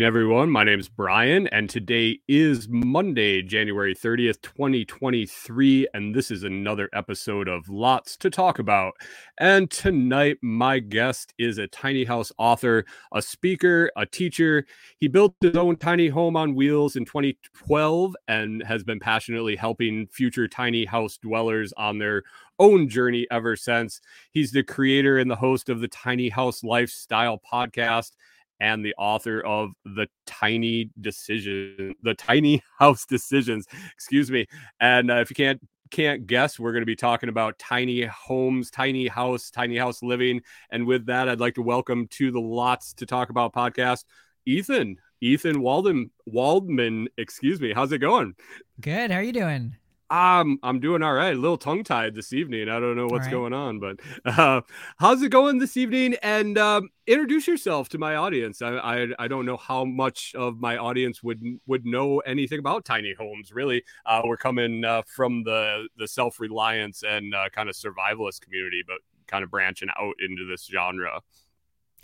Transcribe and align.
Evening, 0.00 0.08
everyone. 0.08 0.50
My 0.50 0.64
name 0.64 0.80
is 0.80 0.88
Brian, 0.88 1.46
and 1.48 1.68
today 1.68 2.20
is 2.26 2.70
Monday, 2.70 3.42
January 3.42 3.94
30th, 3.94 4.40
2023. 4.40 5.88
And 5.92 6.14
this 6.14 6.30
is 6.30 6.42
another 6.42 6.88
episode 6.94 7.48
of 7.48 7.68
Lots 7.68 8.16
to 8.16 8.30
Talk 8.30 8.58
About. 8.58 8.94
And 9.36 9.70
tonight, 9.70 10.38
my 10.40 10.78
guest 10.78 11.34
is 11.38 11.58
a 11.58 11.66
tiny 11.66 12.04
house 12.04 12.32
author, 12.38 12.86
a 13.12 13.20
speaker, 13.20 13.90
a 13.94 14.06
teacher. 14.06 14.64
He 14.96 15.06
built 15.06 15.34
his 15.42 15.54
own 15.54 15.76
tiny 15.76 16.08
home 16.08 16.34
on 16.34 16.54
wheels 16.54 16.96
in 16.96 17.04
2012 17.04 18.16
and 18.26 18.62
has 18.62 18.82
been 18.82 19.00
passionately 19.00 19.54
helping 19.54 20.06
future 20.06 20.48
tiny 20.48 20.86
house 20.86 21.18
dwellers 21.18 21.74
on 21.76 21.98
their 21.98 22.22
own 22.58 22.88
journey 22.88 23.26
ever 23.30 23.54
since. 23.54 24.00
He's 24.30 24.50
the 24.50 24.62
creator 24.62 25.18
and 25.18 25.30
the 25.30 25.36
host 25.36 25.68
of 25.68 25.80
the 25.80 25.88
Tiny 25.88 26.30
House 26.30 26.64
Lifestyle 26.64 27.38
podcast 27.52 28.12
and 28.60 28.84
the 28.84 28.94
author 28.98 29.40
of 29.40 29.70
the 29.84 30.06
tiny 30.26 30.90
decision 31.00 31.94
the 32.02 32.14
tiny 32.14 32.62
house 32.78 33.04
decisions 33.06 33.66
excuse 33.92 34.30
me 34.30 34.46
and 34.80 35.10
uh, 35.10 35.16
if 35.16 35.30
you 35.30 35.36
can't 35.36 35.60
can't 35.90 36.26
guess 36.26 36.58
we're 36.58 36.70
going 36.70 36.82
to 36.82 36.86
be 36.86 36.94
talking 36.94 37.28
about 37.28 37.58
tiny 37.58 38.02
homes 38.04 38.70
tiny 38.70 39.08
house 39.08 39.50
tiny 39.50 39.76
house 39.76 40.02
living 40.02 40.40
and 40.70 40.86
with 40.86 41.06
that 41.06 41.28
i'd 41.28 41.40
like 41.40 41.54
to 41.54 41.62
welcome 41.62 42.06
to 42.08 42.30
the 42.30 42.40
lots 42.40 42.92
to 42.92 43.06
talk 43.06 43.30
about 43.30 43.52
podcast 43.52 44.04
ethan 44.46 44.96
ethan 45.20 45.60
walden 45.60 46.10
waldman 46.26 47.08
excuse 47.18 47.60
me 47.60 47.72
how's 47.72 47.90
it 47.90 47.98
going 47.98 48.34
Good. 48.80 49.10
How 49.10 49.18
are 49.18 49.22
you 49.22 49.32
doing? 49.32 49.76
Um, 50.10 50.58
I'm 50.64 50.80
doing 50.80 51.02
all 51.02 51.12
right. 51.12 51.34
A 51.34 51.38
little 51.38 51.56
tongue 51.56 51.84
tied 51.84 52.16
this 52.16 52.32
evening. 52.32 52.68
I 52.68 52.80
don't 52.80 52.96
know 52.96 53.06
what's 53.06 53.26
right. 53.26 53.30
going 53.30 53.52
on, 53.52 53.78
but 53.78 54.00
uh, 54.24 54.62
how's 54.98 55.22
it 55.22 55.28
going 55.28 55.58
this 55.58 55.76
evening? 55.76 56.16
And 56.22 56.58
um, 56.58 56.88
introduce 57.06 57.46
yourself 57.46 57.88
to 57.90 57.98
my 57.98 58.16
audience. 58.16 58.60
I, 58.60 58.76
I 58.76 59.06
I 59.20 59.28
don't 59.28 59.46
know 59.46 59.56
how 59.56 59.84
much 59.84 60.34
of 60.34 60.58
my 60.58 60.76
audience 60.78 61.22
would 61.22 61.40
would 61.66 61.86
know 61.86 62.18
anything 62.18 62.58
about 62.58 62.84
tiny 62.84 63.14
homes. 63.16 63.52
Really, 63.52 63.84
uh, 64.04 64.22
we're 64.24 64.36
coming 64.36 64.84
uh, 64.84 65.02
from 65.06 65.44
the 65.44 65.86
the 65.96 66.08
self 66.08 66.40
reliance 66.40 67.04
and 67.04 67.32
uh, 67.32 67.48
kind 67.52 67.68
of 67.68 67.76
survivalist 67.76 68.40
community, 68.40 68.82
but 68.84 68.98
kind 69.28 69.44
of 69.44 69.50
branching 69.50 69.90
out 69.96 70.14
into 70.18 70.44
this 70.44 70.66
genre. 70.66 71.20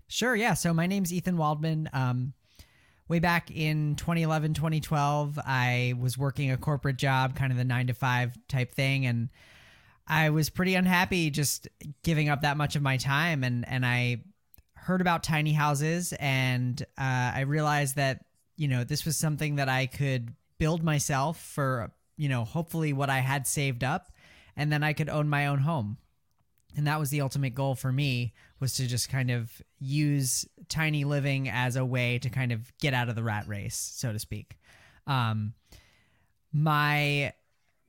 Sure. 0.07 0.37
Yeah. 0.37 0.55
So 0.55 0.73
my 0.73 0.87
name's 0.87 1.13
Ethan 1.13 1.37
Waldman. 1.37 1.91
Um, 1.93 2.35
way 3.09 3.19
back 3.19 3.51
in 3.51 3.95
2011, 3.97 4.55
2012, 4.55 5.39
I 5.39 5.95
was 5.99 6.19
working 6.19 6.51
a 6.51 6.57
corporate 6.57 6.97
job, 6.97 7.37
kind 7.37 7.53
of 7.53 7.59
the 7.59 7.65
nine 7.65 7.87
to 7.87 7.95
five 7.95 8.37
type 8.49 8.73
thing, 8.73 9.07
and 9.07 9.29
I 10.07 10.31
was 10.31 10.51
pretty 10.51 10.75
unhappy 10.75 11.31
just 11.31 11.69
giving 12.03 12.29
up 12.29 12.43
that 12.43 12.57
much 12.57 12.77
of 12.77 12.83
my 12.83 12.97
time. 12.97 13.45
And 13.45 13.67
and 13.69 13.85
I 13.85 14.23
heard 14.75 15.01
about 15.01 15.23
tiny 15.23 15.53
houses, 15.53 16.13
and 16.19 16.81
uh, 16.99 17.33
I 17.35 17.41
realized 17.41 17.97
that 17.97 18.25
you 18.57 18.69
know 18.69 18.85
this 18.85 19.05
was 19.05 19.17
something 19.17 19.57
that 19.57 19.69
I 19.69 19.87
could 19.87 20.35
build 20.59 20.83
myself 20.83 21.41
for 21.41 21.93
you 22.17 22.29
know 22.29 22.45
hopefully 22.45 22.93
what 22.93 23.11
I 23.11 23.19
had 23.19 23.47
saved 23.47 23.85
up, 23.85 24.13
and 24.57 24.73
then 24.73 24.83
I 24.83 24.93
could 24.93 25.09
own 25.09 25.29
my 25.29 25.47
own 25.47 25.59
home 25.61 25.99
and 26.77 26.87
that 26.87 27.01
was 27.01 27.11
the 27.11 27.21
ultimate 27.21 27.55
goal 27.55 27.75
for 27.75 27.91
me 27.91 28.35
was 28.61 28.75
to 28.75 28.87
just 28.87 29.09
kind 29.09 29.31
of 29.31 29.51
use 29.79 30.47
tiny 30.69 31.05
living 31.05 31.49
as 31.49 31.77
a 31.77 31.85
way 31.85 32.19
to 32.19 32.31
kind 32.31 32.53
of 32.53 32.73
get 32.79 32.95
out 32.95 33.09
of 33.09 33.15
the 33.17 33.23
rat 33.23 33.49
race 33.49 33.77
so 33.77 34.13
to 34.13 34.19
speak. 34.19 34.57
Um, 35.07 35.55
my 36.53 37.33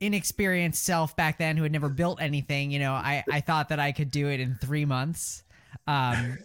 inexperienced 0.00 0.82
self 0.84 1.16
back 1.16 1.38
then 1.38 1.56
who 1.56 1.64
had 1.64 1.72
never 1.72 1.88
built 1.88 2.22
anything 2.22 2.70
you 2.70 2.78
know 2.78 2.92
i, 2.92 3.24
I 3.28 3.40
thought 3.40 3.70
that 3.70 3.80
i 3.80 3.90
could 3.90 4.12
do 4.12 4.28
it 4.28 4.40
in 4.40 4.54
three 4.54 4.84
months. 4.84 5.42
Um, 5.88 6.38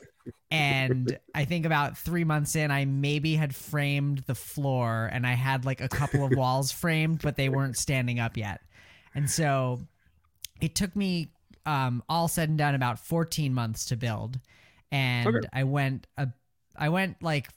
and 0.50 1.20
i 1.36 1.46
think 1.46 1.66
about 1.66 1.98
three 1.98 2.24
months 2.24 2.56
in 2.56 2.72
i 2.72 2.86
maybe 2.86 3.36
had 3.36 3.54
framed 3.54 4.24
the 4.26 4.34
floor 4.34 5.10
and 5.14 5.28
i 5.28 5.34
had 5.34 5.66
like 5.66 5.82
a 5.82 5.90
couple 5.90 6.26
of 6.26 6.32
walls 6.36 6.72
framed 6.72 7.22
but 7.22 7.36
they 7.36 7.50
weren't 7.50 7.78
standing 7.78 8.20
up 8.20 8.38
yet. 8.38 8.62
And 9.16 9.30
so 9.30 9.82
it 10.62 10.76
took 10.76 10.96
me 10.96 11.30
um, 11.66 12.04
all 12.10 12.28
said 12.28 12.50
and 12.50 12.58
done 12.58 12.76
about 12.76 13.00
14 13.00 13.54
months 13.54 13.86
to 13.86 13.96
build. 13.98 14.40
And 14.92 15.28
Okay. 15.28 15.48
i 15.54 15.64
went 15.64 16.08
a, 16.18 16.28
i 16.76 16.90
went 16.90 17.22
like 17.24 17.48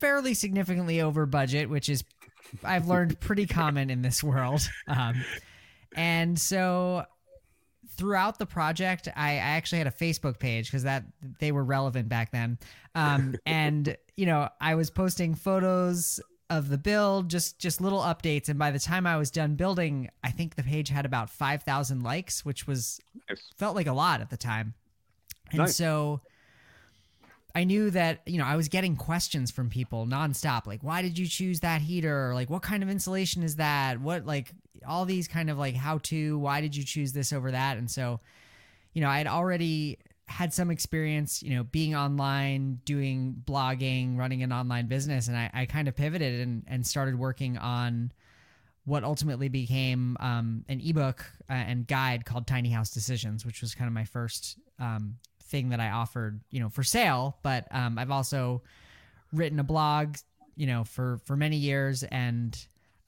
fairly 0.00 0.34
significantly 0.34 1.00
over 1.00 1.26
budget 1.26 1.70
which 1.70 1.88
is 1.88 2.02
i've 2.64 2.88
learned 2.88 3.20
pretty 3.28 3.46
common 3.46 3.88
in 3.90 4.02
this 4.02 4.22
world. 4.22 4.68
Um, 4.88 5.24
and 5.94 6.38
so 6.38 7.04
throughout 7.96 8.38
the 8.38 8.46
project 8.46 9.08
I, 9.14 9.32
I 9.32 9.36
actually 9.36 9.78
had 9.78 9.86
a 9.86 9.90
facebook 9.92 10.38
page 10.38 10.66
because 10.68 10.82
that 10.84 11.04
they 11.38 11.52
were 11.52 11.64
relevant 11.64 12.08
back 12.08 12.32
then. 12.32 12.58
Um, 12.94 13.36
and 13.46 13.96
you 14.16 14.26
know 14.26 14.48
i 14.60 14.74
was 14.74 14.90
posting 14.90 15.34
photos 15.34 16.20
of 16.58 16.68
the 16.68 16.78
build 16.78 17.28
just 17.28 17.58
just 17.58 17.80
little 17.80 18.00
updates 18.00 18.48
and 18.48 18.58
by 18.58 18.70
the 18.70 18.78
time 18.78 19.06
i 19.06 19.16
was 19.16 19.30
done 19.30 19.54
building 19.54 20.08
i 20.22 20.30
think 20.30 20.54
the 20.54 20.62
page 20.62 20.88
had 20.88 21.04
about 21.06 21.30
5000 21.30 22.02
likes 22.02 22.44
which 22.44 22.66
was 22.66 23.00
Nice. 23.28 23.42
felt 23.56 23.74
like 23.74 23.86
a 23.86 23.92
lot 23.92 24.20
at 24.20 24.30
the 24.30 24.36
time 24.36 24.74
and 25.50 25.58
Nice. 25.60 25.76
so 25.76 26.20
I 27.54 27.64
knew 27.64 27.90
that, 27.90 28.22
you 28.24 28.38
know, 28.38 28.46
I 28.46 28.56
was 28.56 28.68
getting 28.70 28.96
questions 28.96 29.50
from 29.50 29.68
people 29.68 30.06
nonstop. 30.06 30.66
Like, 30.66 30.82
why 30.82 31.02
did 31.02 31.18
you 31.18 31.26
choose 31.26 31.60
that 31.60 31.82
heater? 31.82 32.30
Or, 32.30 32.34
like, 32.34 32.48
what 32.48 32.62
kind 32.62 32.82
of 32.82 32.88
insulation 32.88 33.42
is 33.42 33.56
that? 33.56 34.00
What, 34.00 34.24
like, 34.24 34.52
all 34.86 35.04
these 35.04 35.28
kind 35.28 35.50
of 35.50 35.58
like 35.58 35.74
how 35.74 35.98
to, 36.04 36.38
why 36.38 36.62
did 36.62 36.74
you 36.74 36.82
choose 36.82 37.12
this 37.12 37.30
over 37.30 37.50
that? 37.50 37.76
And 37.76 37.90
so, 37.90 38.20
you 38.94 39.02
know, 39.02 39.08
I 39.10 39.18
had 39.18 39.26
already 39.26 39.98
had 40.32 40.54
some 40.54 40.70
experience, 40.70 41.42
you 41.42 41.54
know, 41.54 41.62
being 41.62 41.94
online, 41.94 42.80
doing 42.86 43.36
blogging, 43.44 44.16
running 44.16 44.42
an 44.42 44.52
online 44.52 44.86
business. 44.88 45.28
And 45.28 45.36
I, 45.36 45.50
I 45.52 45.66
kind 45.66 45.88
of 45.88 45.94
pivoted 45.94 46.40
and, 46.40 46.64
and 46.66 46.86
started 46.86 47.18
working 47.18 47.58
on 47.58 48.12
what 48.84 49.04
ultimately 49.04 49.48
became 49.48 50.16
um, 50.20 50.64
an 50.68 50.80
ebook 50.82 51.24
uh, 51.50 51.52
and 51.52 51.86
guide 51.86 52.24
called 52.24 52.46
Tiny 52.46 52.70
House 52.70 52.90
Decisions, 52.90 53.44
which 53.44 53.60
was 53.60 53.74
kind 53.74 53.88
of 53.88 53.92
my 53.92 54.04
first 54.04 54.58
um, 54.78 55.16
thing 55.44 55.68
that 55.68 55.80
I 55.80 55.90
offered, 55.90 56.40
you 56.50 56.60
know, 56.60 56.70
for 56.70 56.82
sale. 56.82 57.36
But 57.42 57.66
um, 57.70 57.98
I've 57.98 58.10
also 58.10 58.62
written 59.32 59.60
a 59.60 59.64
blog, 59.64 60.16
you 60.56 60.66
know, 60.66 60.84
for 60.84 61.20
for 61.26 61.36
many 61.36 61.58
years, 61.58 62.04
and 62.04 62.58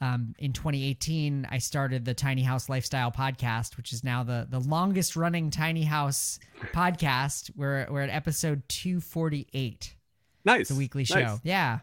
um, 0.05 0.35
in 0.39 0.53
2018, 0.53 1.49
I 1.51 1.59
started 1.59 2.05
the 2.05 2.13
Tiny 2.13 2.43
House 2.43 2.69
Lifestyle 2.69 3.11
podcast, 3.11 3.79
which 3.79 3.93
is 3.93 4.05
now 4.05 4.23
the 4.23 4.47
the 4.51 4.61
longest 4.61 5.17
running 5.17 5.51
tiny 5.51 5.85
house 5.85 6.39
podcast. 6.75 7.51
We're 7.57 7.87
we're 7.91 8.03
at 8.03 8.11
episode 8.11 8.63
248. 8.69 9.97
Nice. 10.45 10.71
A 10.71 10.75
weekly 10.75 11.05
show. 11.05 11.21
Nice. 11.21 11.41
Yeah. 11.43 11.79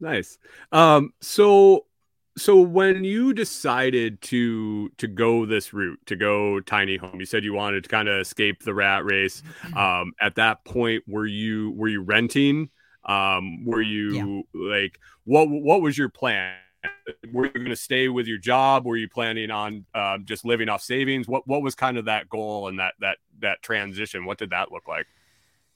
Nice. 0.00 0.36
Um, 0.70 1.14
so 1.22 1.86
so 2.36 2.60
when 2.60 3.04
you 3.04 3.32
decided 3.32 4.20
to 4.22 4.90
to 4.98 5.06
go 5.06 5.46
this 5.46 5.72
route, 5.72 6.00
to 6.06 6.16
go 6.16 6.60
tiny 6.60 6.98
home, 6.98 7.18
you 7.18 7.26
said 7.26 7.42
you 7.42 7.54
wanted 7.54 7.84
to 7.84 7.88
kind 7.88 8.08
of 8.08 8.20
escape 8.20 8.64
the 8.64 8.74
rat 8.74 9.06
race. 9.06 9.42
Um, 9.74 10.12
at 10.20 10.34
that 10.34 10.62
point, 10.66 11.04
were 11.06 11.26
you 11.26 11.70
were 11.70 11.88
you 11.88 12.02
renting? 12.02 12.68
Um, 13.06 13.64
were 13.64 13.80
you 13.80 14.44
like 14.52 15.00
what 15.24 15.48
what 15.48 15.80
was 15.80 15.96
your 15.96 16.10
plan? 16.10 16.56
Were 17.32 17.46
you 17.46 17.52
going 17.52 17.66
to 17.66 17.76
stay 17.76 18.08
with 18.08 18.26
your 18.26 18.38
job? 18.38 18.84
Were 18.84 18.96
you 18.96 19.08
planning 19.08 19.50
on 19.50 19.84
um, 19.94 20.24
just 20.24 20.44
living 20.44 20.68
off 20.68 20.82
savings? 20.82 21.28
What 21.28 21.46
what 21.46 21.62
was 21.62 21.74
kind 21.74 21.98
of 21.98 22.04
that 22.06 22.28
goal 22.28 22.68
and 22.68 22.78
that 22.78 22.94
that 23.00 23.18
that 23.40 23.62
transition? 23.62 24.24
What 24.24 24.38
did 24.38 24.50
that 24.50 24.72
look 24.72 24.88
like? 24.88 25.06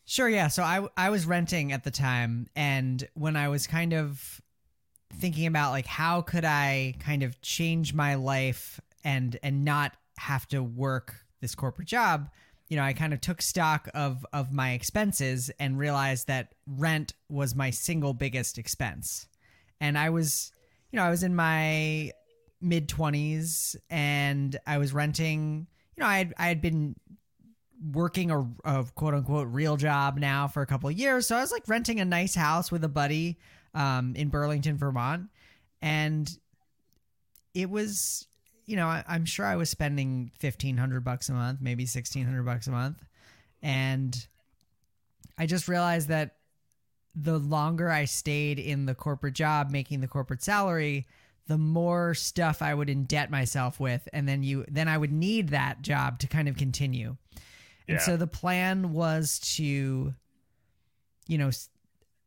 Sure, 0.05 0.29
yeah. 0.29 0.49
So 0.49 0.63
I 0.63 0.87
I 0.97 1.11
was 1.11 1.27
renting 1.27 1.73
at 1.73 1.85
the 1.85 1.91
time 1.91 2.47
and 2.57 3.07
when 3.15 3.37
I 3.37 3.49
was 3.49 3.67
kind 3.67 3.93
of 3.93 4.41
thinking 5.13 5.47
about 5.47 5.73
like 5.73 5.87
how 5.87 6.23
could 6.23 6.45
I 6.45 6.95
kind 7.01 7.23
of 7.23 7.41
change 7.43 7.95
my 7.95 8.15
life 8.15 8.81
and 9.05 9.39
and 9.43 9.65
not 9.65 9.93
have 10.19 10.47
to 10.49 10.63
work 10.63 11.15
this 11.41 11.55
corporate 11.55 11.89
job, 11.89 12.29
you 12.69 12.77
know, 12.77 12.83
I 12.83 12.93
kind 12.93 13.13
of 13.13 13.21
took 13.21 13.43
stock 13.43 13.89
of 13.95 14.25
of 14.33 14.53
my 14.53 14.73
expenses 14.73 15.51
and 15.59 15.79
realized 15.79 16.29
that 16.29 16.55
rent 16.67 17.15
was 17.29 17.55
my 17.55 17.71
single 17.71 18.15
biggest 18.15 18.59
expense. 18.59 19.27
And 19.81 19.99
I 19.99 20.11
was, 20.11 20.53
you 20.91 20.97
know, 20.97 21.05
I 21.05 21.11
was 21.11 21.23
in 21.23 21.35
my 21.35 22.13
mid 22.61 22.89
20s 22.89 23.77
and 23.89 24.59
I 24.67 24.79
was 24.79 24.93
renting, 24.93 25.67
you 25.97 26.03
know, 26.03 26.09
I 26.09 26.19
had 26.19 26.35
I 26.39 26.47
had 26.49 26.61
been 26.61 26.97
working 27.93 28.31
a, 28.31 28.47
a 28.65 28.85
quote 28.95 29.15
unquote 29.15 29.49
real 29.49 29.77
job 29.77 30.19
now 30.19 30.49
for 30.49 30.63
a 30.63 30.67
couple 30.67 30.91
years. 30.91 31.27
So 31.27 31.37
I 31.37 31.41
was 31.41 31.53
like 31.53 31.67
renting 31.67 32.01
a 32.01 32.05
nice 32.05 32.35
house 32.35 32.71
with 32.71 32.85
a 32.85 32.89
buddy 32.89 33.39
um, 33.75 34.15
in 34.17 34.29
Burlington, 34.29 34.77
Vermont. 34.77 35.29
And 35.81 36.31
it 37.55 37.71
was, 37.71 38.27
you 38.67 38.77
know, 38.77 38.87
I, 38.87 39.05
I'm 39.09 39.25
sure 39.25 39.47
I 39.47 39.57
was 39.57 39.71
spending 39.71 40.31
1500 40.41 41.03
bucks 41.03 41.29
a 41.29 41.33
month, 41.33 41.61
maybe 41.63 41.85
1600 41.85 42.45
bucks 42.45 42.67
a 42.67 42.71
month. 42.71 43.03
And 43.63 44.27
I 45.39 45.47
just 45.47 45.69
realized 45.69 46.09
that 46.09 46.37
the 47.15 47.39
longer 47.39 47.91
I 47.91 48.05
stayed 48.05 48.59
in 48.59 48.87
the 48.87 48.95
corporate 48.95 49.35
job 49.35 49.71
making 49.71 50.01
the 50.01 50.09
corporate 50.09 50.43
salary, 50.43 51.07
the 51.47 51.59
more 51.59 52.15
stuff 52.15 52.63
I 52.63 52.73
would 52.75 52.89
indebt 52.89 53.31
myself 53.31 53.81
with 53.81 54.09
and 54.13 54.29
then 54.29 54.43
you 54.43 54.65
then 54.69 54.87
I 54.89 54.97
would 54.97 55.13
need 55.13 55.49
that 55.49 55.83
job 55.83 56.19
to 56.21 56.27
kind 56.29 56.49
of 56.49 56.57
continue. 56.57 57.17
And 57.89 57.97
Yeah. 57.97 57.99
so 57.99 58.17
the 58.17 58.27
plan 58.29 58.93
was 58.93 59.41
to 59.57 60.15
you 61.27 61.39
know 61.39 61.49
s- 61.49 61.69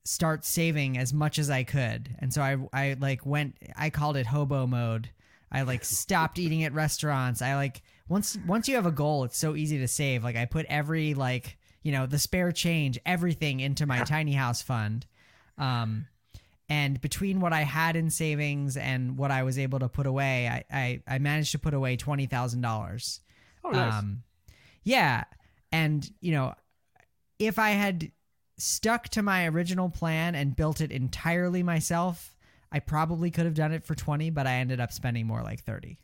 start 0.04 0.44
saving 0.44 0.98
as 0.98 1.14
much 1.14 1.40
as 1.40 1.50
I 1.50 1.64
could. 1.64 2.14
And 2.20 2.34
so 2.34 2.42
I 2.42 2.58
I 2.74 2.98
like 3.00 3.26
went 3.26 3.56
I 3.78 3.90
called 3.90 4.18
it 4.18 4.26
hobo 4.28 4.68
mode. 4.68 5.10
I 5.52 5.62
like 5.62 5.86
stopped 5.86 6.40
eating 6.40 6.64
at 6.66 6.74
restaurants. 6.74 7.42
I 7.42 7.56
like 7.56 7.82
once 8.10 8.38
once 8.46 8.68
you 8.68 8.76
have 8.76 8.86
a 8.86 8.92
goal, 8.92 9.24
it's 9.24 9.38
so 9.38 9.56
easy 9.56 9.78
to 9.80 9.88
save. 9.88 10.24
Like 10.24 10.36
I 10.36 10.46
put 10.46 10.66
every 10.66 11.14
like, 11.14 11.58
you 11.84 11.92
know 11.92 12.06
the 12.06 12.20
spare 12.20 12.52
change 12.52 12.98
everything 13.06 13.60
into 13.60 13.86
my 13.86 14.04
tiny 14.04 14.34
house 14.34 14.62
fund. 14.62 15.06
Um, 15.58 16.08
and 16.70 17.00
between 17.02 17.40
what 17.40 17.54
i 17.54 17.62
had 17.62 17.96
in 17.96 18.10
savings 18.10 18.78
and 18.78 19.18
what 19.18 19.32
i 19.32 19.44
was 19.44 19.60
able 19.60 19.80
to 19.80 19.90
put 19.90 20.08
away 20.08 20.48
i 20.48 20.64
i, 20.72 21.02
I 21.08 21.20
managed 21.20 21.52
to 21.52 21.60
put 21.60 21.74
away 21.74 21.98
$20000 21.98 23.20
oh, 23.64 23.70
nice. 23.70 23.94
um 23.94 24.24
yeah. 24.84 25.24
And 25.72 26.10
you 26.22 26.32
know 26.32 26.54
if 27.40 27.60
i 27.60 27.72
had 27.72 28.12
stuck 28.58 29.10
to 29.10 29.24
my 29.24 29.48
original 29.48 29.90
plan 29.90 30.36
and 30.36 30.56
built 30.56 30.82
it 30.82 30.92
entirely 30.92 31.64
myself 31.64 32.38
i 32.72 32.80
probably 32.80 33.32
could 33.32 33.46
have 33.46 33.56
done 33.56 33.72
it 33.72 33.84
for 33.84 33.96
20 33.96 34.30
but 34.30 34.46
i 34.46 34.54
ended 34.54 34.80
up 34.80 34.92
spending 34.92 35.26
more 35.26 35.42
like 35.42 35.64
30 35.64 35.98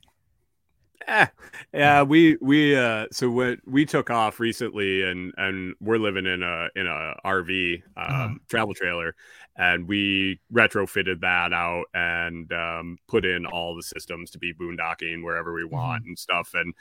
yeah, 1.73 2.01
we 2.03 2.37
we 2.41 2.75
uh 2.75 3.07
so 3.11 3.29
when 3.29 3.59
we 3.65 3.85
took 3.85 4.09
off 4.09 4.39
recently 4.39 5.03
and 5.03 5.33
and 5.37 5.75
we're 5.79 5.97
living 5.97 6.25
in 6.25 6.43
a 6.43 6.67
in 6.75 6.87
a 6.87 7.15
RV 7.25 7.81
um 7.97 8.05
Uh-huh. 8.05 8.29
travel 8.49 8.73
trailer 8.73 9.15
and 9.55 9.87
we 9.87 10.39
retrofitted 10.53 11.21
that 11.21 11.51
out 11.53 11.85
and 11.93 12.51
um 12.53 12.97
put 13.07 13.25
in 13.25 13.45
all 13.45 13.75
the 13.75 13.83
systems 13.83 14.29
to 14.31 14.39
be 14.39 14.53
boondocking 14.53 15.23
wherever 15.23 15.53
we 15.53 15.65
want 15.65 16.05
and 16.05 16.17
stuff 16.17 16.51
and 16.53 16.73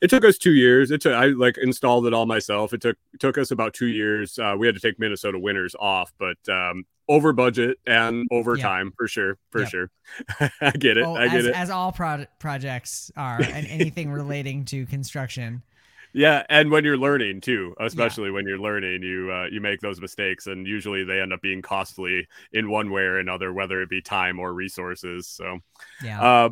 it 0.00 0.08
took 0.08 0.24
us 0.24 0.38
two 0.38 0.52
years. 0.52 0.90
It 0.90 1.00
took 1.00 1.14
I 1.14 1.26
like 1.26 1.56
installed 1.58 2.06
it 2.06 2.14
all 2.14 2.26
myself. 2.26 2.72
It 2.72 2.80
took 2.80 2.96
it 3.12 3.20
took 3.20 3.38
us 3.38 3.50
about 3.50 3.74
two 3.74 3.86
years. 3.88 4.38
Uh, 4.38 4.54
we 4.58 4.66
had 4.66 4.74
to 4.74 4.80
take 4.80 4.98
Minnesota 4.98 5.38
winners 5.38 5.74
off, 5.78 6.12
but 6.18 6.36
um, 6.52 6.84
over 7.08 7.32
budget 7.32 7.78
and 7.86 8.26
over 8.30 8.56
Yeah. 8.56 8.62
time 8.62 8.92
for 8.96 9.06
sure, 9.08 9.38
for 9.50 9.60
Yep. 9.60 9.68
sure. 9.68 9.90
I 10.60 10.70
get 10.72 10.96
it. 10.96 11.04
Oh, 11.04 11.14
I 11.14 11.28
get 11.28 11.36
as, 11.40 11.46
it. 11.46 11.54
as 11.54 11.70
all 11.70 11.92
pro- 11.92 12.26
projects 12.38 13.10
are, 13.16 13.40
and 13.42 13.66
anything 13.66 14.10
relating 14.10 14.64
to 14.66 14.86
construction. 14.86 15.62
Yeah, 16.16 16.44
and 16.48 16.70
when 16.70 16.84
you're 16.84 16.96
learning 16.96 17.40
too, 17.40 17.74
especially 17.80 18.30
when 18.30 18.46
you're 18.46 18.56
learning, 18.60 19.02
you 19.02 19.32
uh, 19.32 19.46
you 19.50 19.60
make 19.60 19.80
those 19.80 20.00
mistakes, 20.00 20.46
and 20.46 20.64
usually 20.64 21.02
they 21.02 21.20
end 21.20 21.32
up 21.32 21.42
being 21.42 21.60
costly 21.60 22.28
in 22.52 22.70
one 22.70 22.92
way 22.92 23.02
or 23.02 23.18
another, 23.18 23.52
whether 23.52 23.82
it 23.82 23.88
be 23.90 24.00
time 24.00 24.38
or 24.38 24.54
resources. 24.54 25.26
So, 25.26 25.58
Yeah. 26.04 26.22
uh, 26.22 26.48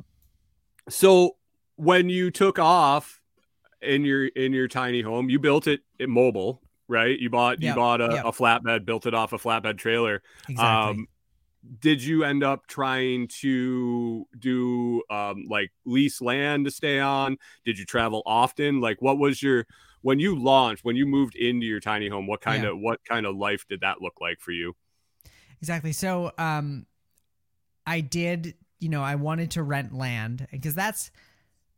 so 0.89 1.37
when 1.77 2.09
you 2.09 2.33
took 2.33 2.59
off 2.59 3.21
in 3.83 4.05
your 4.05 4.27
in 4.27 4.53
your 4.53 4.69
tiny 4.69 5.03
home, 5.03 5.29
you 5.31 5.39
built 5.39 5.67
it 5.67 5.81
in 5.99 6.11
mobile, 6.11 6.63
right? 6.89 7.19
You 7.19 7.31
bought 7.31 7.61
Yep, 7.61 7.71
you 7.71 7.75
bought 7.75 8.01
a, 8.01 8.15
yep. 8.15 8.25
a 8.27 8.33
flatbed, 8.33 8.85
built 8.85 9.07
it 9.07 9.15
off 9.15 9.33
a 9.33 9.39
flatbed 9.39 9.79
trailer. 9.79 10.23
exactly. 10.49 10.91
Um, 10.93 11.07
did 11.81 12.03
you 12.03 12.25
end 12.25 12.43
up 12.43 12.67
trying 12.67 13.29
to 13.41 14.27
do 14.39 15.03
um, 15.11 15.45
like 15.49 15.71
lease 15.85 16.21
land 16.21 16.65
to 16.65 16.71
stay 16.71 16.99
on? 16.99 17.37
Did 17.65 17.79
you 17.79 17.85
travel 17.85 18.23
often? 18.27 18.81
Like, 18.81 19.01
what 19.01 19.19
was 19.19 19.43
your 19.43 19.67
when 20.03 20.19
you 20.19 20.37
launched 20.37 20.85
when 20.85 20.97
you 20.97 21.07
moved 21.07 21.37
into 21.37 21.67
your 21.67 21.81
tiny 21.81 22.09
home? 22.09 22.27
What 22.27 22.41
kind 22.41 22.65
Yeah. 22.65 22.71
of 22.71 22.81
what 22.81 23.01
kind 23.05 23.27
of 23.27 23.37
life 23.37 23.65
did 23.69 23.81
that 23.81 24.01
look 24.03 24.15
like 24.21 24.41
for 24.41 24.51
you? 24.53 24.75
Exactly. 25.61 25.93
So, 25.93 26.33
um, 26.39 26.87
I 27.87 28.01
did, 28.01 28.55
you 28.81 28.89
know, 28.89 29.03
I 29.03 29.15
wanted 29.17 29.53
to 29.53 29.63
rent 29.63 29.93
land 29.93 30.47
because 30.51 30.75
that's 30.75 31.11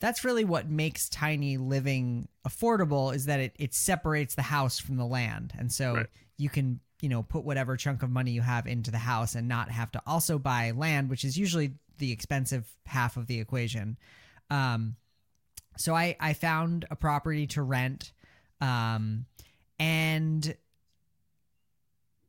that's 0.00 0.25
really 0.25 0.44
what 0.44 0.69
makes 0.69 1.08
tiny 1.08 1.56
living 1.56 2.29
affordable 2.46 3.14
is 3.14 3.26
that 3.26 3.41
it 3.41 3.55
it 3.58 3.75
separates 3.75 4.35
the 4.35 4.43
house 4.43 4.79
from 4.79 4.96
the 4.96 5.06
land, 5.06 5.52
and 5.58 5.73
so 5.73 5.94
Right. 5.94 6.06
you 6.37 6.49
can 6.50 6.81
you 7.00 7.08
know 7.08 7.23
put 7.23 7.44
whatever 7.44 7.76
chunk 7.76 8.02
of 8.02 8.11
money 8.11 8.32
you 8.32 8.43
have 8.43 8.67
into 8.67 8.91
the 8.91 8.99
house 8.99 9.35
and 9.35 9.49
not 9.49 9.70
have 9.70 9.91
to 9.93 10.02
also 10.06 10.38
buy 10.38 10.73
land, 10.73 11.11
which 11.11 11.25
is 11.25 11.38
usually 11.38 11.75
the 11.99 12.12
expensive 12.12 12.67
half 12.87 13.17
of 13.17 13.26
the 13.26 13.41
equation. 13.41 13.96
Um, 14.50 14.96
so 15.76 15.94
I 15.94 16.17
I 16.20 16.32
found 16.35 16.87
a 16.91 16.96
property 16.96 17.46
to 17.49 17.62
rent, 17.62 18.12
um, 18.61 19.26
and 19.79 20.55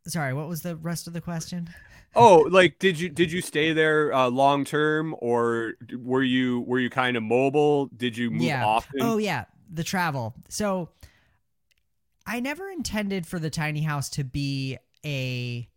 sorry, 0.07 0.33
what 0.33 0.47
was 0.47 0.61
the 0.61 0.75
rest 0.75 1.07
of 1.07 1.13
the 1.13 1.21
question? 1.21 1.69
Oh, 2.15 2.47
like 2.49 2.79
did 2.79 2.99
you 2.99 3.09
did 3.09 3.31
you 3.31 3.41
stay 3.41 3.73
there 3.73 4.13
uh, 4.13 4.29
long 4.29 4.65
term 4.65 5.15
or 5.19 5.73
were 5.97 6.23
you 6.23 6.61
were 6.61 6.79
you 6.79 6.89
kind 6.89 7.17
of 7.17 7.23
mobile? 7.23 7.87
Did 7.87 8.17
you 8.17 8.31
move 8.31 8.43
yeah. 8.43 8.65
often? 8.65 9.01
Oh 9.01 9.17
yeah, 9.17 9.45
the 9.71 9.83
travel. 9.83 10.33
So 10.49 10.89
I 12.25 12.39
never 12.39 12.69
intended 12.69 13.27
for 13.27 13.39
the 13.39 13.49
tiny 13.49 13.81
house 13.81 14.09
to 14.11 14.23
be 14.23 14.77
a 15.05 15.69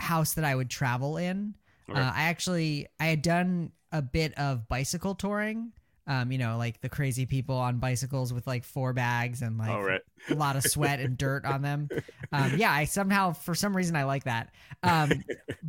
house 0.00 0.34
that 0.34 0.44
I 0.44 0.54
would 0.54 0.70
travel 0.70 1.16
in. 1.16 1.54
Okay. 1.88 2.00
Uh, 2.00 2.12
I 2.14 2.24
actually 2.24 2.86
I 3.00 3.06
had 3.06 3.22
done 3.22 3.72
a 3.92 4.02
bit 4.02 4.36
of 4.38 4.68
bicycle 4.68 5.14
touring. 5.14 5.72
Um, 6.06 6.30
you 6.30 6.36
know, 6.36 6.58
like 6.58 6.82
the 6.82 6.90
crazy 6.90 7.24
people 7.24 7.56
on 7.56 7.78
bicycles 7.78 8.32
with 8.32 8.46
like 8.46 8.64
four 8.64 8.92
bags 8.92 9.40
and 9.40 9.56
like 9.56 9.70
oh 9.70 9.80
right. 9.80 10.02
a 10.28 10.34
lot 10.34 10.54
of 10.54 10.62
sweat 10.62 11.00
and 11.00 11.16
dirt 11.16 11.44
on 11.44 11.62
them. 11.62 11.88
Um, 12.32 12.54
yeah, 12.56 12.72
I 12.72 12.84
somehow, 12.84 13.32
for 13.32 13.54
some 13.54 13.76
reason, 13.76 13.94
I 13.94 14.02
like 14.04 14.24
that. 14.24 14.52
Um, 14.82 15.22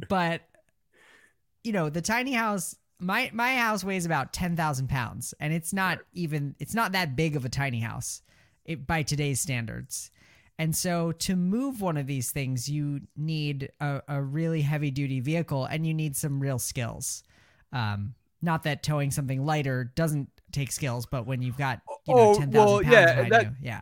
but 0.10 0.42
you 1.64 1.74
know, 1.74 1.90
the 1.90 2.02
tiny 2.02 2.32
house, 2.34 2.76
my 3.00 3.30
my 3.34 3.56
house 3.56 3.84
weighs 3.84 4.08
about 4.08 4.34
ten 4.34 4.56
thousand 4.56 4.90
pounds, 4.90 5.36
and 5.40 5.54
it's 5.54 5.74
not 5.74 6.00
even 6.14 6.56
it's 6.60 6.74
not 6.74 6.94
that 6.94 7.16
big 7.16 7.36
of 7.36 7.46
a 7.46 7.50
tiny 7.50 7.80
house, 7.80 8.24
it, 8.66 8.88
by 8.88 9.04
today's 9.04 9.42
standards. 9.42 10.10
And 10.58 10.76
so, 10.76 11.12
to 11.12 11.36
move 11.36 11.82
one 11.82 11.98
of 11.98 12.08
these 12.08 12.32
things, 12.32 12.70
you 12.70 13.02
need 13.18 13.72
a, 13.82 14.02
a 14.08 14.22
really 14.22 14.62
heavy 14.62 14.90
duty 14.90 15.20
vehicle, 15.20 15.66
and 15.66 15.86
you 15.86 15.94
need 15.94 16.16
some 16.16 16.40
real 16.40 16.60
skills. 16.60 17.24
Um, 17.74 18.16
not 18.42 18.64
that 18.64 18.84
towing 18.84 19.12
something 19.12 19.46
lighter 19.46 19.92
doesn't 19.96 20.30
take 20.56 20.72
skills, 20.72 21.06
but 21.06 21.26
when 21.28 21.42
you've 21.42 21.58
got 21.58 21.82
you 22.08 22.16
know 22.16 22.22
Oh, 22.32 22.40
ten 22.40 22.52
thousand 22.52 22.54
well, 22.54 22.82
pounds 22.82 22.94
yeah, 22.94 23.06
behind 23.16 23.32
that- 23.32 23.44
you, 23.46 23.52
yeah. 23.62 23.82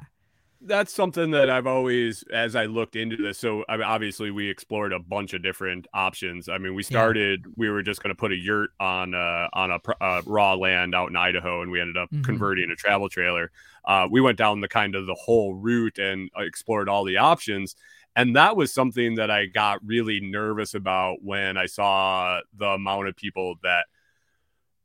that's 0.66 0.94
something 0.94 1.32
that 1.32 1.50
I've 1.50 1.68
always, 1.68 2.24
as 2.32 2.56
I 2.56 2.66
looked 2.68 2.96
into 2.96 3.18
this. 3.18 3.38
So, 3.38 3.66
I 3.68 3.76
mean, 3.76 3.84
obviously, 3.86 4.32
we 4.32 4.50
explored 4.50 4.94
a 4.94 5.00
bunch 5.00 5.34
of 5.34 5.44
different 5.44 5.88
options. 5.94 6.48
I 6.48 6.58
mean, 6.58 6.74
we 6.74 6.84
started, 6.84 7.46
we 7.58 7.70
were 7.70 7.84
just 7.84 8.02
going 8.02 8.16
to 8.16 8.20
put 8.20 8.32
a 8.32 8.36
yurt 8.38 8.70
on 8.80 9.14
uh, 9.14 9.48
on 9.54 9.72
a 9.72 9.80
uh, 10.02 10.22
raw 10.26 10.54
land 10.54 10.96
out 10.96 11.10
in 11.10 11.18
Idaho, 11.18 11.62
and 11.62 11.70
we 11.72 11.82
ended 11.82 11.98
up 11.98 12.10
Mhm. 12.12 12.24
converting 12.24 12.72
a 12.72 12.76
travel 12.78 13.10
trailer. 13.10 13.52
Uh, 13.86 14.08
we 14.10 14.22
went 14.22 14.38
down 14.38 14.62
the 14.62 14.70
kind 14.70 14.96
of 14.96 15.06
the 15.06 15.16
whole 15.16 15.54
route 15.54 15.98
and 16.00 16.30
uh, 16.40 16.44
explored 16.44 16.88
all 16.88 17.04
the 17.04 17.18
options. 17.18 17.76
And 18.16 18.36
that 18.36 18.56
was 18.56 18.72
something 18.72 19.16
that 19.16 19.32
I 19.32 19.48
got 19.48 19.80
really 19.84 20.20
nervous 20.22 20.76
about 20.76 21.18
when 21.24 21.58
I 21.58 21.66
saw 21.66 22.40
the 22.56 22.68
amount 22.68 23.08
of 23.10 23.16
people 23.18 23.56
that 23.64 23.88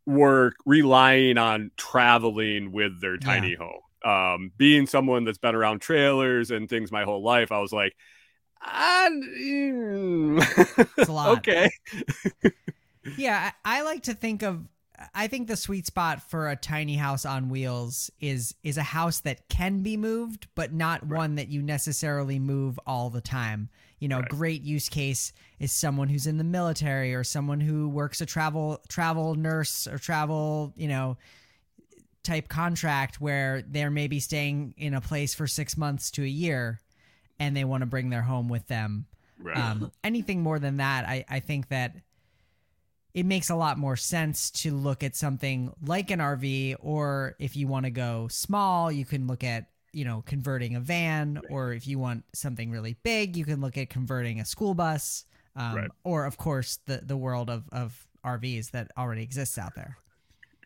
were 0.09 0.53
relying 0.67 1.39
on 1.39 1.71
traveling 1.77 2.73
with 2.73 3.01
their 3.01 3.17
tiny 3.17 3.55
home 3.55 3.81
um 4.05 4.53
being 4.57 4.87
someone 4.87 5.25
that's 5.25 5.39
been 5.39 5.55
around 5.55 5.81
trailers 5.81 6.51
and 6.51 6.69
things 6.69 6.91
my 6.93 7.05
whole 7.05 7.23
life 7.23 7.53
i 7.53 7.59
was 7.59 7.73
like 7.73 7.95
ah, 8.63 9.09
mm. 9.11 10.89
It's 10.99 11.09
a 11.09 11.13
lot. 11.21 11.39
okay 11.39 11.71
Yeah, 13.17 13.53
I, 13.65 13.79
I 13.79 13.83
like 13.83 14.03
to 14.05 14.15
think 14.15 14.43
of. 14.43 14.67
I 15.15 15.29
think 15.29 15.47
the 15.47 15.57
sweet 15.57 15.87
spot 15.87 16.29
for 16.29 16.49
a 16.49 16.57
tiny 16.57 16.97
house 16.97 17.25
on 17.25 17.49
wheels 17.49 18.11
is 18.21 18.55
is 18.65 18.77
a 18.77 18.83
house 18.83 19.21
that 19.21 19.49
can 19.49 19.83
be 19.83 19.97
moved, 19.97 20.49
but 20.57 20.73
not 20.73 21.07
one 21.07 21.37
that 21.37 21.49
you 21.49 21.63
necessarily 21.63 22.39
move 22.41 22.81
all 22.87 23.09
the 23.09 23.21
time. 23.21 23.69
You 23.99 24.09
know, 24.09 24.21
Right. 24.21 24.29
great 24.29 24.63
use 24.63 24.89
case 24.89 25.33
is 25.59 25.73
someone 25.73 26.09
who's 26.09 26.27
in 26.27 26.39
the 26.39 26.45
military 26.45 27.15
or 27.15 27.25
someone 27.25 27.61
who 27.61 27.89
works 27.89 28.21
a 28.21 28.27
travel 28.27 28.81
travel 28.89 29.35
nurse 29.35 29.87
or 29.87 29.99
travel, 29.99 30.73
you 30.77 30.89
know, 30.89 31.17
type 32.23 32.49
contract 32.49 33.21
where 33.21 33.63
they're 33.63 33.91
maybe 33.91 34.21
staying 34.21 34.75
in 34.77 34.95
a 34.95 35.01
place 35.01 35.35
for 35.35 35.47
six 35.47 35.77
months 35.77 36.11
to 36.13 36.23
a 36.23 36.29
year, 36.29 36.81
and 37.39 37.57
they 37.57 37.65
want 37.65 37.81
to 37.83 37.87
bring 37.87 38.11
their 38.11 38.23
home 38.23 38.49
with 38.49 38.67
them. 38.69 39.07
right 39.39 39.57
Um, 39.57 39.91
anything 40.05 40.43
more 40.43 40.59
than 40.59 40.77
that, 40.77 41.09
I, 41.09 41.25
I 41.29 41.41
think 41.41 41.69
that 41.69 41.97
it 43.15 43.27
makes 43.27 43.51
a 43.51 43.57
lot 43.57 43.79
more 43.79 43.97
sense 43.97 44.51
to 44.51 44.73
look 44.73 45.03
at 45.03 45.17
something 45.17 45.73
like 45.85 46.11
an 46.11 46.21
RV, 46.21 46.77
or 46.81 47.35
if 47.39 47.57
you 47.57 47.67
want 47.67 47.85
to 47.87 47.91
go 47.91 48.29
small, 48.29 48.93
you 48.93 49.05
can 49.05 49.27
look 49.27 49.43
at 49.43 49.67
you 49.93 50.05
know 50.05 50.23
converting 50.27 50.77
a 50.77 50.81
van, 50.81 51.41
or 51.49 51.73
if 51.73 51.87
you 51.87 51.99
want 51.99 52.25
something 52.35 52.71
really 52.71 52.97
big, 53.03 53.37
you 53.37 53.45
can 53.45 53.61
look 53.61 53.77
at 53.79 53.91
converting 53.91 54.41
a 54.41 54.45
school 54.45 54.75
bus, 54.75 55.25
um, 55.57 55.75
Right. 55.75 55.91
or 56.05 56.27
of 56.27 56.37
course 56.37 56.79
the 56.87 56.99
the 57.05 57.17
world 57.17 57.51
of 57.51 57.69
of 57.73 58.07
RVs 58.25 58.71
that 58.73 58.91
already 58.97 59.23
exists 59.23 59.59
out 59.59 59.75
there. 59.75 59.99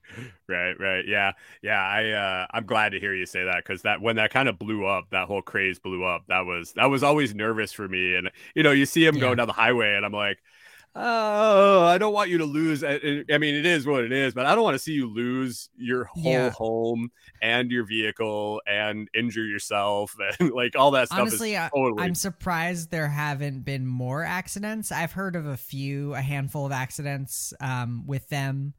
right 0.48 0.78
right 0.78 1.06
yeah 1.06 1.32
yeah 1.62 1.80
i 1.80 2.10
uh 2.10 2.46
i'm 2.52 2.66
glad 2.66 2.90
to 2.92 3.00
hear 3.00 3.14
you 3.14 3.24
say 3.24 3.44
that 3.44 3.56
because 3.64 3.82
that 3.82 4.00
when 4.00 4.16
that 4.16 4.30
kind 4.30 4.48
of 4.48 4.58
blew 4.58 4.84
up 4.84 5.04
that 5.10 5.26
whole 5.26 5.40
craze 5.42 5.78
blew 5.78 6.04
up 6.04 6.26
that 6.28 6.40
was 6.44 6.72
that 6.74 6.86
was 6.86 7.02
always 7.02 7.34
nervous 7.34 7.72
for 7.72 7.88
me 7.88 8.14
and 8.16 8.30
you 8.54 8.62
know 8.62 8.72
you 8.72 8.84
see 8.84 9.04
him 9.06 9.16
Yeah. 9.16 9.20
going 9.20 9.36
down 9.36 9.46
the 9.46 9.52
highway 9.52 9.94
and 9.94 10.04
i'm 10.04 10.12
like 10.12 10.38
oh 10.94 11.84
i 11.86 11.96
don't 11.96 12.12
want 12.12 12.28
you 12.28 12.36
to 12.38 12.44
lose 12.44 12.84
i 12.84 12.98
mean 12.98 13.54
it 13.54 13.64
is 13.64 13.86
what 13.86 14.04
it 14.04 14.12
is 14.12 14.34
but 14.34 14.44
i 14.44 14.54
don't 14.54 14.62
want 14.62 14.74
to 14.74 14.78
see 14.78 14.92
you 14.92 15.06
lose 15.08 15.70
your 15.76 16.04
whole 16.04 16.22
Yeah. 16.22 16.50
home 16.50 17.10
and 17.40 17.70
your 17.70 17.84
vehicle 17.84 18.60
and 18.66 19.08
injure 19.14 19.44
yourself 19.46 20.14
and 20.40 20.50
like 20.50 20.76
all 20.76 20.90
that 20.90 21.08
stuff 21.08 21.20
Honestly, 21.20 21.54
totally 21.74 22.02
I'm 22.02 22.14
surprised 22.14 22.90
there 22.90 23.08
haven't 23.08 23.64
been 23.64 23.86
more 23.86 24.22
accidents. 24.22 24.92
I've 24.92 25.12
heard 25.12 25.34
of 25.34 25.46
a 25.46 25.56
few, 25.56 26.14
a 26.14 26.20
handful 26.20 26.64
of 26.66 26.72
accidents 26.72 27.52
um, 27.60 28.04
with 28.06 28.28
them. 28.28 28.74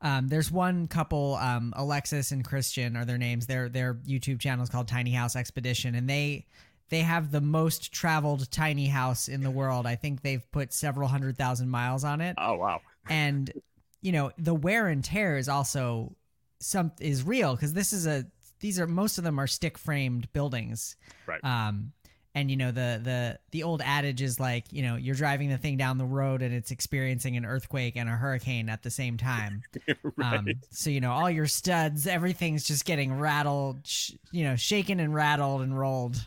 Um, 0.00 0.28
there's 0.28 0.52
one 0.52 0.86
couple, 0.86 1.34
um, 1.36 1.72
Alexis 1.76 2.30
and 2.30 2.44
Christian 2.44 2.96
are 2.96 3.04
their 3.04 3.18
names. 3.18 3.46
Their 3.46 3.68
their 3.68 3.94
YouTube 3.94 4.38
channel 4.38 4.62
is 4.62 4.70
called 4.70 4.86
Tiny 4.86 5.10
House 5.10 5.34
Expedition, 5.34 5.96
and 5.96 6.08
they 6.08 6.46
they 6.90 7.00
have 7.00 7.30
the 7.30 7.40
most 7.40 7.92
traveled 7.92 8.50
tiny 8.50 8.86
house 8.86 9.28
in 9.28 9.42
the 9.42 9.50
world. 9.50 9.86
I 9.86 9.94
think 9.96 10.22
they've 10.22 10.50
put 10.52 10.72
several 10.72 11.08
hundred 11.08 11.36
thousand 11.36 11.68
miles 11.68 12.04
on 12.04 12.20
it, 12.20 12.36
oh 12.38 12.54
wow. 12.54 12.80
And 13.08 13.52
you 14.00 14.12
know 14.12 14.32
the 14.38 14.54
wear 14.54 14.88
and 14.88 15.02
tear 15.04 15.36
is 15.36 15.48
also 15.48 16.14
some 16.60 16.92
is 17.00 17.22
real 17.22 17.54
because 17.54 17.72
this 17.72 17.92
is 17.92 18.06
a 18.06 18.26
these 18.60 18.80
are 18.80 18.86
most 18.86 19.18
of 19.18 19.24
them 19.24 19.38
are 19.38 19.46
stick 19.46 19.78
framed 19.78 20.32
buildings. 20.32 20.96
Right. 21.26 21.44
um 21.44 21.92
and 22.34 22.50
you 22.50 22.56
know 22.56 22.70
the 22.70 23.00
the 23.02 23.38
the 23.52 23.62
old 23.62 23.80
adage 23.84 24.22
is 24.22 24.38
like 24.38 24.64
you 24.72 24.82
know 24.82 24.96
you're 24.96 25.14
driving 25.14 25.48
the 25.48 25.58
thing 25.58 25.76
down 25.76 25.98
the 25.98 26.04
road 26.04 26.42
and 26.42 26.54
it's 26.54 26.70
experiencing 26.70 27.36
an 27.36 27.44
earthquake 27.44 27.96
and 27.96 28.08
a 28.08 28.12
hurricane 28.12 28.68
at 28.68 28.82
the 28.82 28.90
same 28.90 29.16
time. 29.16 29.62
Right. 30.16 30.36
Um 30.38 30.48
so 30.70 30.90
you 30.90 31.00
know 31.00 31.12
all 31.12 31.30
your 31.30 31.46
studs 31.46 32.06
everything's 32.06 32.64
just 32.64 32.84
getting 32.84 33.18
rattled 33.18 33.80
sh- 33.84 34.12
you 34.30 34.44
know 34.44 34.56
shaken 34.56 35.00
and 35.00 35.14
rattled 35.14 35.62
and 35.62 35.76
rolled 35.78 36.24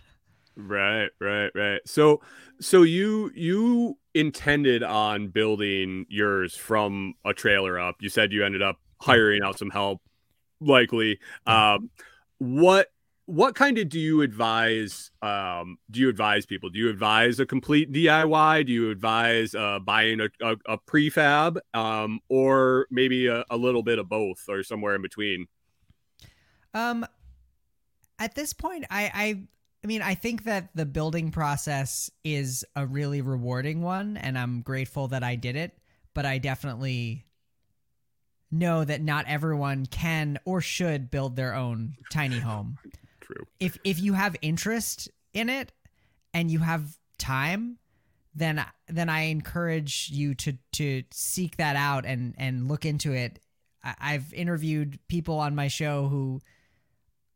Right, 0.68 1.10
right, 1.20 1.52
right. 1.56 1.82
So 1.86 2.22
so 2.60 2.84
you 2.84 3.32
you 3.34 3.98
intended 4.14 4.84
on 4.84 5.30
building 5.30 6.06
yours 6.10 6.56
from 6.56 7.14
a 7.26 7.34
trailer 7.34 7.80
up. 7.80 7.96
You 8.00 8.10
said 8.10 8.32
you 8.32 8.46
ended 8.46 8.62
up 8.62 8.78
hiring 9.00 9.42
out 9.44 9.58
some 9.58 9.70
help 9.70 10.02
likely. 10.60 11.20
Um 11.46 11.90
what 12.38 12.88
what 13.26 13.56
kind 13.56 13.78
of 13.78 13.88
do 13.88 14.00
you 14.00 14.22
advise 14.22 15.12
um 15.22 15.78
do 15.90 16.00
you 16.00 16.10
advise 16.10 16.46
people? 16.46 16.70
Do 16.70 16.80
you 16.80 16.90
advise 16.90 17.40
a 17.40 17.46
complete 17.46 17.92
DIY? 17.92 18.66
Do 18.68 18.74
you 18.74 18.92
advise 18.92 19.56
uh 19.56 19.80
buying 19.80 20.20
a, 20.20 20.30
a, 20.42 20.56
a 20.68 20.78
prefab 20.78 21.58
um 21.74 22.20
or 22.30 22.88
maybe 22.92 23.28
a, 23.28 23.46
a 23.50 23.58
little 23.58 23.84
bit 23.84 24.00
of 24.00 24.10
both 24.10 24.46
or 24.50 24.64
somewhere 24.64 24.96
in 24.96 25.02
between? 25.02 25.48
Um, 26.74 27.06
at 28.20 28.36
this 28.36 28.54
point, 28.54 28.86
I, 28.90 29.12
I, 29.14 29.44
I 29.84 29.88
mean, 29.88 30.02
I 30.02 30.14
think 30.14 30.44
that 30.44 30.70
the 30.76 30.86
building 30.86 31.32
process 31.32 32.12
is 32.24 32.64
a 32.76 32.86
really 32.86 33.22
rewarding 33.22 33.82
one, 33.82 34.16
and 34.16 34.38
I'm 34.38 34.62
grateful 34.62 35.08
that 35.10 35.24
I 35.24 35.36
did 35.36 35.56
it. 35.56 35.78
But 36.14 36.26
I 36.26 36.38
definitely 36.38 37.26
know 38.52 38.84
that 38.84 39.02
not 39.02 39.26
everyone 39.28 39.86
can 39.86 40.38
or 40.46 40.62
should 40.62 41.10
build 41.10 41.36
their 41.36 41.56
own 41.56 41.96
tiny 42.12 42.40
home. 42.40 42.78
True. 43.22 43.46
If 43.60 43.78
if 43.84 44.00
you 44.00 44.14
have 44.14 44.36
interest 44.42 45.10
in 45.34 45.50
it 45.50 45.72
and 46.34 46.52
you 46.52 46.60
have 46.60 46.98
time, 47.18 47.78
then 48.36 48.64
then 48.88 49.10
I 49.10 49.22
encourage 49.24 50.10
you 50.12 50.36
to 50.36 50.58
to 50.74 51.04
seek 51.12 51.58
that 51.58 51.76
out 51.76 52.06
and 52.06 52.36
and 52.38 52.68
look 52.68 52.86
into 52.86 53.14
it. 53.14 53.40
I, 53.84 53.96
I've 54.00 54.34
interviewed 54.34 55.00
people 55.08 55.40
on 55.40 55.56
my 55.56 55.70
show 55.70 56.08
who 56.08 56.42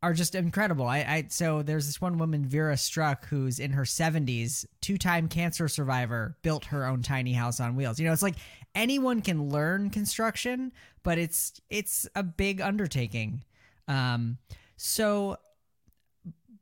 are 0.06 0.14
just 0.14 0.36
incredible. 0.36 0.86
I, 0.86 0.98
I 0.98 1.26
so 1.30 1.62
there's 1.62 1.86
this 1.86 2.00
one 2.00 2.16
woman, 2.16 2.44
Vera 2.44 2.76
Struck, 2.76 3.26
who's 3.26 3.58
in 3.58 3.72
her 3.72 3.82
70s, 3.82 4.64
two-time 4.80 5.26
cancer 5.26 5.66
survivor, 5.66 6.36
built 6.42 6.66
her 6.66 6.86
own 6.86 7.02
tiny 7.02 7.32
house 7.32 7.58
on 7.58 7.74
wheels. 7.74 7.98
You 7.98 8.06
know, 8.06 8.12
it's 8.12 8.22
like 8.22 8.36
anyone 8.72 9.20
can 9.20 9.50
learn 9.50 9.90
construction, 9.90 10.70
but 11.02 11.18
it's 11.18 11.60
it's 11.70 12.06
a 12.14 12.22
big 12.22 12.60
undertaking. 12.60 13.42
Um, 13.88 14.38
so, 14.76 15.38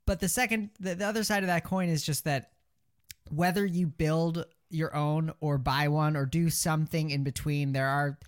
but 0.06 0.20
the 0.20 0.28
second, 0.28 0.70
the, 0.80 0.94
the 0.94 1.06
other 1.06 1.22
side 1.22 1.42
of 1.42 1.48
that 1.48 1.64
coin 1.64 1.90
is 1.90 2.02
just 2.02 2.24
that 2.24 2.52
whether 3.30 3.66
you 3.66 3.88
build 3.88 4.46
your 4.70 4.96
own 4.96 5.34
or 5.40 5.58
buy 5.58 5.88
one 5.88 6.16
or 6.16 6.24
do 6.24 6.48
something 6.48 7.10
in 7.10 7.24
between, 7.24 7.74
there 7.74 7.88
are 7.88 8.18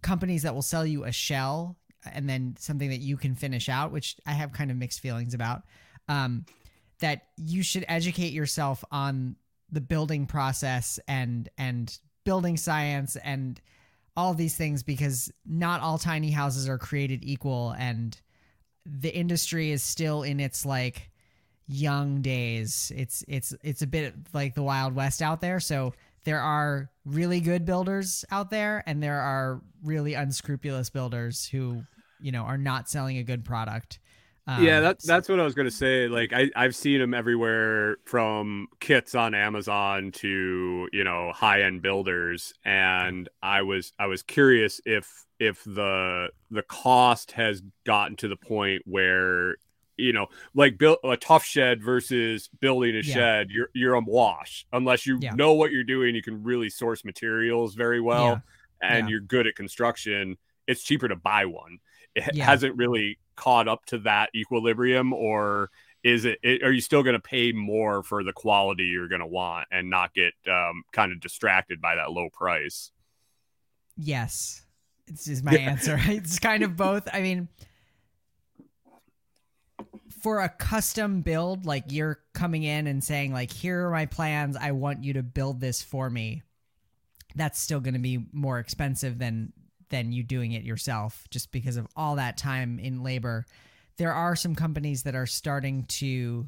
companies 0.00 0.42
that 0.44 0.54
will 0.54 0.62
sell 0.62 0.86
you 0.86 1.04
a 1.04 1.12
shell 1.12 1.76
and 2.12 2.28
then 2.28 2.56
something 2.58 2.90
that 2.90 3.00
you 3.00 3.16
can 3.16 3.34
finish 3.34 3.68
out, 3.68 3.92
which 3.92 4.16
I 4.26 4.32
have 4.32 4.52
kind 4.52 4.70
of 4.70 4.76
mixed 4.76 5.00
feelings 5.00 5.34
about. 5.34 5.62
Um, 6.08 6.46
that 7.00 7.22
you 7.36 7.62
should 7.62 7.84
educate 7.88 8.32
yourself 8.32 8.84
on 8.90 9.36
the 9.70 9.80
building 9.80 10.26
process 10.26 11.00
and 11.08 11.48
and 11.58 11.98
building 12.24 12.56
science 12.56 13.16
and 13.16 13.60
all 14.16 14.32
these 14.32 14.56
things 14.56 14.82
because 14.82 15.30
not 15.44 15.80
all 15.80 15.98
tiny 15.98 16.30
houses 16.30 16.68
are 16.68 16.78
created 16.78 17.24
equal 17.24 17.74
and 17.78 18.20
the 18.86 19.14
industry 19.14 19.70
is 19.70 19.82
still 19.82 20.22
in 20.22 20.40
its 20.40 20.64
like 20.64 21.10
young 21.66 22.20
days. 22.22 22.92
It's 22.94 23.24
it's 23.26 23.54
it's 23.62 23.82
a 23.82 23.86
bit 23.86 24.14
like 24.32 24.54
the 24.54 24.62
Wild 24.62 24.94
West 24.94 25.22
out 25.22 25.40
there. 25.40 25.60
So 25.60 25.94
there 26.24 26.40
are 26.40 26.90
really 27.04 27.40
good 27.40 27.64
builders 27.64 28.24
out 28.30 28.50
there 28.50 28.82
and 28.86 29.02
there 29.02 29.20
are 29.20 29.60
really 29.82 30.14
unscrupulous 30.14 30.90
builders 30.90 31.46
who, 31.46 31.84
you 32.24 32.32
know, 32.32 32.42
are 32.42 32.58
not 32.58 32.88
selling 32.88 33.18
a 33.18 33.22
good 33.24 33.44
product. 33.44 34.00
yeah, 34.56 34.80
Um, 34.80 34.82
that, 34.82 34.98
that's 35.02 35.28
what 35.28 35.40
I 35.40 35.44
was 35.44 35.54
gonna 35.54 35.70
say. 35.70 36.06
Like 36.06 36.32
I, 36.32 36.50
I've 36.54 36.76
seen 36.76 37.00
them 37.00 37.12
everywhere 37.12 37.96
from 38.04 38.68
kits 38.80 39.14
on 39.14 39.34
Amazon 39.34 40.12
to 40.12 40.88
you 40.92 41.04
know 41.04 41.32
high 41.34 41.62
end 41.62 41.82
builders, 41.82 42.52
and 42.64 43.28
I 43.42 43.62
was 43.62 43.92
I 43.98 44.06
was 44.06 44.22
curious 44.22 44.80
if 44.84 45.24
if 45.40 45.64
the 45.64 46.28
the 46.50 46.62
cost 46.62 47.32
has 47.32 47.62
gotten 47.84 48.16
to 48.18 48.28
the 48.28 48.36
point 48.36 48.82
where 48.86 49.56
you 49.96 50.12
know 50.12 50.26
like 50.54 50.78
build 50.78 50.98
a 51.02 51.16
Tuff 51.16 51.44
Shed 51.44 51.82
versus 51.82 52.48
building 52.60 52.94
a 52.96 53.02
Yeah. 53.02 53.14
shed, 53.14 53.50
you're 53.50 53.70
you're 53.74 53.94
a 53.94 54.00
wash 54.00 54.66
unless 54.72 55.04
you 55.04 55.18
Yeah. 55.20 55.34
know 55.34 55.54
what 55.54 55.72
you're 55.72 55.84
doing. 55.84 56.14
You 56.14 56.22
can 56.22 56.44
really 56.44 56.68
source 56.70 57.04
materials 57.04 57.74
very 57.74 58.00
well, 58.00 58.40
and 58.80 59.06
Yeah. 59.06 59.08
you're 59.08 59.20
good 59.20 59.48
at 59.48 59.56
construction. 59.56 60.36
It's 60.66 60.82
cheaper 60.82 61.08
to 61.08 61.16
buy 61.16 61.44
one 61.46 61.78
it 62.14 62.34
Yeah. 62.34 62.44
hasn't 62.44 62.76
really 62.76 63.18
caught 63.36 63.68
up 63.68 63.84
to 63.86 63.98
that 63.98 64.30
equilibrium 64.34 65.12
or 65.12 65.70
is 66.02 66.24
it, 66.24 66.38
it 66.42 66.62
are 66.62 66.70
you 66.70 66.80
still 66.80 67.02
going 67.02 67.14
to 67.14 67.20
pay 67.20 67.50
more 67.52 68.02
for 68.02 68.22
the 68.22 68.32
quality 68.32 68.84
you're 68.84 69.08
going 69.08 69.20
to 69.20 69.26
want 69.26 69.66
and 69.72 69.90
not 69.90 70.14
get 70.14 70.32
um, 70.48 70.84
kind 70.92 71.12
of 71.12 71.20
distracted 71.20 71.80
by 71.80 71.96
that 71.96 72.12
low 72.12 72.28
price 72.30 72.90
Yes. 73.96 74.62
This 75.06 75.28
is 75.28 75.42
my 75.42 75.54
answer. 75.54 76.00
It's 76.06 76.38
kind 76.40 76.62
of 76.64 76.76
both. 76.76 77.08
I 77.12 77.20
mean, 77.20 77.46
for 80.20 80.40
a 80.40 80.48
custom 80.48 81.20
build, 81.20 81.66
like 81.66 81.84
you're 81.88 82.18
coming 82.32 82.62
in 82.62 82.86
and 82.86 83.04
saying, 83.04 83.32
like, 83.32 83.52
here 83.52 83.86
are 83.86 83.90
my 83.90 84.06
plans. 84.06 84.56
I 84.56 84.72
want 84.72 85.04
you 85.04 85.12
to 85.14 85.22
build 85.22 85.60
this 85.60 85.82
for 85.82 86.08
me. 86.08 86.42
That's 87.36 87.60
still 87.60 87.80
going 87.80 87.94
to 87.94 88.00
be 88.00 88.24
more 88.32 88.58
expensive 88.58 89.18
than 89.18 89.52
than 89.94 90.10
you 90.10 90.24
doing 90.24 90.50
it 90.50 90.64
yourself, 90.64 91.24
just 91.30 91.52
because 91.52 91.76
of 91.76 91.86
all 91.94 92.16
that 92.16 92.36
time 92.36 92.80
in 92.80 93.04
labor. 93.04 93.46
There 93.96 94.12
are 94.12 94.34
some 94.34 94.56
companies 94.56 95.04
that 95.04 95.14
are 95.14 95.24
starting 95.26 95.84
to 96.00 96.46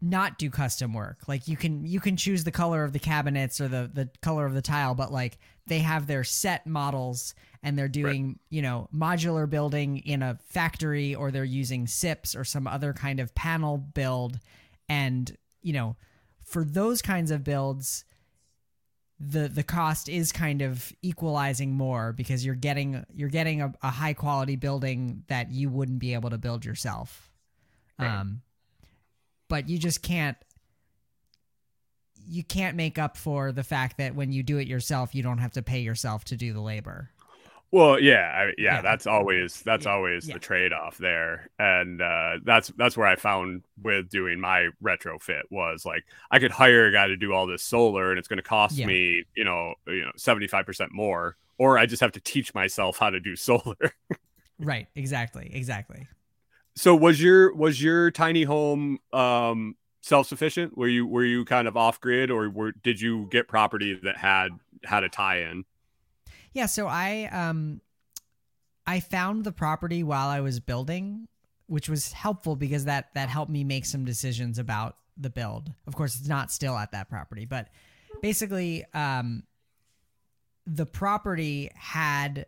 not 0.00 0.36
do 0.36 0.50
custom 0.50 0.94
work. 0.94 1.28
Like 1.28 1.46
you 1.46 1.56
can 1.56 1.86
you 1.86 2.00
can 2.00 2.16
choose 2.16 2.42
the 2.42 2.50
color 2.50 2.82
of 2.82 2.92
the 2.92 2.98
cabinets 2.98 3.60
or 3.60 3.68
the 3.68 3.88
the 3.92 4.08
color 4.20 4.46
of 4.46 4.54
the 4.54 4.62
tile, 4.62 4.96
but 4.96 5.12
like 5.12 5.38
they 5.68 5.78
have 5.78 6.08
their 6.08 6.24
set 6.24 6.66
models 6.66 7.36
and 7.62 7.78
they're 7.78 7.86
doing, 7.86 8.40
you 8.48 8.62
know, 8.62 8.88
modular 8.92 9.48
building 9.48 9.98
in 9.98 10.22
a 10.24 10.40
factory 10.48 11.14
or 11.14 11.30
they're 11.30 11.44
using 11.44 11.86
SIPs 11.86 12.34
or 12.34 12.42
some 12.42 12.66
other 12.66 12.92
kind 12.92 13.20
of 13.20 13.32
panel 13.36 13.78
build 13.78 14.40
and, 14.88 15.36
you 15.62 15.72
know, 15.72 15.94
for 16.44 16.64
those 16.64 17.00
kinds 17.00 17.30
of 17.30 17.44
builds 17.44 18.04
the 19.20 19.48
the 19.48 19.62
cost 19.62 20.08
is 20.08 20.32
kind 20.32 20.62
of 20.62 20.92
equalizing 21.02 21.72
more 21.72 22.12
because 22.12 22.44
you're 22.44 22.54
getting 22.54 23.04
you're 23.14 23.28
getting 23.28 23.60
a, 23.60 23.72
a 23.82 23.90
high 23.90 24.14
quality 24.14 24.56
building 24.56 25.24
that 25.28 25.50
you 25.50 25.68
wouldn't 25.68 25.98
be 25.98 26.14
able 26.14 26.30
to 26.30 26.38
build 26.38 26.64
yourself. 26.64 27.30
Right. 27.98 28.08
Um 28.08 28.40
but 29.48 29.68
you 29.68 29.78
just 29.78 30.02
can't 30.02 30.38
you 32.26 32.42
can't 32.42 32.76
make 32.76 32.98
up 32.98 33.16
for 33.16 33.52
the 33.52 33.64
fact 33.64 33.98
that 33.98 34.14
when 34.14 34.32
you 34.32 34.42
do 34.42 34.56
it 34.56 34.66
yourself 34.66 35.14
you 35.14 35.22
don't 35.22 35.38
have 35.38 35.52
to 35.52 35.62
pay 35.62 35.80
yourself 35.80 36.24
to 36.24 36.36
do 36.36 36.54
the 36.54 36.60
labor 36.60 37.10
well 37.72 38.00
yeah 38.00 38.30
I, 38.34 38.52
yeah, 38.58 38.76
Yeah. 38.76 38.82
that's 38.82 39.06
always 39.06 39.62
that's 39.62 39.86
Yeah, 39.86 39.92
always 39.92 40.26
yeah. 40.26 40.34
the 40.34 40.40
trade-off 40.40 40.98
there 40.98 41.50
and 41.58 42.00
uh, 42.02 42.38
that's 42.44 42.68
that's 42.76 42.96
where 42.96 43.06
i 43.06 43.16
found 43.16 43.62
with 43.82 44.08
doing 44.08 44.40
my 44.40 44.68
retrofit 44.82 45.42
was 45.50 45.84
like 45.86 46.04
i 46.30 46.38
could 46.38 46.50
hire 46.50 46.86
a 46.86 46.92
guy 46.92 47.06
to 47.08 47.16
do 47.16 47.32
all 47.32 47.46
this 47.46 47.62
solar 47.62 48.10
and 48.10 48.18
it's 48.18 48.28
going 48.28 48.38
to 48.38 48.42
cost 48.42 48.84
me 48.84 49.24
you 49.36 49.44
know 49.44 49.74
you 49.86 50.04
know 50.04 50.12
75% 50.16 50.90
more 50.92 51.36
or 51.58 51.76
I 51.76 51.84
just 51.84 52.00
have 52.00 52.12
to 52.12 52.20
teach 52.20 52.54
myself 52.54 52.96
how 52.98 53.10
to 53.10 53.20
do 53.20 53.36
solar. 53.36 53.76
right. 54.58 54.86
Exactly. 54.96 55.50
Exactly. 55.52 56.08
So 56.76 56.94
was 56.94 57.22
your 57.22 57.54
was 57.54 57.82
your 57.82 58.10
tiny 58.10 58.44
home 58.44 58.98
um 59.12 59.76
self 60.02 60.26
sufficient? 60.26 60.76
Were 60.78 60.88
you 60.88 61.06
were 61.06 61.24
you 61.24 61.44
kind 61.44 61.68
of 61.68 61.76
off 61.76 62.00
grid, 62.00 62.30
or 62.30 62.48
were 62.48 62.72
did 62.72 63.00
you 63.00 63.26
get 63.30 63.48
property 63.48 63.98
that 64.02 64.16
had 64.16 64.50
had 64.84 65.04
a 65.04 65.08
tie 65.08 65.42
in? 65.42 65.64
Yeah. 66.52 66.66
So 66.66 66.86
I 66.86 67.28
um 67.32 67.80
I 68.86 69.00
found 69.00 69.44
the 69.44 69.52
property 69.52 70.02
while 70.02 70.28
I 70.28 70.40
was 70.40 70.58
building, 70.60 71.28
which 71.66 71.88
was 71.88 72.12
helpful 72.12 72.56
because 72.56 72.84
that 72.86 73.14
that 73.14 73.28
helped 73.28 73.50
me 73.52 73.64
make 73.64 73.84
some 73.84 74.04
decisions 74.04 74.58
about 74.58 74.96
the 75.16 75.30
build. 75.30 75.72
Of 75.86 75.94
course, 75.94 76.16
it's 76.18 76.28
not 76.28 76.50
still 76.50 76.76
at 76.76 76.92
that 76.92 77.08
property, 77.08 77.44
but 77.44 77.68
basically, 78.22 78.84
um, 78.94 79.42
the 80.66 80.86
property 80.86 81.70
had 81.74 82.46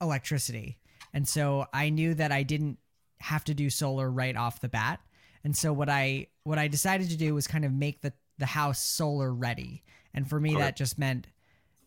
electricity, 0.00 0.78
and 1.12 1.26
so 1.28 1.66
I 1.72 1.90
knew 1.90 2.14
that 2.14 2.32
I 2.32 2.42
didn't 2.42 2.78
have 3.20 3.44
to 3.44 3.54
do 3.54 3.70
solar 3.70 4.10
right 4.10 4.36
off 4.36 4.60
the 4.60 4.68
bat. 4.68 5.00
And 5.44 5.56
so 5.56 5.72
what 5.72 5.88
I 5.88 6.26
what 6.44 6.58
I 6.58 6.68
decided 6.68 7.10
to 7.10 7.16
do 7.16 7.34
was 7.34 7.46
kind 7.46 7.64
of 7.64 7.72
make 7.72 8.02
the 8.02 8.12
the 8.38 8.46
house 8.46 8.82
solar 8.82 9.32
ready. 9.32 9.82
And 10.14 10.28
for 10.28 10.38
me, 10.40 10.50
Okay. 10.52 10.60
that 10.60 10.76
just 10.76 10.98
meant 10.98 11.26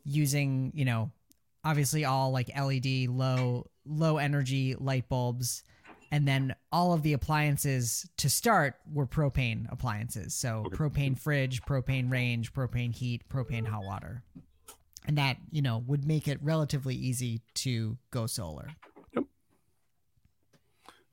using 0.03 0.71
you 0.75 0.85
know 0.85 1.11
obviously 1.65 2.05
all 2.05 2.31
like 2.31 2.49
LED 2.55 3.09
low 3.09 3.65
low 3.85 4.17
energy 4.17 4.75
light 4.79 5.09
bulbs 5.09 5.63
and 6.11 6.27
then 6.27 6.55
all 6.71 6.93
of 6.93 7.01
the 7.01 7.13
appliances 7.13 8.07
to 8.17 8.29
start 8.29 8.75
were 8.93 9.07
propane 9.07 9.65
appliances. 9.71 10.33
So 10.35 10.63
Okay. 10.67 10.77
propane 10.77 11.19
fridge 11.19 11.65
propane 11.65 12.09
range 12.11 12.53
propane 12.53 12.93
heat 12.93 13.27
propane 13.27 13.65
hot 13.67 13.83
water. 13.83 14.23
And 15.07 15.17
that 15.17 15.37
you 15.51 15.61
know 15.61 15.83
would 15.85 16.05
make 16.05 16.27
it 16.27 16.39
relatively 16.41 16.95
easy 16.95 17.41
to 17.55 17.97
go 18.11 18.27
solar 18.27 18.67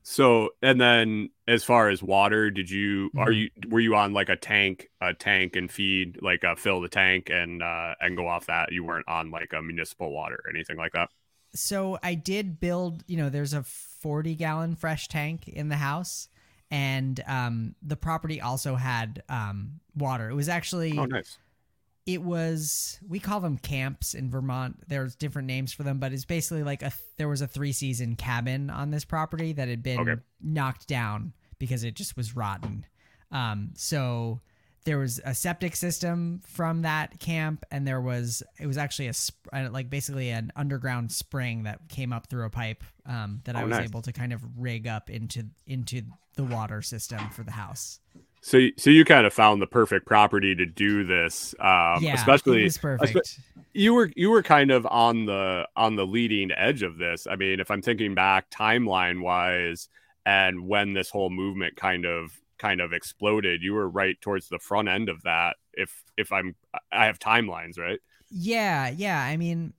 So 0.04 0.50
and 0.62 0.80
then 0.80 1.30
as 1.47 1.64
far 1.64 1.88
as 1.88 2.02
water, 2.02 2.50
did 2.50 2.71
you 2.71 3.11
are 3.16 3.30
Mhm. 3.30 3.35
you 3.35 3.50
were 3.68 3.80
you 3.80 3.94
on 3.94 4.12
like 4.12 4.28
a 4.28 4.37
tank 4.37 4.88
a 5.00 5.14
tank 5.14 5.54
and 5.56 5.71
feed 5.71 6.18
like 6.23 6.44
uh, 6.44 6.56
fill 6.56 6.80
the 6.80 6.88
tank 6.88 7.30
and 7.30 7.62
uh 7.62 7.94
and 8.00 8.16
go 8.16 8.26
off 8.28 8.47
that? 8.47 8.73
You 8.73 8.85
weren't 8.85 9.09
on 9.09 9.30
like 9.30 9.52
a 9.52 9.62
municipal 9.62 10.12
water 10.12 10.40
or 10.44 10.50
anything 10.50 10.76
like 10.76 10.92
that. 10.92 11.11
so 11.54 11.99
i 12.02 12.14
did 12.14 12.61
build 12.61 13.04
you 13.06 13.16
know 13.16 13.28
there's 13.28 13.52
a 13.52 13.62
40 13.62 14.35
gallon 14.35 14.75
fresh 14.75 15.09
tank 15.09 15.49
in 15.49 15.68
the 15.68 15.76
house 15.76 16.28
and 16.71 17.23
um, 17.26 17.75
the 17.82 17.97
property 17.97 18.40
also 18.40 18.76
had 18.76 19.23
um, 19.28 19.80
water 19.94 20.30
it 20.30 20.35
was 20.35 20.49
actually 20.49 20.99
Oh, 20.99 21.04
nice. 21.04 21.38
It 22.06 22.23
was 22.23 22.99
we 23.09 23.18
call 23.21 23.40
them 23.40 23.59
camps 23.59 24.14
in 24.14 24.30
Vermont. 24.30 24.76
There's 24.88 25.14
different 25.14 25.47
names 25.47 25.73
for 25.73 25.82
them, 25.85 25.99
but 25.99 26.12
it's 26.12 26.25
basically 26.25 26.62
like 26.64 26.82
a 26.82 26.92
there 27.16 27.28
was 27.28 27.40
a 27.42 27.47
three 27.47 27.73
season 27.73 28.16
cabin 28.16 28.71
on 28.71 28.90
this 28.90 29.04
property 29.04 29.52
that 29.52 29.68
had 29.68 29.82
been 29.82 30.00
Okay. 30.00 30.21
knocked 30.40 30.88
down 30.88 31.32
because 31.59 31.85
it 31.85 31.94
just 31.94 32.16
was 32.16 32.35
rotten. 32.35 32.85
Um, 33.30 33.71
so 33.76 34.40
there 34.85 34.99
was 34.99 35.21
a 35.25 35.32
septic 35.32 35.76
system 35.76 36.40
from 36.44 36.82
that 36.82 37.21
camp, 37.21 37.64
and 37.71 37.87
there 37.87 38.00
was 38.00 38.42
it 38.59 38.66
was 38.66 38.76
actually 38.76 39.06
a 39.06 39.12
sp- 39.14 39.47
uh, 39.52 39.68
like 39.71 39.88
basically 39.88 40.30
an 40.30 40.50
underground 40.56 41.12
spring 41.12 41.62
that 41.62 41.88
came 41.88 42.12
up 42.12 42.26
through 42.28 42.44
a 42.47 42.50
pipe 42.50 42.82
um, 43.06 43.42
that 43.44 43.54
I 43.54 43.62
Oh, 43.62 43.66
was 43.66 43.76
nice. 43.78 43.85
able 43.88 44.02
to 44.02 44.12
kind 44.12 44.32
of 44.32 44.42
rig 44.59 44.88
up 44.88 45.09
into 45.09 45.44
into 45.68 46.02
the 46.35 46.42
water 46.44 46.82
system 46.82 47.30
for 47.30 47.44
the 47.44 47.52
house. 47.52 48.00
So 48.42 48.68
so 48.76 48.90
you 48.90 49.04
kind 49.04 49.26
of 49.26 49.32
found 49.32 49.62
the 49.62 49.66
perfect 49.66 50.06
property 50.06 50.54
to 50.54 50.66
do 50.66 51.04
this. 51.04 51.54
Um 51.61 52.02
yeah, 52.02 52.14
especially 52.14 52.61
it 52.61 52.64
was 52.64 52.78
perfect. 52.78 53.40
you 53.72 53.94
were 53.94 54.11
you 54.16 54.30
were 54.30 54.42
kind 54.42 54.70
of 54.70 54.85
on 54.87 55.26
the 55.26 55.66
on 55.76 55.96
the 55.96 56.05
leading 56.05 56.50
edge 56.52 56.83
of 56.83 56.98
this. 56.98 57.26
I 57.26 57.37
mean, 57.37 57.61
if 57.61 57.70
I'm 57.70 57.83
thinking 57.83 58.14
back 58.14 58.50
timeline 58.50 59.22
wise 59.22 59.88
and 60.26 60.68
when 60.68 60.92
this 60.92 61.11
whole 61.11 61.31
movement 61.31 61.76
kind 61.76 62.05
of 62.05 62.38
kind 62.59 62.81
of 62.81 62.92
exploded, 62.92 63.62
you 63.62 63.74
were 63.74 63.88
right 63.88 64.20
towards 64.20 64.48
the 64.48 64.59
front 64.59 64.88
end 64.88 65.09
of 65.09 65.22
that. 65.22 65.57
If 65.72 66.05
if 66.16 66.33
I'm 66.33 66.55
I 66.90 67.07
have 67.07 67.18
timelines, 67.18 67.78
right? 67.78 67.98
Yeah, 68.31 68.88
yeah. 68.88 69.20
I 69.20 69.37
mean, 69.37 69.72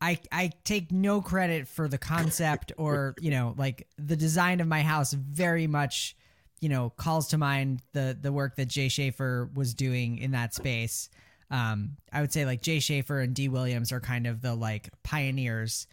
I 0.00 0.18
I 0.32 0.52
take 0.64 0.90
no 0.90 1.20
credit 1.20 1.68
for 1.68 1.86
the 1.86 1.98
concept 1.98 2.72
or 2.76 3.14
you 3.20 3.30
know 3.30 3.54
like 3.56 3.86
the 3.98 4.16
design 4.16 4.60
of 4.60 4.68
my 4.68 4.82
house. 4.82 5.12
Very 5.12 5.66
much, 5.66 6.16
you 6.64 6.70
know, 6.70 6.88
calls 6.88 7.28
to 7.28 7.36
mind 7.36 7.82
the 7.92 8.16
the 8.18 8.32
work 8.32 8.56
that 8.56 8.68
Jay 8.68 8.88
Shafer 8.88 9.50
was 9.54 9.74
doing 9.74 10.16
in 10.16 10.30
that 10.30 10.54
space. 10.54 11.10
Um, 11.50 11.98
I 12.10 12.22
would 12.22 12.32
say 12.32 12.46
like 12.46 12.62
Jay 12.62 12.80
Shafer 12.80 13.20
and 13.20 13.34
Dee 13.34 13.50
Williams 13.50 13.92
are 13.92 14.00
kind 14.00 14.26
of 14.26 14.40
the 14.40 14.54
like 14.54 14.88
pioneers. 15.02 15.86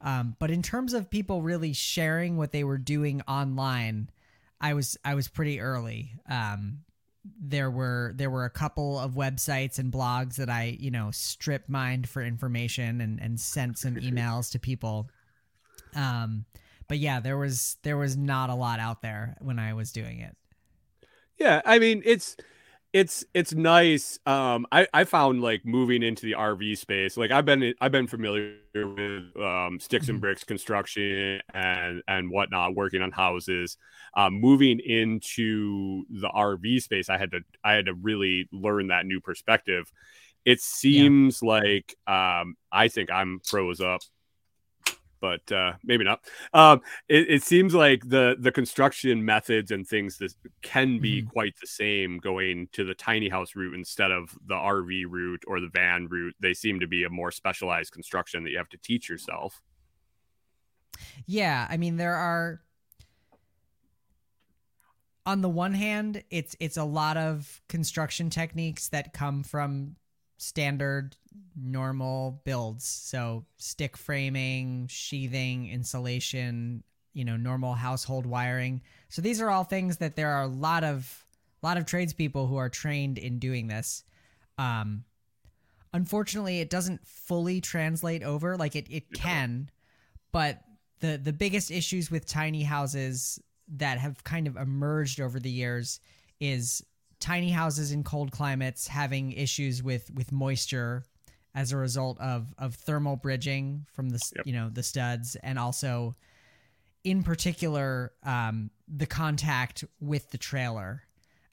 Um, 0.00 0.34
but 0.40 0.50
in 0.50 0.62
terms 0.62 0.94
of 0.94 1.10
people 1.10 1.42
really 1.42 1.72
sharing 1.72 2.36
what 2.36 2.50
they 2.50 2.64
were 2.64 2.76
doing 2.76 3.22
online, 3.28 4.10
I 4.60 4.74
was 4.74 4.98
I 5.04 5.14
was 5.14 5.28
pretty 5.28 5.60
early. 5.60 6.10
Um, 6.28 6.80
there 7.40 7.70
were 7.70 8.12
there 8.16 8.28
were 8.28 8.46
a 8.46 8.50
couple 8.50 8.98
of 8.98 9.12
websites 9.12 9.78
and 9.78 9.92
blogs 9.92 10.34
that 10.38 10.50
I 10.50 10.76
you 10.80 10.90
know 10.90 11.12
strip 11.12 11.68
mined 11.68 12.08
for 12.08 12.20
information 12.20 13.00
and 13.00 13.22
and 13.22 13.38
sent 13.38 13.78
some 13.78 13.94
emails 13.94 14.50
to 14.50 14.58
people. 14.58 15.08
Um, 15.94 16.46
but 16.88 16.98
yeah, 16.98 17.20
there 17.20 17.38
was 17.38 17.76
there 17.82 17.96
was 17.96 18.16
not 18.16 18.50
a 18.50 18.54
lot 18.54 18.80
out 18.80 19.02
there 19.02 19.36
when 19.40 19.58
I 19.58 19.74
was 19.74 19.92
doing 19.92 20.20
it. 20.20 20.36
Yeah, 21.38 21.60
I 21.64 21.78
mean 21.78 22.02
it's 22.04 22.36
it's 22.92 23.24
it's 23.34 23.54
nice. 23.54 24.18
Um, 24.26 24.66
I 24.72 24.86
I 24.94 25.04
found 25.04 25.42
like 25.42 25.64
moving 25.66 26.02
into 26.02 26.26
the 26.26 26.34
RV 26.34 26.74
space. 26.76 27.16
Like 27.16 27.30
I've 27.30 27.44
been 27.46 27.74
I've 27.80 27.92
been 27.92 28.06
familiar 28.08 28.56
with 28.74 29.36
um, 29.42 29.78
sticks 29.80 30.08
and 30.08 30.20
Mhm. 30.20 30.20
bricks 30.20 30.44
construction 30.44 31.40
and 31.54 32.02
and 32.08 32.30
whatnot, 32.30 32.74
working 32.76 33.02
on 33.02 33.12
houses. 33.12 33.78
Um, 34.16 34.34
moving 34.40 34.80
into 34.80 36.04
the 36.10 36.28
RV 36.30 36.80
space, 36.80 37.10
I 37.10 37.18
had 37.18 37.32
to 37.32 37.40
I 37.64 37.74
had 37.74 37.86
to 37.86 37.94
really 37.94 38.48
learn 38.52 38.88
that 38.88 39.06
new 39.06 39.20
perspective. 39.20 39.92
It 40.44 40.60
seems 40.60 41.42
like 41.42 41.96
um, 42.06 42.56
I 42.72 42.88
think 42.88 43.10
I'm 43.10 43.40
froze 43.40 43.80
up 43.80 44.00
but 45.20 45.50
uh, 45.52 45.72
maybe 45.84 46.04
not. 46.04 46.20
Um, 46.52 46.80
it, 47.08 47.28
it 47.30 47.42
seems 47.42 47.74
like 47.74 48.08
the 48.08 48.36
the 48.38 48.52
construction 48.52 49.24
methods 49.24 49.70
and 49.70 49.86
things 49.86 50.18
that 50.18 50.32
can 50.62 50.98
be 50.98 51.22
Mhm. 51.22 51.28
quite 51.28 51.54
the 51.60 51.66
same 51.66 52.18
going 52.18 52.68
to 52.72 52.84
the 52.84 52.94
tiny 52.94 53.28
house 53.28 53.54
route 53.56 53.74
instead 53.74 54.10
of 54.10 54.36
the 54.46 54.54
RV 54.54 55.04
route 55.08 55.42
or 55.46 55.60
the 55.60 55.68
van 55.72 56.06
route. 56.08 56.34
They 56.40 56.54
seem 56.54 56.80
to 56.80 56.86
be 56.86 57.04
a 57.04 57.10
more 57.10 57.30
specialized 57.30 57.92
construction 57.92 58.44
that 58.44 58.50
you 58.50 58.58
have 58.58 58.68
to 58.70 58.78
teach 58.78 59.08
yourself. 59.08 59.60
Yeah, 61.26 61.66
I 61.68 61.76
mean 61.76 61.96
there 61.96 62.14
are 62.14 62.60
on 65.24 65.40
the 65.40 65.48
one 65.48 65.74
hand, 65.74 66.22
it's 66.30 66.54
it's 66.60 66.76
a 66.76 66.84
lot 66.84 67.16
of 67.16 67.60
construction 67.68 68.30
techniques 68.30 68.88
that 68.90 69.12
come 69.12 69.42
from 69.42 69.96
standard 70.38 71.16
normal 71.54 72.42
builds. 72.44 72.86
So 72.86 73.44
stick 73.56 73.96
framing, 73.96 74.86
sheathing, 74.88 75.68
insulation, 75.68 76.82
you 77.12 77.24
know, 77.24 77.36
normal 77.36 77.74
household 77.74 78.26
wiring. 78.26 78.82
So 79.08 79.22
these 79.22 79.40
are 79.40 79.50
all 79.50 79.64
things 79.64 79.98
that 79.98 80.16
there 80.16 80.30
are 80.30 80.42
a 80.42 80.48
lot 80.48 80.84
of 80.84 81.24
a 81.62 81.66
lot 81.66 81.78
of 81.78 81.86
tradespeople 81.86 82.46
who 82.46 82.56
are 82.56 82.68
trained 82.68 83.18
in 83.18 83.38
doing 83.38 83.68
this. 83.68 84.04
Um 84.58 85.04
unfortunately 85.92 86.60
it 86.60 86.68
doesn't 86.68 87.06
fully 87.06 87.60
translate 87.60 88.22
over 88.22 88.56
like 88.56 88.76
it, 88.76 88.86
it 88.90 89.10
can 89.12 89.70
but 90.32 90.60
the 91.00 91.16
the 91.16 91.32
biggest 91.32 91.70
issues 91.70 92.10
with 92.10 92.26
tiny 92.26 92.62
houses 92.62 93.40
that 93.68 93.98
have 93.98 94.22
kind 94.24 94.46
of 94.46 94.56
emerged 94.56 95.20
over 95.20 95.40
the 95.40 95.50
years 95.50 96.00
is 96.40 96.84
tiny 97.20 97.50
houses 97.50 97.92
in 97.92 98.04
cold 98.04 98.30
climates 98.32 98.88
having 98.88 99.32
issues 99.32 99.82
with 99.82 100.10
with 100.14 100.32
moisture 100.32 101.02
as 101.54 101.72
a 101.72 101.76
result 101.76 102.20
of 102.20 102.54
of 102.58 102.74
thermal 102.74 103.16
bridging 103.16 103.86
from 103.92 104.10
the 104.10 104.20
Yep. 104.36 104.46
you 104.46 104.52
know 104.52 104.68
the 104.68 104.82
studs 104.82 105.36
and 105.36 105.58
also 105.58 106.14
in 107.04 107.22
particular 107.22 108.12
um, 108.24 108.70
the 108.88 109.06
contact 109.06 109.84
with 110.00 110.30
the 110.30 110.38
trailer 110.38 111.02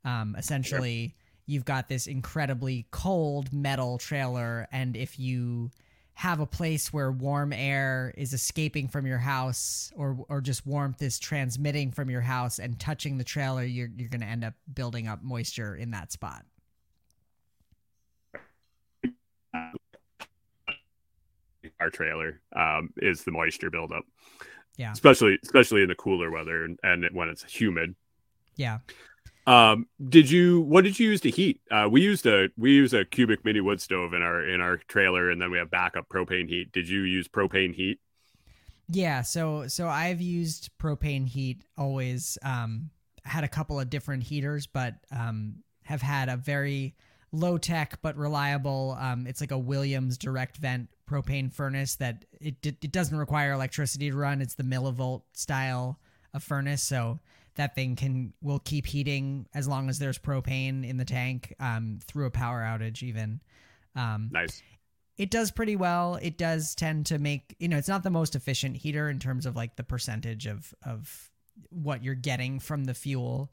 um, 0.04 0.36
essentially 0.38 1.16
you've 1.46 1.66
got 1.66 1.88
this 1.88 2.08
incredibly 2.08 2.86
cold 2.92 3.54
metal 3.54 3.98
trailer 3.98 4.68
and 4.72 4.96
if 4.98 5.20
you 5.20 5.70
have 6.16 6.40
a 6.40 6.46
place 6.46 6.94
where 6.94 7.12
warm 7.12 7.52
air 7.52 8.14
is 8.18 8.34
escaping 8.34 8.88
from 8.88 9.06
your 9.08 9.18
house 9.18 9.92
or 9.96 10.18
or 10.30 10.42
just 10.42 10.66
warmth 10.66 11.02
is 11.02 11.18
transmitting 11.20 11.92
from 11.92 12.10
your 12.10 12.22
house 12.22 12.60
and 12.60 12.80
touching 12.80 13.18
the 13.18 13.24
trailer 13.24 13.64
you're 13.64 13.90
you're 13.98 14.10
going 14.10 14.22
to 14.22 14.28
end 14.28 14.44
up 14.44 14.54
building 14.74 15.08
up 15.08 15.24
moisture 15.24 15.76
in 15.76 15.92
that 15.92 16.12
spot. 16.12 16.44
Our 21.80 21.90
trailer 21.90 22.40
um, 22.56 22.94
is 22.98 23.24
the 23.24 23.32
moisture 23.32 23.70
buildup. 23.70 24.06
Yeah. 24.78 24.92
especially 24.92 25.38
especially 25.44 25.84
in 25.84 25.88
the 25.88 25.96
cooler 25.96 26.32
weather 26.32 26.66
and, 26.66 26.80
and 26.84 27.06
when 27.14 27.30
it's 27.30 27.44
humid. 27.44 27.96
Yeah. 28.56 28.80
Um, 29.46 29.88
did 30.10 30.30
you 30.30 30.62
what 30.62 30.84
did 30.84 31.00
you 31.00 31.10
use 31.10 31.22
to 31.22 31.30
heat? 31.30 31.60
Uh, 31.70 31.88
we 31.92 32.02
used 32.02 32.26
a 32.26 32.50
we 32.58 32.72
use 32.72 32.94
a 32.94 33.04
cubic 33.04 33.44
mini 33.44 33.60
wood 33.62 33.82
stove 33.82 34.14
in 34.14 34.22
our 34.22 34.48
in 34.48 34.62
our 34.62 34.78
trailer, 34.78 35.30
and 35.30 35.42
then 35.42 35.52
we 35.52 35.58
have 35.58 35.70
backup 35.70 36.08
propane 36.10 36.48
heat. 36.48 36.72
Did 36.72 36.88
you 36.88 37.02
use 37.02 37.28
propane 37.28 37.76
heat? 37.76 38.00
Yeah, 38.90 39.22
so 39.22 39.68
so 39.68 39.88
I've 39.88 40.22
used 40.22 40.70
propane 40.80 41.28
heat 41.28 41.64
always. 41.78 42.38
Um, 42.44 42.90
had 43.26 43.44
a 43.44 43.48
couple 43.48 43.80
of 43.80 43.90
different 43.90 44.24
heaters, 44.24 44.68
but 44.68 44.96
um, 45.12 45.56
have 45.84 46.02
had 46.02 46.30
a 46.30 46.38
very 46.38 46.94
low 47.32 47.58
tech 47.58 48.00
but 48.02 48.18
reliable. 48.18 48.98
Um, 49.00 49.28
it's 49.28 49.42
like 49.42 49.52
a 49.52 49.58
Williams 49.58 50.18
direct 50.18 50.58
vent 50.58 50.90
propane 51.10 51.52
furnace 51.52 51.96
that 51.96 52.26
it 52.40 52.56
it 52.66 52.92
doesn't 52.92 53.18
require 53.18 53.54
electricity 53.54 54.10
to 54.10 54.16
run. 54.16 54.42
It's 54.42 54.56
the 54.56 54.64
millivolt 54.64 55.24
style 55.34 56.00
of 56.34 56.44
furnace, 56.44 56.84
so 56.84 57.20
that 57.56 57.76
thing 57.76 57.96
can 57.96 58.34
will 58.42 58.60
keep 58.60 58.86
heating 58.86 59.48
as 59.54 59.68
long 59.68 59.90
as 59.90 60.00
there's 60.00 60.18
propane 60.18 60.88
in 60.88 60.98
the 60.98 61.06
tank 61.06 61.54
um, 61.60 62.00
through 62.06 62.26
a 62.26 62.32
power 62.32 62.62
outage 62.62 63.04
even. 63.04 63.42
Um, 63.96 64.30
Nice. 64.32 64.62
it 65.18 65.30
does 65.30 65.52
pretty 65.52 65.76
well. 65.76 66.16
It 66.22 66.38
does 66.38 66.76
tend 66.76 67.06
to 67.08 67.20
make 67.20 67.56
you 67.60 67.68
know 67.68 67.78
it's 67.78 67.88
not 67.88 68.04
the 68.04 68.10
most 68.10 68.36
efficient 68.36 68.78
heater 68.78 69.10
in 69.10 69.20
terms 69.20 69.46
of 69.46 69.56
like 69.56 69.76
the 69.76 69.84
percentage 69.84 70.48
of 70.48 70.74
of 70.86 71.30
what 71.70 72.04
you're 72.04 72.16
getting 72.16 72.60
from 72.60 72.86
the 72.86 72.94
fuel, 72.96 73.52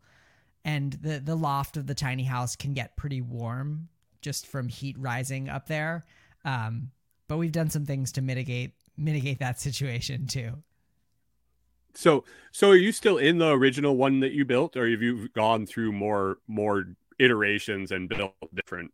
and 0.64 0.92
the 0.94 1.20
the 1.20 1.36
loft 1.36 1.76
of 1.76 1.86
the 1.86 1.94
tiny 1.94 2.24
house 2.24 2.56
can 2.56 2.72
get 2.72 2.96
pretty 2.96 3.20
warm 3.20 3.88
just 4.22 4.46
from 4.46 4.68
heat 4.68 4.96
rising 4.98 5.48
up 5.48 5.66
there. 5.66 6.04
Um, 6.44 6.90
but 7.28 7.38
we've 7.38 7.52
done 7.52 7.70
some 7.70 7.86
things 7.86 8.12
to 8.12 8.22
mitigate 8.22 8.72
mitigate 8.96 9.40
that 9.40 9.60
situation 9.60 10.26
too. 10.26 10.62
So 11.94 12.24
so 12.52 12.70
are 12.70 12.76
you 12.76 12.92
still 12.92 13.18
in 13.18 13.38
the 13.38 13.50
original 13.50 13.96
one 13.96 14.20
that 14.20 14.32
you 14.32 14.44
built, 14.44 14.76
or 14.76 14.88
have 14.88 15.02
you 15.02 15.28
gone 15.28 15.66
through 15.66 15.92
more 15.92 16.38
more 16.46 16.86
iterations 17.18 17.90
and 17.92 18.08
built 18.08 18.34
different? 18.54 18.92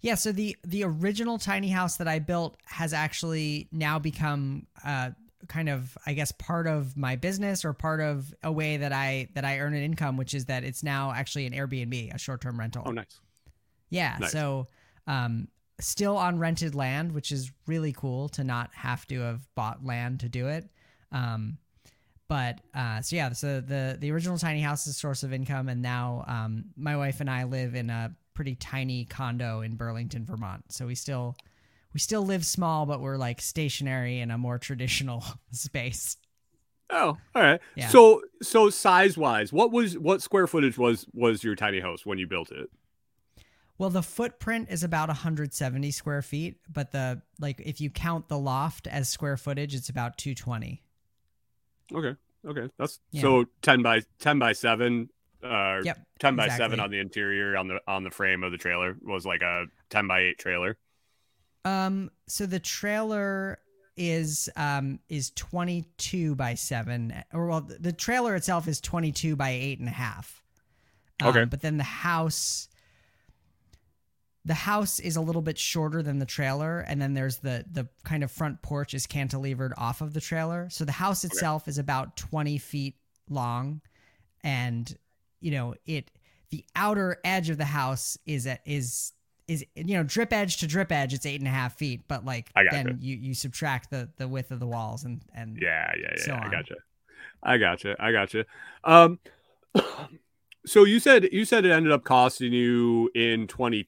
Yeah, 0.00 0.14
so 0.14 0.30
the 0.32 0.56
the 0.64 0.84
original 0.84 1.38
tiny 1.38 1.68
house 1.68 1.96
that 1.96 2.06
I 2.08 2.18
built 2.18 2.56
has 2.66 2.92
actually 2.92 3.68
now 3.72 3.98
become 3.98 4.66
uh, 4.84 5.10
kind 5.48 5.68
of 5.68 5.96
I 6.06 6.12
guess 6.12 6.32
part 6.32 6.66
of 6.66 6.96
my 6.96 7.16
business 7.16 7.64
or 7.64 7.72
part 7.72 8.00
of 8.00 8.32
a 8.42 8.52
way 8.52 8.76
that 8.76 8.92
I 8.92 9.28
that 9.34 9.44
I 9.44 9.58
earn 9.58 9.74
an 9.74 9.82
income, 9.82 10.16
which 10.16 10.34
is 10.34 10.44
that 10.46 10.64
it's 10.64 10.82
now 10.82 11.12
actually 11.12 11.46
an 11.46 11.52
Airbnb, 11.54 12.14
a 12.14 12.18
short 12.18 12.40
term 12.40 12.58
rental. 12.58 12.84
Oh, 12.84 12.92
nice. 12.92 13.20
Yeah, 13.90 14.18
Nice. 14.18 14.32
so 14.32 14.68
um, 15.06 15.48
still 15.80 16.16
on 16.16 16.38
rented 16.38 16.74
land, 16.74 17.12
which 17.12 17.32
is 17.32 17.52
really 17.66 17.92
cool 17.92 18.28
to 18.30 18.44
not 18.44 18.74
have 18.74 19.06
to 19.08 19.20
have 19.20 19.46
bought 19.54 19.84
land 19.84 20.20
to 20.20 20.28
do 20.28 20.48
it. 20.48 20.68
Um, 21.12 21.58
but 22.28 22.60
uh, 22.74 23.00
so 23.02 23.16
yeah, 23.16 23.32
so 23.32 23.60
the 23.60 23.96
the 23.98 24.10
original 24.10 24.38
tiny 24.38 24.60
house 24.60 24.86
is 24.86 24.96
a 24.96 24.98
source 24.98 25.22
of 25.22 25.32
income, 25.32 25.68
and 25.68 25.82
now 25.82 26.24
um, 26.26 26.66
my 26.76 26.96
wife 26.96 27.20
and 27.20 27.30
I 27.30 27.44
live 27.44 27.74
in 27.74 27.90
a 27.90 28.14
pretty 28.34 28.54
tiny 28.54 29.04
condo 29.04 29.60
in 29.60 29.76
Burlington, 29.76 30.24
Vermont. 30.24 30.64
So 30.68 30.86
we 30.86 30.94
still 30.94 31.36
we 31.92 32.00
still 32.00 32.24
live 32.26 32.44
small, 32.44 32.84
but 32.86 33.00
we're 33.00 33.16
like 33.16 33.40
stationary 33.40 34.20
in 34.20 34.30
a 34.30 34.38
more 34.38 34.58
traditional 34.58 35.24
space. 35.52 36.16
Oh, 36.90 37.16
all 37.34 37.42
right. 37.42 37.60
Yeah. 37.74 37.88
So 37.88 38.22
so 38.42 38.70
size 38.70 39.16
wise, 39.16 39.52
what 39.52 39.72
was 39.72 39.98
what 39.98 40.22
square 40.22 40.46
footage 40.46 40.78
was 40.78 41.06
was 41.12 41.42
your 41.42 41.54
tiny 41.54 41.80
house 41.80 42.04
when 42.04 42.18
you 42.18 42.26
built 42.26 42.50
it? 42.50 42.70
Well, 43.78 43.90
the 43.90 44.02
footprint 44.02 44.68
is 44.70 44.82
about 44.84 45.08
170 45.08 45.90
square 45.90 46.22
feet, 46.22 46.60
but 46.68 46.92
the 46.92 47.22
like 47.40 47.60
if 47.64 47.80
you 47.80 47.90
count 47.90 48.28
the 48.28 48.38
loft 48.38 48.86
as 48.86 49.08
square 49.08 49.36
footage, 49.36 49.74
it's 49.74 49.88
about 49.88 50.16
220. 50.18 50.82
Okay. 51.94 52.14
Okay. 52.46 52.68
That's 52.78 53.00
Yeah. 53.10 53.22
so 53.22 53.44
10 53.62 53.82
by 53.82 54.02
10 54.20 54.38
by 54.38 54.52
7 54.52 55.08
uh 55.42 55.80
Yep. 55.84 55.98
10 56.18 56.36
by 56.36 56.44
exactly. 56.46 56.64
7 56.64 56.80
on 56.80 56.90
the 56.90 56.98
interior 56.98 57.56
on 57.56 57.68
the 57.68 57.80
on 57.86 58.04
the 58.04 58.10
frame 58.10 58.42
of 58.42 58.52
the 58.52 58.58
trailer 58.58 58.96
was 59.02 59.26
like 59.26 59.42
a 59.42 59.66
10 59.90 60.06
by 60.06 60.20
8 60.20 60.38
trailer. 60.38 60.76
Um, 61.64 62.10
so 62.28 62.46
the 62.46 62.60
trailer 62.60 63.58
is 63.96 64.48
um 64.56 64.98
is 65.08 65.30
22 65.30 66.34
by 66.34 66.54
7 66.54 67.14
or 67.32 67.46
well 67.46 67.62
the 67.62 67.92
trailer 67.92 68.34
itself 68.34 68.68
is 68.68 68.78
22 68.80 69.34
by 69.36 69.48
eight 69.50 69.78
and 69.78 69.88
a 69.88 69.92
half 69.92 70.42
Um, 71.22 71.28
Okay. 71.28 71.44
but 71.46 71.62
then 71.62 71.78
the 71.78 71.82
house 71.84 72.68
the 74.46 74.54
house 74.54 75.00
is 75.00 75.16
a 75.16 75.20
little 75.20 75.42
bit 75.42 75.58
shorter 75.58 76.02
than 76.02 76.20
the 76.20 76.26
trailer 76.26 76.80
and 76.80 77.02
then 77.02 77.14
there's 77.14 77.38
the 77.38 77.64
the 77.70 77.86
kind 78.04 78.22
of 78.22 78.30
front 78.30 78.62
porch 78.62 78.94
is 78.94 79.06
cantilevered 79.06 79.72
off 79.76 80.00
of 80.00 80.14
the 80.14 80.20
trailer 80.20 80.68
so 80.70 80.84
the 80.84 80.92
house 80.92 81.24
itself 81.24 81.68
is 81.68 81.78
about 81.78 82.16
20 82.16 82.56
feet 82.58 82.94
long 83.28 83.80
and 84.44 84.96
you 85.40 85.50
know 85.50 85.74
it 85.84 86.10
the 86.50 86.64
outer 86.76 87.18
edge 87.24 87.50
of 87.50 87.58
the 87.58 87.64
house 87.64 88.16
is 88.24 88.46
at 88.46 88.60
is 88.64 89.12
is 89.48 89.64
you 89.74 89.96
know 89.96 90.02
drip 90.04 90.32
edge 90.32 90.58
to 90.58 90.66
drip 90.66 90.92
edge 90.92 91.12
it's 91.12 91.26
eight 91.26 91.40
and 91.40 91.48
a 91.48 91.52
half 91.52 91.76
feet 91.76 92.02
but 92.08 92.24
like 92.24 92.50
then 92.70 92.98
you 93.00 93.16
you 93.16 93.34
subtract 93.34 93.90
the 93.90 94.08
the 94.16 94.28
width 94.28 94.50
of 94.52 94.60
the 94.60 94.66
walls 94.66 95.04
and 95.04 95.22
and 95.34 95.58
Yeah, 95.60 95.92
yeah, 96.00 96.12
yeah. 96.16 96.22
So 96.22 96.34
I 96.34 96.50
gotcha. 96.50 96.74
I 97.42 97.58
gotcha. 97.58 97.96
I 97.98 98.12
gotcha. 98.12 98.46
Um 98.84 99.18
so 100.66 100.84
you 100.84 100.98
said 101.00 101.28
you 101.32 101.44
said 101.44 101.64
it 101.64 101.70
ended 101.70 101.92
up 101.92 102.04
costing 102.04 102.52
you 102.52 103.10
in 103.14 103.46
20, 103.46 103.86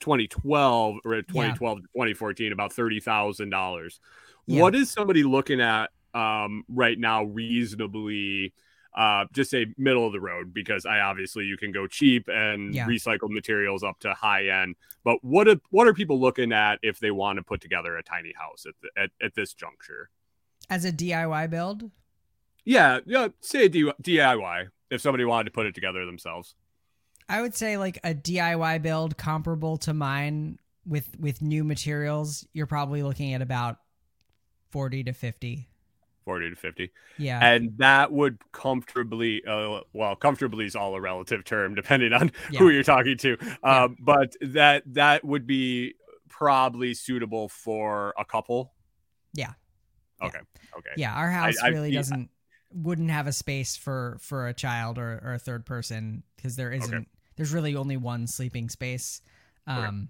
2012 0.00 0.96
or 1.04 1.22
2012 1.22 1.78
to 1.78 1.82
2014 1.94 2.52
about 2.52 2.72
$30,000. 2.72 3.98
Yeah. 4.46 4.60
What 4.62 4.74
is 4.74 4.90
somebody 4.90 5.22
looking 5.22 5.60
at 5.60 5.90
um 6.14 6.64
right 6.68 6.98
now 6.98 7.24
reasonably 7.24 8.52
uh 8.94 9.24
just 9.32 9.50
say 9.50 9.66
middle 9.78 10.06
of 10.06 10.12
the 10.12 10.20
road 10.20 10.52
because 10.52 10.84
I 10.84 11.00
obviously 11.00 11.44
you 11.46 11.56
can 11.56 11.72
go 11.72 11.86
cheap 11.86 12.28
and 12.28 12.74
Yeah. 12.74 12.86
recycled 12.86 13.30
materials 13.30 13.82
up 13.82 13.98
to 14.00 14.12
high 14.12 14.48
end 14.48 14.76
but 15.04 15.24
what 15.24 15.48
are, 15.48 15.56
what 15.70 15.88
are 15.88 15.94
people 15.94 16.20
looking 16.20 16.52
at 16.52 16.78
if 16.82 16.98
they 17.00 17.10
want 17.10 17.38
to 17.38 17.42
put 17.42 17.62
together 17.62 17.96
a 17.96 18.02
tiny 18.02 18.34
house 18.36 18.66
at, 18.66 18.74
the, 18.82 18.90
at 19.02 19.10
at 19.22 19.34
this 19.34 19.54
juncture? 19.54 20.10
as 20.68 20.84
a 20.84 20.92
DIY 20.92 21.48
build 21.48 21.90
Yeah, 22.64 23.00
yeah. 23.06 23.28
Say 23.40 23.68
DIY 23.70 24.68
if 24.90 25.00
somebody 25.00 25.24
wanted 25.24 25.44
to 25.44 25.50
put 25.52 25.64
it 25.64 25.74
together 25.74 26.04
themselves. 26.04 26.54
I 27.32 27.40
would 27.40 27.54
say 27.54 27.78
like 27.78 27.98
a 28.04 28.14
DIY 28.14 28.82
build 28.82 29.16
comparable 29.16 29.78
to 29.78 29.94
mine 29.94 30.58
with 30.86 31.08
with 31.18 31.40
new 31.42 31.64
materials 31.64 32.46
you're 32.52 32.66
probably 32.66 33.02
looking 33.02 33.34
at 33.34 33.40
about 33.42 33.78
40 34.70 35.04
to 35.04 35.12
50 35.12 35.68
Forty 36.24 36.50
to 36.50 36.54
fifty, 36.56 36.92
yeah 37.18 37.44
and 37.44 37.76
that 37.78 38.12
would 38.12 38.38
comfortably, 38.52 39.42
uh, 39.44 39.80
well, 39.92 40.14
comfortably 40.14 40.66
is 40.66 40.76
all 40.76 40.94
a 40.94 41.00
relative 41.00 41.42
term 41.44 41.74
depending 41.74 42.12
on 42.12 42.30
Yeah. 42.48 42.60
who 42.60 42.68
you're 42.70 42.84
talking 42.84 43.16
to. 43.18 43.36
Yeah. 43.42 43.56
Um, 43.84 43.96
but 43.98 44.36
that 44.40 44.84
that 44.94 45.24
would 45.24 45.48
be 45.48 45.94
probably 46.28 46.94
suitable 46.94 47.48
for 47.48 48.14
a 48.16 48.24
couple. 48.24 48.72
Yeah. 49.34 49.54
Okay. 50.22 50.38
Okay. 50.78 50.90
yeah 50.96 51.12
our 51.12 51.28
house 51.28 51.56
I- 51.60 51.68
really 51.70 51.90
yeah. 51.90 51.98
doesn't 51.98 52.30
wouldn't 52.72 53.10
have 53.10 53.26
a 53.26 53.32
space 53.32 53.76
for 53.76 54.16
for 54.20 54.46
a 54.46 54.54
child 54.54 54.98
or, 54.98 55.20
or 55.24 55.34
a 55.34 55.38
third 55.40 55.66
person 55.66 56.22
because 56.36 56.54
there 56.54 56.70
isn't 56.70 57.08
there's 57.36 57.52
really 57.52 57.76
only 57.76 57.96
one 57.96 58.26
sleeping 58.26 58.68
space. 58.68 59.20
Okay. 59.68 59.78
um 59.78 60.08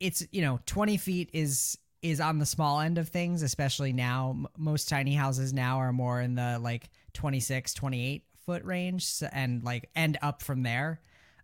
it's 0.00 0.26
you 0.30 0.42
know 0.42 0.60
20 0.66 0.96
feet 0.96 1.30
is 1.32 1.76
is 2.00 2.20
on 2.20 2.38
the 2.38 2.46
small 2.46 2.80
end 2.80 2.98
of 2.98 3.08
things 3.08 3.42
especially 3.42 3.92
now. 3.92 4.30
M- 4.30 4.46
most 4.56 4.88
tiny 4.88 5.14
houses 5.14 5.52
now 5.52 5.78
are 5.78 5.92
more 5.92 6.20
in 6.20 6.34
the 6.34 6.58
like 6.60 6.88
26 7.14 7.74
28 7.74 8.22
foot 8.46 8.64
range 8.64 9.22
and 9.32 9.62
like 9.64 9.90
end 9.96 10.18
up 10.22 10.42
from 10.42 10.62
there. 10.62 11.00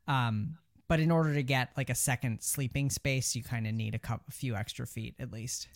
Um 0.06 0.58
but 0.86 1.00
in 1.00 1.10
order 1.10 1.34
to 1.34 1.42
get 1.42 1.70
like 1.76 1.90
a 1.90 1.94
second 1.94 2.42
sleeping 2.42 2.90
space 2.90 3.34
you 3.34 3.42
kind 3.42 3.66
of 3.66 3.74
need 3.74 3.94
a 3.94 3.98
couple 3.98 4.24
a 4.28 4.32
few 4.32 4.54
extra 4.54 4.86
feet 4.86 5.14
at 5.18 5.32
least 5.32 5.68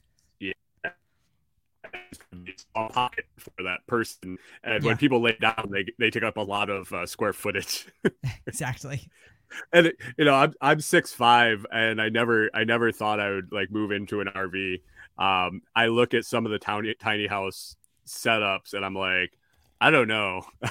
It's 2.46 2.66
a 2.74 2.88
pocket 2.88 3.26
for 3.38 3.62
that 3.64 3.86
person, 3.86 4.38
and 4.64 4.82
Yeah. 4.82 4.88
when 4.88 4.96
people 4.96 5.20
lay 5.22 5.36
down, 5.40 5.68
they 5.70 5.84
they 5.98 6.10
take 6.10 6.22
up 6.22 6.36
a 6.36 6.42
lot 6.42 6.70
of 6.70 6.92
uh, 6.92 7.06
square 7.06 7.32
footage. 7.32 7.86
exactly 8.46 9.10
and 9.72 9.86
it, 9.86 9.96
you 10.16 10.24
know 10.24 10.34
i'm 10.34 10.52
i'm 10.60 10.80
six 10.80 11.12
five 11.12 11.64
and 11.72 12.00
i 12.00 12.08
never 12.08 12.50
i 12.54 12.64
never 12.64 12.92
thought 12.92 13.20
i 13.20 13.30
would 13.30 13.50
like 13.52 13.70
move 13.70 13.90
into 13.90 14.20
an 14.20 14.28
rv 14.28 14.80
um 15.18 15.62
i 15.74 15.86
look 15.86 16.14
at 16.14 16.24
some 16.24 16.44
of 16.46 16.52
the 16.52 16.58
tiny 16.58 16.94
tiny 16.94 17.26
house 17.26 17.76
setups 18.06 18.74
and 18.74 18.84
i'm 18.84 18.94
like 18.94 19.32
i 19.80 19.90
don't 19.90 20.08
know 20.08 20.42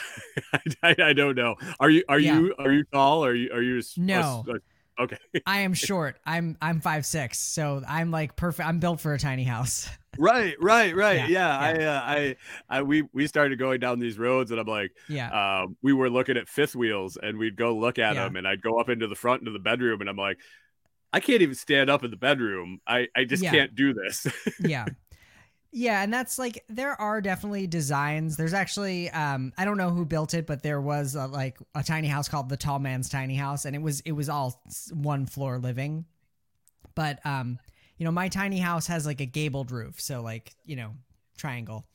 I, 0.83 0.95
I 0.99 1.13
don't 1.13 1.35
know 1.35 1.55
are 1.79 1.89
you 1.89 2.03
are 2.07 2.19
Yeah. 2.19 2.39
you 2.39 2.55
are 2.59 2.71
you 2.71 2.83
tall 2.93 3.25
are 3.25 3.33
you 3.33 3.49
are 3.51 3.61
you 3.61 3.75
a 3.75 3.79
s- 3.79 3.99
a 4.13 4.19
No. 4.21 4.45
a- 4.47 4.59
okay 4.99 5.17
I 5.45 5.59
am 5.59 5.73
short. 5.73 6.17
I'm 6.25 6.57
I'm 6.61 6.81
five 6.81 7.05
six, 7.05 7.39
so 7.39 7.81
I'm 7.87 8.11
like 8.11 8.35
perfect. 8.35 8.67
I'm 8.67 8.79
built 8.79 8.99
for 8.99 9.13
a 9.13 9.19
tiny 9.19 9.43
house. 9.43 9.89
right 10.19 10.55
right 10.59 10.95
right 10.95 11.29
Yeah, 11.29 11.57
yeah, 11.59 11.59
I, 11.59 11.73
uh, 11.83 12.01
I 12.05 12.35
i 12.79 12.81
we 12.81 13.03
we 13.13 13.27
started 13.27 13.59
going 13.59 13.79
down 13.79 13.99
these 13.99 14.17
roads 14.17 14.49
and 14.49 14.59
i'm 14.59 14.65
like 14.65 14.91
Yeah, 15.07 15.29
uh, 15.31 15.67
we 15.83 15.93
were 15.93 16.09
looking 16.09 16.37
at 16.37 16.47
fifth 16.49 16.75
wheels 16.75 17.17
and 17.21 17.37
we'd 17.37 17.55
go 17.55 17.75
look 17.75 17.99
at 17.99 18.15
Yeah. 18.15 18.23
them 18.23 18.35
and 18.35 18.47
I'd 18.47 18.63
go 18.63 18.79
up 18.79 18.89
into 18.89 19.05
the 19.07 19.13
front 19.15 19.41
into 19.41 19.51
the 19.51 19.59
bedroom 19.59 20.01
and 20.01 20.09
I'm 20.09 20.17
like, 20.17 20.39
I 21.13 21.19
can't 21.19 21.41
even 21.41 21.53
stand 21.55 21.89
up 21.91 22.03
in 22.03 22.09
the 22.11 22.17
bedroom. 22.17 22.79
I, 22.87 23.07
I 23.15 23.25
just 23.25 23.43
Yeah. 23.43 23.51
can't 23.51 23.75
do 23.75 23.93
this. 23.93 24.25
yeah, 24.59 24.87
Yeah, 25.77 26.01
and 26.01 26.11
that's 26.11 26.39
like 26.39 26.63
there 26.69 26.99
are 26.99 27.21
definitely 27.21 27.67
designs. 27.67 28.35
There's 28.35 28.55
actually 28.55 29.11
um 29.11 29.53
I 29.59 29.63
don't 29.63 29.77
know 29.77 29.91
who 29.91 30.05
built 30.05 30.33
it, 30.33 30.47
but 30.47 30.63
there 30.63 30.81
was 30.81 31.13
a, 31.13 31.27
like 31.27 31.59
a 31.75 31.83
tiny 31.83 32.07
house 32.07 32.27
called 32.27 32.49
the 32.49 32.57
Tall 32.57 32.79
Man's 32.79 33.09
Tiny 33.09 33.35
House 33.35 33.63
and 33.63 33.75
it 33.75 33.81
was 33.81 33.99
it 33.99 34.13
was 34.13 34.27
all 34.27 34.59
one 34.91 35.27
floor 35.27 35.59
living. 35.59 36.05
But 36.95 37.23
um 37.27 37.59
you 37.97 38.05
know, 38.05 38.11
my 38.11 38.27
tiny 38.27 38.57
house 38.57 38.87
has 38.87 39.05
like 39.05 39.21
a 39.21 39.27
gabled 39.27 39.69
roof, 39.69 40.01
so 40.01 40.21
like, 40.21 40.55
you 40.65 40.75
know, 40.75 40.93
triangle. 41.37 41.85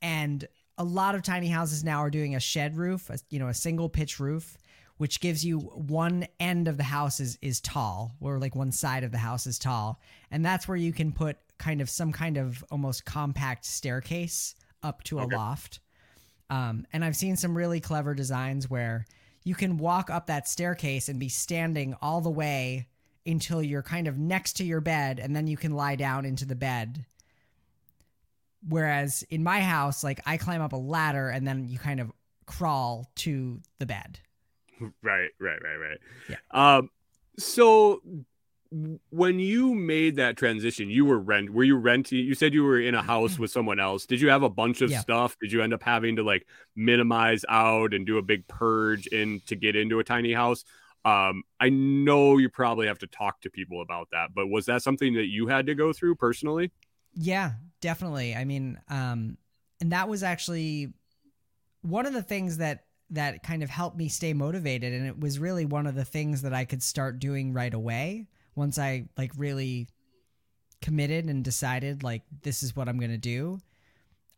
And 0.00 0.46
a 0.78 0.84
lot 0.84 1.16
of 1.16 1.22
tiny 1.22 1.48
houses 1.48 1.82
now 1.82 1.98
are 1.98 2.10
doing 2.10 2.36
a 2.36 2.40
shed 2.40 2.76
roof, 2.76 3.10
a, 3.10 3.18
you 3.30 3.40
know, 3.40 3.48
a 3.48 3.54
single 3.54 3.88
pitch 3.88 4.20
roof, 4.20 4.56
which 4.98 5.20
gives 5.20 5.44
you 5.44 5.58
one 5.58 6.28
end 6.38 6.68
of 6.68 6.76
the 6.76 6.84
house 6.84 7.18
is, 7.18 7.36
is 7.42 7.60
tall, 7.60 8.14
or 8.20 8.38
like 8.38 8.54
one 8.54 8.70
side 8.70 9.02
of 9.02 9.10
the 9.10 9.18
house 9.18 9.46
is 9.46 9.58
tall. 9.58 10.00
And 10.30 10.44
that's 10.44 10.68
where 10.68 10.76
you 10.76 10.92
can 10.92 11.10
put 11.12 11.36
kind 11.58 11.80
of 11.80 11.88
some 11.88 12.12
kind 12.12 12.36
of 12.36 12.64
almost 12.70 13.04
compact 13.04 13.64
staircase 13.64 14.54
up 14.82 15.02
to 15.04 15.20
a 15.20 15.24
loft. 15.24 15.80
Um, 16.50 16.86
and 16.92 17.04
I've 17.04 17.16
seen 17.16 17.36
some 17.36 17.56
really 17.56 17.80
clever 17.80 18.14
designs 18.14 18.68
where 18.68 19.06
you 19.44 19.54
can 19.54 19.76
walk 19.76 20.10
up 20.10 20.26
that 20.26 20.48
staircase 20.48 21.08
and 21.08 21.18
be 21.18 21.28
standing 21.28 21.94
all 22.02 22.20
the 22.20 22.30
way 22.30 22.86
until 23.26 23.62
you're 23.62 23.82
kind 23.82 24.06
of 24.06 24.18
next 24.18 24.54
to 24.54 24.64
your 24.64 24.80
bed, 24.80 25.18
and 25.18 25.34
then 25.34 25.46
you 25.46 25.56
can 25.56 25.72
lie 25.72 25.96
down 25.96 26.24
into 26.24 26.44
the 26.44 26.54
bed. 26.54 27.06
Whereas 28.66 29.24
in 29.30 29.42
my 29.42 29.60
house, 29.60 30.04
like 30.04 30.20
I 30.26 30.36
climb 30.36 30.60
up 30.60 30.72
a 30.72 30.76
ladder 30.76 31.28
and 31.28 31.46
then 31.46 31.68
you 31.68 31.78
kind 31.78 32.00
of 32.00 32.12
crawl 32.46 33.10
to 33.16 33.60
the 33.78 33.86
bed. 33.86 34.20
Right, 35.02 35.30
right, 35.38 35.62
right, 35.62 35.76
right. 35.76 35.98
Yeah. 36.28 36.36
Um, 36.50 36.90
so 37.38 38.02
when 38.70 39.38
you 39.38 39.74
made 39.74 40.16
that 40.16 40.36
transition, 40.36 40.90
you 40.90 41.04
were 41.04 41.18
rent. 41.18 41.50
Were 41.50 41.64
you 41.64 41.76
renting? 41.76 42.18
You 42.18 42.34
said 42.34 42.52
you 42.52 42.64
were 42.64 42.80
in 42.80 42.94
a 42.94 43.02
house 43.02 43.38
with 43.38 43.50
someone 43.50 43.78
else. 43.78 44.06
Did 44.06 44.20
you 44.20 44.30
have 44.30 44.42
a 44.42 44.48
bunch 44.48 44.80
of 44.80 44.90
Yeah. 44.90 45.00
stuff? 45.00 45.36
Did 45.40 45.52
you 45.52 45.62
end 45.62 45.72
up 45.72 45.82
having 45.82 46.16
to 46.16 46.22
like 46.22 46.46
minimize 46.74 47.44
out 47.48 47.94
and 47.94 48.04
do 48.06 48.18
a 48.18 48.22
big 48.22 48.46
purge 48.48 49.06
in 49.06 49.40
to 49.46 49.54
get 49.54 49.76
into 49.76 50.00
a 50.00 50.04
tiny 50.04 50.32
house? 50.32 50.64
Um, 51.04 51.42
I 51.60 51.68
know 51.68 52.38
you 52.38 52.48
probably 52.48 52.86
have 52.86 52.98
to 53.00 53.06
talk 53.06 53.42
to 53.42 53.50
people 53.50 53.82
about 53.82 54.08
that, 54.12 54.30
but 54.34 54.48
was 54.48 54.66
that 54.66 54.82
something 54.82 55.14
that 55.14 55.26
you 55.26 55.46
had 55.46 55.66
to 55.66 55.74
go 55.74 55.92
through 55.92 56.16
personally? 56.16 56.72
Yeah, 57.14 57.52
definitely. 57.80 58.34
I 58.34 58.44
mean, 58.44 58.80
um, 58.88 59.36
and 59.80 59.92
that 59.92 60.08
was 60.08 60.22
actually 60.22 60.94
one 61.82 62.06
of 62.06 62.12
the 62.12 62.22
things 62.22 62.56
that 62.56 62.86
that 63.10 63.42
kind 63.42 63.62
of 63.62 63.68
helped 63.68 63.98
me 63.98 64.08
stay 64.08 64.32
motivated, 64.32 64.94
and 64.94 65.06
it 65.06 65.20
was 65.20 65.38
really 65.38 65.66
one 65.66 65.86
of 65.86 65.94
the 65.94 66.06
things 66.06 66.42
that 66.42 66.54
I 66.54 66.64
could 66.64 66.82
start 66.82 67.18
doing 67.18 67.52
right 67.52 67.72
away 67.72 68.26
once 68.54 68.78
I 68.78 69.08
like 69.16 69.32
really 69.36 69.88
committed 70.82 71.26
and 71.26 71.42
decided 71.44 72.02
like 72.02 72.22
this 72.42 72.62
is 72.62 72.76
what 72.76 72.88
I'm 72.88 72.98
gonna 72.98 73.16
do. 73.18 73.60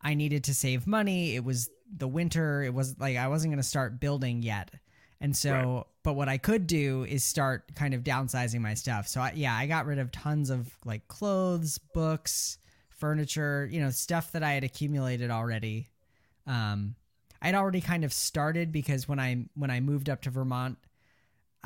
I 0.01 0.13
needed 0.13 0.45
to 0.45 0.53
save 0.53 0.87
money. 0.87 1.35
It 1.35 1.43
was 1.43 1.69
the 1.95 2.07
winter. 2.07 2.63
It 2.63 2.73
was 2.73 2.97
like 2.99 3.17
I 3.17 3.27
wasn't 3.27 3.51
gonna 3.53 3.63
start 3.63 3.99
building 3.99 4.41
yet. 4.43 4.71
And 5.19 5.35
so, 5.35 5.51
Right. 5.51 5.83
but 6.03 6.13
what 6.13 6.29
I 6.29 6.37
could 6.37 6.67
do 6.67 7.03
is 7.03 7.23
start 7.23 7.73
kind 7.73 7.95
of 7.95 8.03
downsizing 8.03 8.61
my 8.61 8.75
stuff. 8.75 9.07
So, 9.07 9.19
I, 9.19 9.31
yeah, 9.35 9.55
I 9.55 9.65
got 9.65 9.87
rid 9.87 9.97
of 9.97 10.11
tons 10.11 10.51
of 10.51 10.71
like 10.85 11.07
clothes, 11.07 11.79
books, 11.95 12.59
furniture, 12.89 13.67
you 13.71 13.79
know, 13.79 13.89
stuff 13.89 14.31
that 14.33 14.43
I 14.43 14.51
had 14.51 14.63
accumulated 14.63 15.31
already. 15.31 15.89
Um, 16.45 16.93
I'd 17.41 17.55
already 17.55 17.81
kind 17.81 18.03
of 18.03 18.13
started 18.13 18.71
because 18.71 19.07
when 19.07 19.19
I 19.19 19.45
when 19.55 19.71
I 19.71 19.79
moved 19.79 20.07
up 20.09 20.21
to 20.23 20.29
Vermont, 20.29 20.77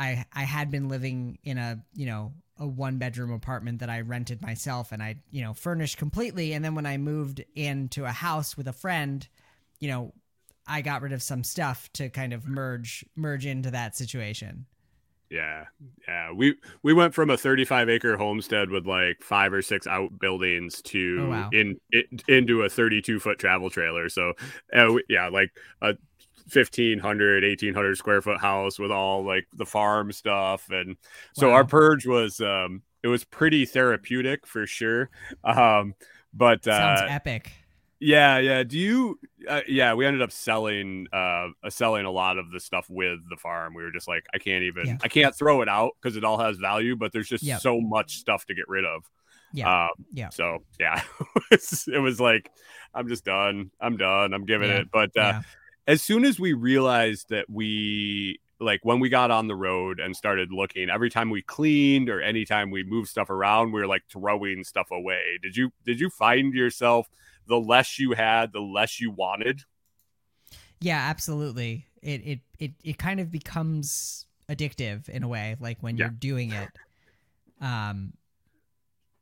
I 0.01 0.25
I 0.33 0.43
had 0.43 0.71
been 0.71 0.89
living 0.89 1.37
in 1.43 1.57
a 1.57 1.83
you 1.93 2.05
know 2.05 2.33
a 2.57 2.67
one 2.67 2.97
bedroom 2.97 3.31
apartment 3.31 3.79
that 3.79 3.89
I 3.89 4.01
rented 4.01 4.41
myself 4.41 4.91
and 4.91 5.01
I 5.01 5.15
you 5.31 5.43
know 5.43 5.53
furnished 5.53 5.97
completely. 5.97 6.53
And 6.53 6.63
then 6.63 6.75
when 6.75 6.85
I 6.85 6.97
moved 6.97 7.43
into 7.55 8.05
a 8.05 8.11
house 8.11 8.57
with 8.57 8.67
a 8.67 8.73
friend, 8.73 9.27
you 9.79 9.87
know, 9.89 10.13
I 10.67 10.81
got 10.81 11.01
rid 11.01 11.13
of 11.13 11.23
some 11.23 11.43
stuff 11.43 11.89
to 11.93 12.09
kind 12.09 12.33
of 12.33 12.47
merge 12.47 13.05
merge 13.15 13.45
into 13.45 13.71
that 13.71 13.95
situation. 13.95 14.65
Yeah, 15.29 15.63
yeah. 16.09 16.33
We 16.33 16.55
we 16.83 16.93
went 16.93 17.13
from 17.13 17.29
a 17.29 17.37
35 17.37 17.87
acre 17.89 18.17
homestead 18.17 18.69
with 18.69 18.85
like 18.85 19.21
five 19.23 19.53
or 19.53 19.61
six 19.61 19.87
outbuildings 19.87 20.81
to 20.83 21.17
Oh, 21.21 21.29
wow. 21.29 21.49
in, 21.53 21.77
it, 21.91 22.23
into 22.27 22.63
a 22.63 22.69
32 22.69 23.17
foot 23.19 23.39
travel 23.39 23.69
trailer. 23.69 24.09
So 24.09 24.33
uh, 24.75 24.91
we- 24.93 25.05
yeah, 25.07 25.29
like 25.29 25.51
a 25.81 25.95
1500 26.53 27.43
1800 27.43 27.97
square 27.97 28.21
foot 28.21 28.39
house 28.39 28.77
with 28.79 28.91
all 28.91 29.23
like 29.25 29.47
the 29.53 29.65
farm 29.65 30.11
stuff 30.11 30.69
and 30.69 30.97
so 31.33 31.49
Wow. 31.49 31.55
our 31.55 31.65
purge 31.65 32.05
was 32.05 32.39
um 32.41 32.81
it 33.03 33.07
was 33.07 33.23
pretty 33.23 33.65
therapeutic 33.65 34.45
for 34.45 34.65
sure 34.67 35.09
um 35.43 35.95
but 36.33 36.63
Sounds 36.63 37.01
uh 37.01 37.07
epic. 37.09 37.51
yeah, 37.99 38.37
yeah. 38.39 38.63
Do 38.63 38.77
you? 38.79 39.19
Uh, 39.47 39.61
yeah, 39.67 39.93
we 39.95 40.05
ended 40.05 40.21
up 40.21 40.31
selling, 40.31 41.07
uh, 41.11 41.47
uh, 41.63 41.69
selling 41.69 42.05
a 42.05 42.11
lot 42.11 42.37
of 42.37 42.51
the 42.51 42.59
stuff 42.59 42.85
with 42.89 43.19
the 43.29 43.35
farm. 43.37 43.73
We 43.73 43.83
were 43.83 43.91
just 43.91 44.07
like, 44.07 44.23
I 44.33 44.37
can't 44.37 44.63
even, 44.63 44.85
Yeah. 44.87 44.97
I 45.03 45.07
can't 45.07 45.35
throw 45.35 45.61
it 45.61 45.67
out 45.67 45.91
because 46.01 46.15
it 46.15 46.23
all 46.23 46.37
has 46.37 46.57
value, 46.57 46.95
but 46.95 47.11
there's 47.11 47.27
just 47.27 47.43
Yep. 47.43 47.59
so 47.61 47.81
much 47.81 48.15
stuff 48.17 48.45
to 48.45 48.53
get 48.55 48.67
rid 48.69 48.85
of. 48.85 49.03
Yeah. 49.53 49.83
Um, 49.85 50.05
Yeah. 50.13 50.29
So 50.29 50.59
yeah, 50.79 51.01
it 51.51 52.01
was 52.01 52.19
like, 52.21 52.49
I'm 52.93 53.07
just 53.09 53.25
done. 53.25 53.71
I'm 53.81 53.97
done. 53.97 54.33
I'm 54.33 54.45
giving 54.45 54.69
Yeah. 54.69 54.77
it. 54.81 54.87
But 54.91 55.09
uh, 55.17 55.21
yeah. 55.21 55.41
As 55.87 56.01
soon 56.01 56.25
as 56.25 56.39
we 56.39 56.53
realized 56.53 57.29
that 57.29 57.49
we 57.49 58.39
like 58.59 58.79
when 58.83 58.99
we 58.99 59.09
got 59.09 59.31
on 59.31 59.47
the 59.47 59.55
road 59.55 59.99
and 59.99 60.15
started 60.15 60.51
looking 60.51 60.89
every 60.89 61.09
time 61.09 61.29
we 61.29 61.41
cleaned 61.41 62.09
or 62.09 62.21
anytime 62.21 62.69
we 62.69 62.83
moved 62.83 63.09
stuff 63.09 63.29
around 63.29 63.71
we 63.71 63.81
were 63.81 63.87
like 63.87 64.03
throwing 64.11 64.63
stuff 64.63 64.91
away 64.91 65.39
did 65.41 65.57
you 65.57 65.71
did 65.83 65.99
you 65.99 66.09
find 66.09 66.53
yourself 66.53 67.07
the 67.47 67.59
less 67.59 67.97
you 67.99 68.13
had 68.13 68.53
the 68.53 68.59
less 68.61 68.99
you 68.99 69.09
wanted 69.11 69.63
Yeah, 70.79 70.97
absolutely. 71.09 71.85
It 72.01 72.21
it 72.25 72.39
it 72.59 72.71
it 72.83 72.97
kind 72.97 73.19
of 73.19 73.31
becomes 73.31 74.25
addictive 74.49 75.07
in 75.09 75.23
a 75.23 75.27
way, 75.27 75.55
like 75.59 75.81
when 75.81 75.97
Yeah. 75.97 76.05
you're 76.05 76.09
doing 76.09 76.51
it. 76.51 76.69
Um 77.61 78.13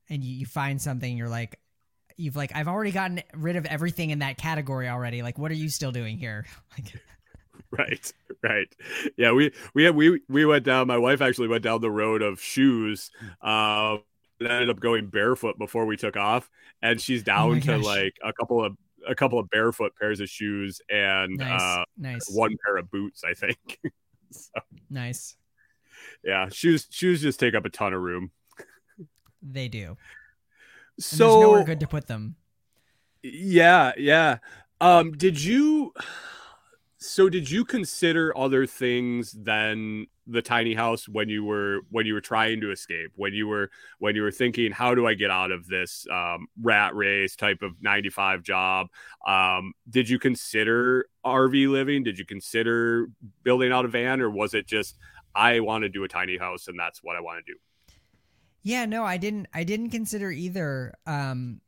and 0.09 0.23
you, 0.23 0.33
you 0.33 0.45
find 0.45 0.81
something 0.81 1.17
you're 1.17 1.29
like 1.29 1.59
you've 2.19 2.35
like 2.35 2.51
I've 2.55 2.67
already 2.67 2.91
gotten 2.91 3.21
rid 3.33 3.55
of 3.55 3.65
everything 3.65 4.09
in 4.11 4.19
that 4.19 4.37
category 4.37 4.87
already. 4.89 5.21
Like 5.23 5.37
what 5.39 5.51
are 5.51 5.55
you 5.55 5.69
still 5.69 5.91
doing 5.91 6.17
here? 6.17 6.45
Like 6.77 6.93
right 7.71 8.13
right 8.41 8.73
yeah 9.17 9.31
we 9.31 9.51
we 9.75 9.83
had 9.83 9.93
we 9.95 10.21
we 10.27 10.43
went 10.45 10.63
down 10.63 10.87
my 10.87 10.97
wife 10.97 11.21
actually 11.21 11.47
went 11.47 11.63
down 11.63 11.81
the 11.81 11.91
road 11.91 12.21
of 12.23 12.39
shoes 12.41 13.11
uh 13.43 13.97
and 14.39 14.47
ended 14.49 14.69
up 14.71 14.79
going 14.79 15.07
barefoot 15.07 15.57
before 15.59 15.85
we 15.85 15.95
took 15.97 16.15
off 16.17 16.49
and 16.81 16.99
she's 16.99 17.21
Oh 17.21 17.25
down 17.25 17.61
to 17.61 17.67
gosh. 17.77 17.83
like 17.83 18.13
a 18.23 18.33
couple 18.33 18.63
of 18.63 18.75
a 19.07 19.13
couple 19.13 19.37
of 19.37 19.49
barefoot 19.49 19.91
pairs 19.99 20.19
of 20.19 20.29
shoes 20.29 20.81
and 20.89 21.37
nice. 21.37 21.61
uh 21.61 21.83
nice. 21.97 22.31
one 22.33 22.55
pair 22.65 22.77
of 22.77 22.89
boots 22.89 23.23
i 23.23 23.33
think 23.35 23.77
so 24.31 24.59
Nice. 24.89 25.35
yeah 26.23 26.47
shoes 26.49 26.87
shoes 26.89 27.21
just 27.21 27.39
take 27.39 27.53
up 27.53 27.65
a 27.65 27.69
ton 27.69 27.93
of 27.93 28.01
room 28.01 28.31
They 29.43 29.67
do. 29.67 29.95
So 30.99 31.29
there's 31.29 31.41
nowhere 31.41 31.63
good 31.63 31.79
to 31.79 31.87
put 31.87 32.07
them. 32.07 32.35
yeah 33.23 33.93
yeah. 33.97 34.37
Um 34.81 35.11
did 35.13 35.41
you 35.41 35.93
so 36.97 37.29
did 37.29 37.49
you 37.49 37.63
consider 37.63 38.37
other 38.37 38.65
things 38.65 39.31
than 39.31 40.07
the 40.27 40.41
tiny 40.41 40.73
house 40.73 41.07
when 41.07 41.29
you 41.29 41.43
were 41.43 41.79
when 41.89 42.05
you 42.05 42.13
were 42.13 42.21
trying 42.21 42.61
to 42.61 42.71
escape 42.71 43.11
when 43.15 43.33
you 43.33 43.47
were 43.47 43.71
when 43.97 44.15
you 44.15 44.21
were 44.21 44.31
thinking 44.31 44.71
how 44.71 44.93
do 44.93 45.07
i 45.07 45.13
get 45.15 45.31
out 45.31 45.49
of 45.49 45.65
this 45.67 46.05
um, 46.11 46.45
rat 46.61 46.93
race 46.93 47.35
type 47.35 47.61
of 47.61 47.71
95 47.81 48.43
job? 48.43 48.87
Um, 49.25 49.73
did 49.89 50.07
you 50.09 50.19
consider 50.19 51.07
rv 51.25 51.69
living? 51.69 52.03
Did 52.03 52.19
you 52.19 52.25
consider 52.25 53.07
building 53.43 53.71
out 53.71 53.85
a 53.85 53.87
van? 53.87 54.21
Or 54.21 54.29
was 54.29 54.53
it 54.53 54.67
just 54.67 54.97
i 55.33 55.59
want 55.61 55.83
to 55.83 55.89
do 55.89 56.03
a 56.03 56.07
tiny 56.07 56.37
house 56.37 56.67
and 56.67 56.77
that's 56.77 56.99
what 57.03 57.15
i 57.15 57.21
want 57.21 57.43
to 57.43 57.53
do 57.53 57.57
Yeah, 58.61 58.85
no, 58.85 59.03
I 59.03 59.17
didn't 59.17 59.47
I 59.53 59.63
didn't 59.63 59.89
consider 59.91 60.31
either. 60.31 60.93
Um 61.05 61.61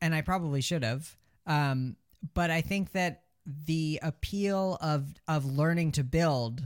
and 0.00 0.14
I 0.14 0.22
probably 0.22 0.60
should 0.60 0.82
have. 0.82 1.16
Um 1.46 1.96
but 2.34 2.50
I 2.50 2.60
think 2.60 2.92
that 2.92 3.24
the 3.46 3.98
appeal 4.02 4.78
of 4.80 5.06
of 5.28 5.44
learning 5.44 5.92
to 5.92 6.04
build 6.04 6.62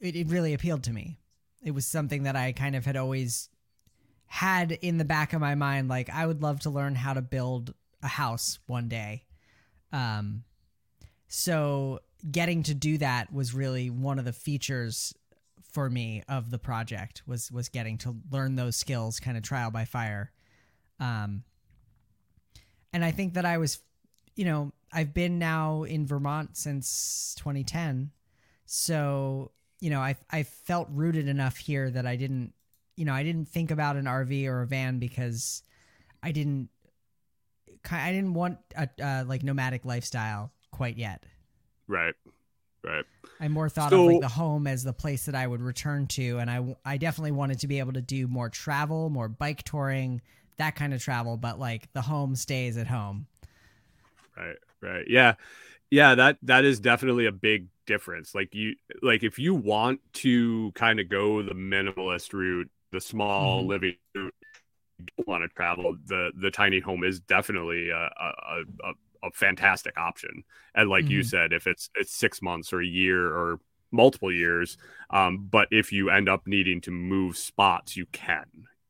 it, 0.00 0.14
it 0.14 0.28
really 0.28 0.54
appealed 0.54 0.84
to 0.84 0.92
me. 0.92 1.18
It 1.62 1.72
was 1.72 1.86
something 1.86 2.22
that 2.22 2.36
I 2.36 2.52
kind 2.52 2.76
of 2.76 2.84
had 2.84 2.96
always 2.96 3.48
had 4.26 4.72
in 4.72 4.98
the 4.98 5.04
back 5.04 5.32
of 5.32 5.40
my 5.40 5.54
mind 5.54 5.88
like 5.88 6.10
I 6.10 6.26
would 6.26 6.42
love 6.42 6.60
to 6.60 6.70
learn 6.70 6.94
how 6.94 7.14
to 7.14 7.22
build 7.22 7.74
a 8.02 8.08
house 8.08 8.58
one 8.66 8.88
day. 8.88 9.24
Um 9.92 10.44
so 11.26 12.00
getting 12.30 12.62
to 12.64 12.74
do 12.74 12.98
that 12.98 13.32
was 13.32 13.54
really 13.54 13.90
one 13.90 14.18
of 14.18 14.24
the 14.24 14.32
features 14.32 15.14
for 15.78 15.88
me 15.88 16.24
of 16.28 16.50
the 16.50 16.58
project 16.58 17.22
was 17.24 17.52
was 17.52 17.68
getting 17.68 17.96
to 17.96 18.16
learn 18.32 18.56
those 18.56 18.74
skills 18.74 19.20
kind 19.20 19.36
of 19.36 19.44
trial 19.44 19.70
by 19.70 19.84
fire 19.84 20.32
um 20.98 21.44
and 22.92 23.04
i 23.04 23.12
think 23.12 23.34
that 23.34 23.44
i 23.44 23.58
was 23.58 23.78
you 24.34 24.44
know 24.44 24.72
i've 24.92 25.14
been 25.14 25.38
now 25.38 25.84
in 25.84 26.04
vermont 26.04 26.56
since 26.56 27.36
2010 27.38 28.10
so 28.66 29.52
you 29.78 29.88
know 29.88 30.00
i 30.00 30.16
i 30.32 30.42
felt 30.42 30.88
rooted 30.90 31.28
enough 31.28 31.56
here 31.56 31.88
that 31.88 32.08
i 32.08 32.16
didn't 32.16 32.52
you 32.96 33.04
know 33.04 33.12
i 33.12 33.22
didn't 33.22 33.46
think 33.46 33.70
about 33.70 33.94
an 33.94 34.06
rv 34.06 34.46
or 34.48 34.62
a 34.62 34.66
van 34.66 34.98
because 34.98 35.62
i 36.24 36.32
didn't 36.32 36.70
I 37.88 38.10
didn't 38.10 38.34
want 38.34 38.58
a 38.76 38.88
uh, 39.00 39.24
like 39.28 39.44
nomadic 39.44 39.84
lifestyle 39.84 40.50
quite 40.72 40.98
yet. 40.98 41.22
Right. 41.86 42.16
Right. 42.82 43.04
I 43.40 43.48
more 43.48 43.68
thought 43.68 43.90
So- 43.90 44.02
of 44.08 44.12
like 44.12 44.20
the 44.20 44.28
home 44.28 44.66
as 44.66 44.82
the 44.84 44.92
place 44.92 45.26
that 45.26 45.34
I 45.34 45.46
would 45.46 45.60
return 45.60 46.06
to, 46.08 46.38
and 46.38 46.50
I 46.50 46.76
I 46.84 46.96
definitely 46.96 47.32
wanted 47.32 47.60
to 47.60 47.68
be 47.68 47.78
able 47.78 47.92
to 47.92 48.00
do 48.02 48.26
more 48.26 48.48
travel, 48.48 49.10
more 49.10 49.28
bike 49.28 49.62
touring, 49.64 50.20
that 50.56 50.74
kind 50.76 50.92
of 50.92 51.02
travel. 51.02 51.36
But 51.36 51.58
like 51.58 51.92
the 51.92 52.02
home 52.02 52.34
stays 52.36 52.76
at 52.76 52.88
home. 52.88 53.26
Right. 54.36 54.56
Right. 54.80 55.04
Yeah. 55.08 55.34
Yeah, 55.90 56.14
that 56.16 56.38
that 56.42 56.64
is 56.64 56.80
definitely 56.80 57.26
a 57.26 57.32
big 57.32 57.68
difference. 57.86 58.34
Like 58.34 58.54
you 58.54 58.74
like 59.02 59.22
if 59.22 59.38
you 59.38 59.54
want 59.54 60.00
to 60.14 60.70
kind 60.74 61.00
of 61.00 61.08
go 61.08 61.42
the 61.42 61.54
minimalist 61.54 62.32
route, 62.34 62.70
the 62.92 63.00
small 63.00 63.62
Mhm. 63.64 63.68
living 63.68 63.94
route, 64.14 64.34
you 64.98 65.06
don't 65.16 65.28
want 65.28 65.44
to 65.44 65.48
travel, 65.48 65.96
the 66.06 66.30
the 66.36 66.50
tiny 66.50 66.80
home 66.80 67.04
is 67.04 67.20
definitely 67.20 67.88
a 67.90 67.96
a, 68.20 68.64
a, 68.84 68.92
a 69.22 69.30
fantastic 69.32 69.96
option. 69.98 70.44
And 70.74 70.88
like 70.88 71.08
you 71.10 71.20
Mhm. 71.20 71.24
said, 71.24 71.52
if 71.52 71.66
it's 71.66 71.90
it's 71.94 72.14
six 72.14 72.40
months 72.42 72.72
or 72.72 72.80
a 72.80 72.86
year 72.86 73.26
or 73.26 73.60
multiple 73.90 74.32
years, 74.32 74.76
um, 75.10 75.48
but 75.50 75.68
if 75.70 75.92
you 75.92 76.10
end 76.10 76.28
up 76.28 76.46
needing 76.46 76.80
to 76.82 76.90
move 76.90 77.36
spots, 77.36 77.96
you 77.96 78.06
can. 78.06 78.46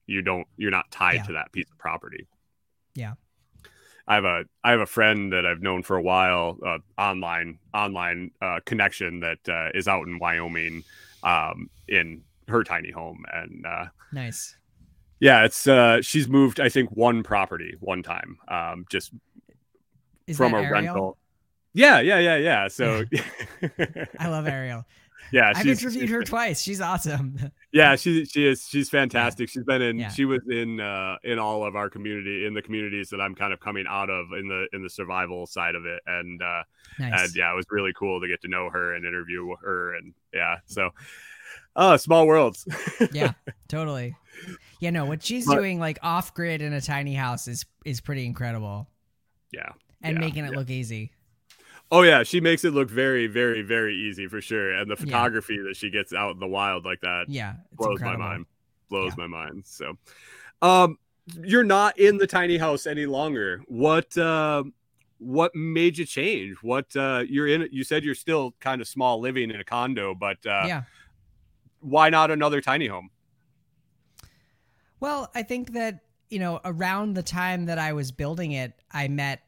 You 0.07 0.23
don't 0.23 0.47
you're 0.57 0.71
not 0.71 0.91
tied 0.91 1.17
Yeah. 1.17 1.23
to 1.25 1.33
that 1.35 1.53
piece 1.53 1.71
of 1.71 1.79
property. 1.79 2.27
Yeah. 2.95 3.15
I 4.07 4.15
have 4.15 4.25
a 4.25 4.45
I 4.65 4.71
have 4.71 4.81
a 4.81 4.87
friend 4.87 5.33
that 5.35 5.45
I've 5.45 5.61
known 5.61 5.83
for 5.83 5.97
a 5.97 6.03
while, 6.03 6.59
uh, 6.65 6.79
online 6.97 7.59
online 7.75 8.31
uh, 8.41 8.61
connection 8.65 9.21
that 9.21 9.47
uh, 9.49 9.69
is 9.75 9.87
out 9.87 10.07
in 10.07 10.19
Wyoming, 10.19 10.83
um, 11.23 11.69
in 11.87 12.25
her 12.49 12.65
tiny 12.65 12.91
home, 12.91 13.25
and 13.31 13.67
uh, 13.67 13.87
Nice. 14.13 14.57
yeah, 15.21 15.45
it's 15.45 15.67
uh, 15.67 16.01
she's 16.01 16.27
moved 16.27 16.59
I 16.59 16.71
think 16.71 16.91
one 16.93 17.23
property 17.23 17.75
one 17.81 18.03
time, 18.03 18.39
um, 18.49 18.87
just 18.89 19.13
Is 20.29 20.37
from 20.37 20.55
a 20.55 20.59
Ariel? 20.59 20.73
rental. 20.73 21.19
Yeah, 21.75 22.01
yeah, 22.01 22.19
yeah, 22.19 22.37
yeah. 22.37 22.69
So 22.69 23.05
I 24.19 24.29
love 24.29 24.47
Ariel. 24.47 24.85
yeah, 25.33 25.53
I've 25.55 25.67
interviewed 25.67 26.09
her 26.09 26.23
twice. 26.23 26.63
She's 26.63 26.81
awesome. 26.81 27.39
Yeah, 27.71 27.97
she 27.97 28.25
she 28.25 28.47
is 28.47 28.67
she's 28.67 28.89
fantastic. 28.89 29.51
She's 29.51 29.63
been 29.63 29.83
in 29.83 29.99
Yeah. 29.99 30.09
she 30.09 30.25
was 30.25 30.41
in 30.49 30.81
uh 30.81 31.17
in 31.23 31.39
all 31.39 31.65
of 31.67 31.77
our 31.77 31.91
community 31.91 32.47
in 32.47 32.55
the 32.55 32.63
communities 32.63 33.11
that 33.11 33.21
I'm 33.21 33.35
kind 33.35 33.53
of 33.53 33.61
coming 33.61 33.85
out 33.87 34.09
of 34.09 34.33
in 34.33 34.49
the 34.49 34.67
in 34.73 34.83
the 34.83 34.89
survival 34.89 35.47
side 35.47 35.75
of 35.75 35.85
it 35.85 36.01
and 36.07 36.41
uh 36.43 36.63
nice. 36.99 37.25
and 37.27 37.37
yeah, 37.37 37.53
it 37.53 37.57
was 37.57 37.67
really 37.71 37.93
cool 37.95 38.23
to 38.23 38.27
get 38.27 38.41
to 38.41 38.49
know 38.49 38.71
her 38.71 38.95
and 38.95 39.05
interview 39.05 39.55
her 39.63 39.95
and 39.97 40.15
yeah, 40.33 40.57
so 40.65 40.91
oh, 41.77 41.99
small 41.99 42.27
worlds. 42.27 42.67
yeah, 43.13 43.33
totally. 43.69 44.17
Yeah, 44.81 44.91
no, 44.91 45.05
what 45.05 45.23
she's 45.23 45.47
But- 45.47 45.57
doing 45.57 45.79
like 45.79 45.99
off 46.03 46.33
grid 46.33 46.63
in 46.63 46.73
a 46.73 46.81
tiny 46.81 47.13
house 47.15 47.49
is 47.49 47.67
is 47.85 48.01
pretty 48.01 48.25
incredible 48.25 48.89
yeah. 49.53 49.73
And 50.03 50.15
Yeah, 50.15 50.21
making 50.21 50.45
it 50.45 50.53
yeah. 50.53 50.59
look 50.59 50.71
easy. 50.71 51.13
Oh 51.91 52.03
yeah, 52.03 52.23
she 52.23 52.41
makes 52.41 52.65
it 52.65 52.73
look 52.75 52.91
very 52.91 53.27
very 53.27 53.63
very 53.63 53.95
easy 53.97 54.27
for 54.27 54.41
sure 54.41 54.73
and 54.73 54.91
the 54.91 54.97
Yeah. 54.97 55.05
photography 55.05 55.59
that 55.59 55.77
she 55.77 55.91
gets 55.91 56.13
out 56.13 56.33
in 56.33 56.39
the 56.39 56.47
wild 56.47 56.85
like 56.85 57.01
that 57.01 57.25
Yeah, 57.29 57.55
blows 57.77 57.93
incredible. 57.93 58.25
my 58.25 58.29
mind. 58.31 58.47
Blows 58.91 59.17
my 59.17 59.27
mind. 59.27 59.65
So 59.67 59.95
um 60.63 60.99
you're 61.43 61.65
not 61.65 61.99
in 61.99 62.17
the 62.19 62.27
tiny 62.27 62.59
house 62.59 62.87
any 62.87 63.07
longer. 63.07 63.63
What 63.69 64.17
uh 64.19 64.65
what 65.19 65.55
made 65.55 65.99
you 65.99 66.05
change? 66.05 66.57
What 66.63 66.95
uh 66.97 67.25
you're 67.29 67.49
in 67.49 67.69
you 67.73 67.85
said 67.85 68.05
you're 68.05 68.15
still 68.15 68.55
kind 68.61 68.81
of 68.81 68.89
small 68.89 69.21
living 69.21 69.51
in 69.51 69.61
a 69.61 69.65
condo, 69.65 70.15
but 70.15 70.45
uh 70.47 70.67
yeah. 70.67 70.83
why 71.81 72.11
not 72.11 72.31
another 72.31 72.61
tiny 72.61 72.87
home? 72.87 73.11
Well, 75.01 75.31
I 75.35 75.43
think 75.43 75.73
that, 75.73 76.01
you 76.29 76.39
know, 76.39 76.61
around 76.65 77.15
the 77.15 77.23
time 77.23 77.67
that 77.67 77.79
I 77.79 77.93
was 77.93 78.11
building 78.11 78.53
it, 78.53 78.73
I 78.91 79.09
met 79.09 79.43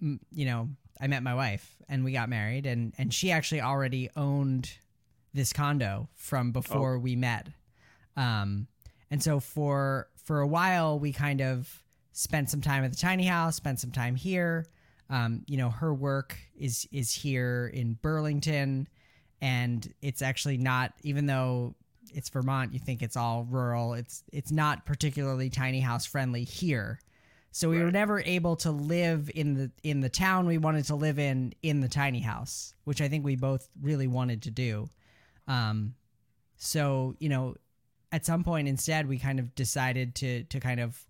you 0.00 0.46
know, 0.46 0.68
I 1.00 1.06
met 1.06 1.22
my 1.22 1.34
wife 1.34 1.76
and 1.88 2.04
we 2.04 2.12
got 2.12 2.28
married 2.28 2.66
and 2.66 2.92
and 2.98 3.12
she 3.12 3.30
actually 3.30 3.60
already 3.60 4.10
owned 4.16 4.70
this 5.32 5.52
condo 5.52 6.08
from 6.14 6.52
before 6.52 6.98
we 6.98 7.16
met. 7.16 7.48
Um 8.16 8.66
and 9.10 9.22
so 9.22 9.40
for 9.40 10.08
for 10.24 10.40
a 10.40 10.46
while 10.46 10.98
we 10.98 11.12
kind 11.12 11.40
of 11.40 11.82
spent 12.12 12.50
some 12.50 12.60
time 12.60 12.84
at 12.84 12.90
the 12.90 12.96
tiny 12.96 13.24
house, 13.24 13.56
spent 13.56 13.80
some 13.80 13.90
time 13.92 14.14
here. 14.14 14.66
Um, 15.08 15.42
you 15.46 15.56
know, 15.56 15.70
her 15.70 15.92
work 15.92 16.36
is 16.56 16.86
is 16.92 17.12
here 17.12 17.70
in 17.72 17.94
Burlington 17.94 18.88
and 19.40 19.92
it's 20.02 20.22
actually 20.22 20.58
not 20.58 20.92
even 21.02 21.26
though 21.26 21.74
it's 22.12 22.28
Vermont, 22.28 22.72
you 22.72 22.78
think 22.78 23.02
it's 23.02 23.16
all 23.16 23.44
rural. 23.44 23.94
It's 23.94 24.24
it's 24.32 24.50
not 24.52 24.84
particularly 24.84 25.50
tiny 25.50 25.80
house 25.80 26.06
friendly 26.06 26.44
here. 26.44 27.00
So 27.52 27.68
we 27.68 27.80
were 27.80 27.90
never 27.90 28.20
able 28.20 28.56
to 28.56 28.70
live 28.70 29.30
in 29.34 29.54
the 29.54 29.70
in 29.82 30.00
the 30.00 30.08
town 30.08 30.46
we 30.46 30.58
wanted 30.58 30.84
to 30.86 30.94
live 30.94 31.18
in 31.18 31.52
in 31.62 31.80
the 31.80 31.88
tiny 31.88 32.20
house, 32.20 32.74
which 32.84 33.00
I 33.00 33.08
think 33.08 33.24
we 33.24 33.36
both 33.36 33.68
really 33.80 34.06
wanted 34.06 34.42
to 34.42 34.50
do. 34.50 34.88
Um, 35.48 35.94
so 36.56 37.16
you 37.18 37.28
know, 37.28 37.56
at 38.12 38.24
some 38.24 38.44
point 38.44 38.68
instead 38.68 39.08
we 39.08 39.18
kind 39.18 39.40
of 39.40 39.54
decided 39.54 40.14
to 40.16 40.44
to 40.44 40.60
kind 40.60 40.78
of 40.78 41.04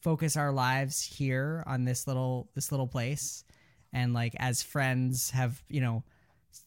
focus 0.00 0.36
our 0.36 0.52
lives 0.52 1.02
here 1.02 1.64
on 1.66 1.84
this 1.84 2.06
little 2.06 2.50
this 2.54 2.70
little 2.70 2.86
place, 2.86 3.44
and 3.92 4.12
like 4.12 4.34
as 4.38 4.62
friends 4.62 5.30
have 5.30 5.62
you 5.68 5.80
know 5.80 6.04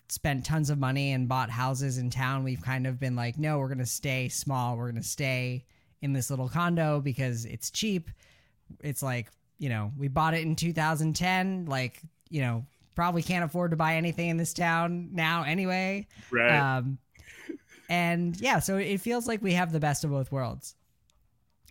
spent 0.10 0.46
tons 0.46 0.70
of 0.70 0.80
money 0.80 1.12
and 1.14 1.30
bought 1.30 1.50
houses 1.50 1.98
in 1.98 2.10
town, 2.10 2.44
we've 2.44 2.62
kind 2.62 2.88
of 2.88 3.00
been 3.00 3.16
like, 3.16 3.38
no, 3.38 3.60
we're 3.60 3.68
going 3.68 3.78
to 3.78 3.86
stay 3.86 4.28
small. 4.28 4.76
We're 4.76 4.92
going 4.92 5.02
to 5.02 5.08
stay 5.08 5.66
in 6.02 6.14
this 6.14 6.30
little 6.30 6.50
condo 6.50 7.00
because 7.00 7.46
it's 7.46 7.70
cheap. 7.70 8.10
It's 8.82 9.02
like, 9.04 9.28
you 9.58 9.70
know, 9.70 9.92
we 9.98 10.08
bought 10.08 10.34
it 10.34 10.42
in 10.44 10.56
2010. 10.56 11.66
Like, 11.66 12.02
you 12.30 12.42
know, 12.42 12.66
probably 12.96 13.24
can't 13.24 13.44
afford 13.46 13.72
to 13.72 13.78
buy 13.78 13.96
anything 13.96 14.30
in 14.30 14.38
this 14.38 14.54
town 14.54 15.10
now 15.14 15.44
anyway. 15.44 16.08
Right. 16.32 16.78
Um, 16.78 16.98
and 17.90 18.40
yeah, 18.40 18.60
so 18.60 18.78
it 18.78 19.00
feels 19.02 19.28
like 19.28 19.42
we 19.42 19.54
have 19.54 19.72
the 19.72 19.80
best 19.80 20.04
of 20.04 20.12
both 20.12 20.32
worlds. 20.32 20.76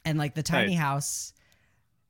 And 0.05 0.19
like 0.19 0.35
the 0.35 0.43
tiny 0.43 0.75
Nice. 0.75 0.81
house, 0.81 1.33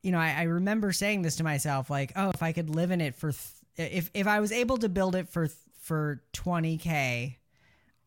you 0.01 0.11
know, 0.11 0.19
I, 0.19 0.33
I 0.37 0.43
remember 0.43 0.91
saying 0.91 1.21
this 1.21 1.35
to 1.37 1.43
myself, 1.43 1.89
like, 1.89 2.13
oh, 2.15 2.29
if 2.29 2.41
I 2.41 2.51
could 2.53 2.69
live 2.69 2.91
in 2.91 3.01
it 3.01 3.15
for, 3.15 3.31
th- 3.31 3.91
if 3.91 4.09
if 4.13 4.27
I 4.27 4.39
was 4.39 4.51
able 4.51 4.77
to 4.77 4.89
build 4.89 5.15
it 5.15 5.27
for 5.29 5.47
for 5.81 6.21
20k, 6.33 7.35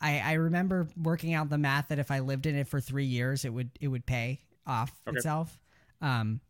I 0.00 0.18
I 0.18 0.32
remember 0.34 0.88
working 1.00 1.34
out 1.34 1.50
the 1.50 1.58
math 1.58 1.88
that 1.88 1.98
if 1.98 2.10
I 2.10 2.20
lived 2.20 2.46
in 2.46 2.56
it 2.56 2.68
for 2.68 2.80
three 2.80 3.04
years, 3.04 3.44
it 3.44 3.50
would 3.52 3.70
it 3.80 3.88
would 3.88 4.06
pay 4.06 4.40
off 4.66 4.92
Okay. 5.06 5.16
itself. 5.16 5.58
Um, 6.00 6.40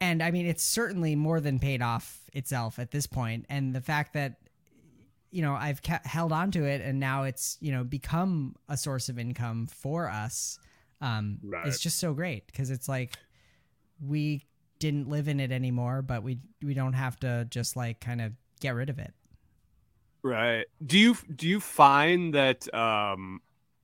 and 0.00 0.22
I 0.22 0.30
mean, 0.30 0.46
it's 0.46 0.62
certainly 0.62 1.16
more 1.16 1.40
than 1.40 1.58
paid 1.58 1.82
off 1.82 2.20
itself 2.32 2.78
at 2.78 2.90
this 2.90 3.06
point. 3.06 3.46
And 3.48 3.74
the 3.74 3.80
fact 3.80 4.14
that 4.14 4.36
you 5.30 5.42
know 5.42 5.54
I've 5.54 5.82
kept, 5.82 6.06
held 6.06 6.32
on 6.32 6.50
to 6.52 6.64
it, 6.64 6.80
and 6.80 7.00
now 7.00 7.24
it's 7.24 7.58
you 7.60 7.72
know 7.72 7.84
become 7.84 8.56
a 8.68 8.76
source 8.76 9.08
of 9.08 9.18
income 9.18 9.66
for 9.66 10.08
us. 10.08 10.58
Um, 11.00 11.38
Right. 11.42 11.66
It's 11.66 11.80
just 11.80 11.98
so 11.98 12.14
great 12.14 12.46
because 12.46 12.70
it's 12.70 12.88
like 12.88 13.16
we 14.00 14.44
didn't 14.78 15.08
live 15.08 15.28
in 15.28 15.40
it 15.40 15.52
anymore, 15.52 16.02
but 16.02 16.22
we 16.22 16.38
we 16.62 16.74
don't 16.74 16.94
have 16.94 17.18
to 17.20 17.46
just 17.50 17.76
like 17.76 18.00
kind 18.00 18.20
of 18.20 18.32
get 18.60 18.74
rid 18.74 18.90
of 18.90 18.98
it. 18.98 19.12
Right. 20.22 20.66
Do 20.84 20.98
you 20.98 21.16
do 21.34 21.48
you 21.48 21.60
find 21.60 22.34
that 22.34 22.72
um 22.74 23.40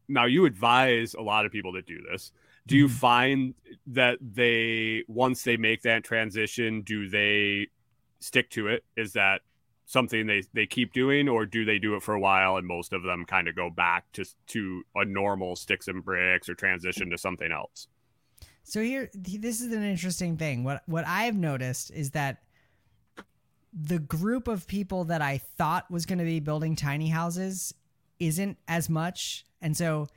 now 0.09 0.27
you 0.27 0.45
advise 0.45 1.15
a 1.15 1.23
lot 1.23 1.47
of 1.47 1.53
people 1.53 1.73
that 1.73 1.87
do 1.87 2.01
this. 2.11 2.33
Do 2.67 2.77
you 2.77 2.87
Mhm. 2.87 2.91
find 2.91 3.55
that 3.87 4.19
they 4.21 5.05
once 5.09 5.43
they 5.43 5.57
make 5.57 5.83
that 5.83 6.05
transition, 6.05 6.83
do 6.83 7.09
they 7.09 7.69
stick 8.21 8.51
to 8.51 8.69
it? 8.69 8.85
Is 8.97 9.13
that 9.15 9.43
something 9.85 10.27
they 10.27 10.43
they 10.53 10.67
keep 10.67 10.93
doing 10.93 11.29
or 11.29 11.45
do 11.45 11.65
they 11.65 11.79
do 11.79 11.97
it 11.97 12.03
for 12.03 12.15
a 12.15 12.21
while 12.21 12.57
and 12.57 12.67
most 12.67 12.93
of 12.93 13.03
them 13.03 13.25
kind 13.27 13.49
of 13.49 13.57
go 13.57 13.69
back 13.69 14.11
to 14.13 14.25
to 14.47 14.85
a 14.95 15.05
normal 15.05 15.57
sticks 15.57 15.89
and 15.89 16.05
bricks 16.05 16.49
or 16.49 16.55
transition 16.55 17.11
to 17.11 17.19
something 17.19 17.51
else? 17.51 17.89
So 18.63 18.81
here, 18.81 19.11
this 19.13 19.61
is 19.61 19.73
an 19.73 19.83
interesting 19.83 20.37
thing. 20.37 20.63
What 20.63 20.83
what 20.87 21.05
I've 21.07 21.37
noticed 21.37 21.91
is 21.91 22.13
that 22.13 22.45
the 23.73 23.99
group 23.99 24.49
of 24.49 24.67
people 24.67 25.05
that 25.05 25.23
I 25.23 25.39
thought 25.39 25.91
was 25.91 26.07
going 26.07 26.19
to 26.19 26.25
be 26.25 26.41
building 26.41 26.77
tiny 26.77 27.09
houses 27.09 27.75
isn't 28.21 28.59
as 28.69 28.89
much, 28.89 29.45
and 29.61 29.77
so 29.77 30.09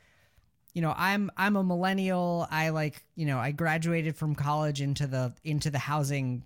you 0.76 0.82
know 0.82 0.93
i'm 0.97 1.32
i'm 1.38 1.55
a 1.55 1.63
millennial 1.63 2.47
i 2.51 2.69
like 2.69 3.03
you 3.15 3.26
know 3.26 3.39
i 3.39 3.51
graduated 3.51 4.15
from 4.15 4.36
college 4.36 4.82
into 4.82 5.07
the 5.07 5.34
into 5.43 5.71
the 5.71 5.80
housing 5.80 6.43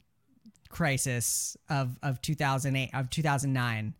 crisis 0.69 1.57
of 1.67 1.97
of 2.01 2.21
2008 2.21 2.91
of 2.93 3.09
2009 3.09 3.95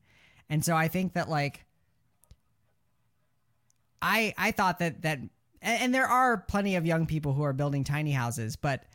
and 0.50 0.64
so 0.64 0.76
i 0.76 0.88
think 0.88 1.14
that 1.14 1.28
like 1.28 1.66
i 4.02 4.34
i 4.38 4.52
thought 4.52 4.80
that 4.80 5.02
that 5.02 5.20
and, 5.62 5.94
there 5.94 6.08
are 6.08 6.38
plenty 6.38 6.78
of 6.78 6.86
young 6.86 7.06
people 7.06 7.34
who 7.34 7.44
are 7.44 7.52
building 7.52 7.84
tiny 7.84 8.12
houses 8.12 8.56
but 8.56 8.86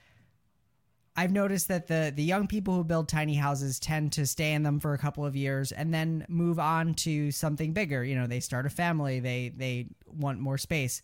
I've 1.16 1.30
noticed 1.30 1.68
that 1.68 1.87
the 1.87 2.12
the 2.12 2.24
young 2.24 2.49
people 2.49 2.74
who 2.74 2.82
build 2.82 3.09
tiny 3.09 3.37
houses 3.37 3.78
tend 3.78 4.11
to 4.14 4.26
stay 4.26 4.53
in 4.53 4.64
them 4.64 4.80
for 4.80 4.95
a 4.95 4.99
couple 4.99 5.24
of 5.24 5.37
years 5.37 5.70
and 5.70 5.95
then 5.95 6.26
move 6.28 6.59
on 6.59 6.95
to 6.95 7.30
something 7.30 7.72
bigger. 7.72 8.03
You 8.03 8.16
know, 8.16 8.26
they 8.26 8.41
start 8.41 8.66
a 8.66 8.68
family, 8.68 9.20
they 9.20 9.53
they 9.57 9.87
want 10.07 10.41
more 10.41 10.59
space. 10.59 11.03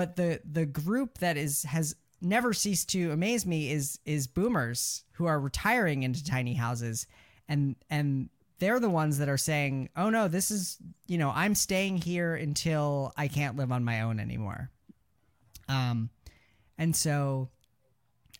But 0.00 0.16
the 0.16 0.40
the 0.50 0.64
group 0.64 1.18
that 1.18 1.36
is 1.36 1.64
has 1.64 1.94
never 2.22 2.54
ceased 2.54 2.88
to 2.88 3.10
amaze 3.10 3.44
me 3.44 3.70
is 3.70 3.98
is 4.06 4.26
boomers 4.26 5.04
who 5.12 5.26
are 5.26 5.38
retiring 5.38 6.04
into 6.04 6.24
tiny 6.24 6.54
houses. 6.54 7.06
And 7.50 7.76
and 7.90 8.30
they're 8.60 8.80
the 8.80 8.88
ones 8.88 9.18
that 9.18 9.28
are 9.28 9.36
saying 9.36 9.90
oh 9.96 10.08
no 10.08 10.26
this 10.26 10.50
is 10.50 10.78
you 11.06 11.18
know 11.18 11.30
i'm 11.34 11.54
staying 11.54 11.98
here 11.98 12.34
until 12.34 13.12
i 13.18 13.28
can't 13.28 13.56
live 13.56 13.70
on 13.70 13.84
my 13.84 14.00
own 14.00 14.20
anymore. 14.20 14.70
Um 15.68 16.08
and 16.78 16.96
so 16.96 17.50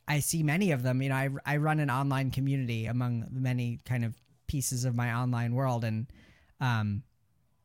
i 0.09 0.21
see 0.21 0.43
many 0.43 0.73
of 0.73 0.83
them 0.83 1.03
you 1.03 1.11
know 1.11 1.15
i, 1.15 1.29
I 1.45 1.59
run 1.59 1.79
an 1.79 1.91
online 1.91 2.31
community 2.31 2.87
among 2.87 3.27
many 3.31 3.81
kind 3.85 4.07
of 4.07 4.15
pieces 4.47 4.87
of 4.87 4.97
my 4.97 5.13
online 5.13 5.55
world. 5.55 5.85
And 5.85 6.07
um 6.59 7.03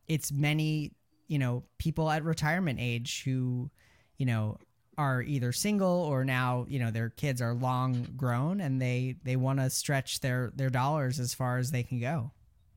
it's 0.09 0.33
many 0.33 0.91
you 1.29 1.39
know 1.39 1.63
people 1.77 2.09
at 2.11 2.25
retirement 2.25 2.79
age 2.81 3.23
who 3.23 3.71
you 4.17 4.25
know 4.25 4.57
are 4.97 5.21
either 5.21 5.51
single 5.51 5.87
or 5.87 6.23
now 6.23 6.65
you 6.69 6.79
know 6.79 6.91
their 6.91 7.09
kids 7.09 7.41
are 7.41 7.53
long 7.53 8.07
grown 8.15 8.61
and 8.61 8.81
they 8.81 9.15
they 9.23 9.35
want 9.35 9.59
to 9.59 9.69
stretch 9.69 10.21
their 10.21 10.51
their 10.55 10.69
dollars 10.69 11.19
as 11.19 11.33
far 11.33 11.57
as 11.57 11.71
they 11.71 11.83
can 11.83 11.99
go 11.99 12.31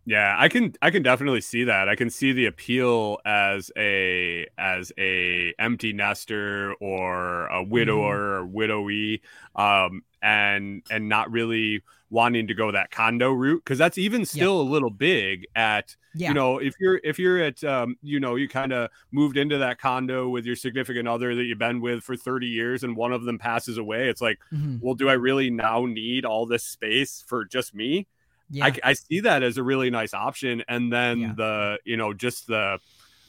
yeah 0.04 0.34
i 0.38 0.48
can 0.48 0.74
i 0.82 0.90
can 0.90 1.02
definitely 1.02 1.40
see 1.40 1.64
that 1.64 1.88
i 1.88 1.94
can 1.94 2.10
see 2.10 2.32
the 2.32 2.46
appeal 2.46 3.18
as 3.24 3.70
a 3.76 4.46
as 4.56 4.90
a 4.98 5.54
empty 5.58 5.92
nester 5.92 6.74
or 6.80 7.46
a 7.48 7.62
widower 7.62 8.40
mm-hmm. 8.40 8.48
or 8.48 8.66
widowy 8.66 9.20
um 9.54 10.02
and 10.22 10.82
and 10.90 11.08
not 11.08 11.30
really 11.30 11.82
wanting 12.10 12.46
to 12.46 12.54
go 12.54 12.70
that 12.70 12.90
condo 12.90 13.30
route 13.30 13.62
because 13.62 13.78
that's 13.78 13.98
even 13.98 14.24
still 14.24 14.58
yep. 14.58 14.68
a 14.68 14.70
little 14.70 14.90
big 14.90 15.46
at 15.54 15.94
yeah. 16.14 16.28
you 16.28 16.34
know 16.34 16.58
if 16.58 16.74
you're 16.80 17.00
if 17.04 17.18
you're 17.18 17.38
at 17.38 17.62
um 17.64 17.96
you 18.02 18.18
know 18.18 18.34
you 18.36 18.48
kind 18.48 18.72
of 18.72 18.90
moved 19.12 19.36
into 19.36 19.58
that 19.58 19.78
condo 19.78 20.28
with 20.28 20.46
your 20.46 20.56
significant 20.56 21.06
other 21.06 21.34
that 21.34 21.44
you've 21.44 21.58
been 21.58 21.80
with 21.80 22.02
for 22.02 22.16
30 22.16 22.46
years 22.46 22.82
and 22.82 22.96
one 22.96 23.12
of 23.12 23.24
them 23.24 23.38
passes 23.38 23.76
away 23.76 24.08
it's 24.08 24.22
like 24.22 24.38
mm-hmm. 24.52 24.76
well 24.80 24.94
do 24.94 25.08
i 25.08 25.12
really 25.12 25.50
now 25.50 25.84
need 25.84 26.24
all 26.24 26.46
this 26.46 26.64
space 26.64 27.22
for 27.26 27.44
just 27.44 27.74
me 27.74 28.06
yeah. 28.50 28.64
I, 28.64 28.72
I 28.82 28.92
see 28.94 29.20
that 29.20 29.42
as 29.42 29.58
a 29.58 29.62
really 29.62 29.90
nice 29.90 30.14
option 30.14 30.62
and 30.68 30.90
then 30.90 31.20
yeah. 31.20 31.32
the 31.36 31.78
you 31.84 31.96
know 31.98 32.14
just 32.14 32.46
the 32.46 32.78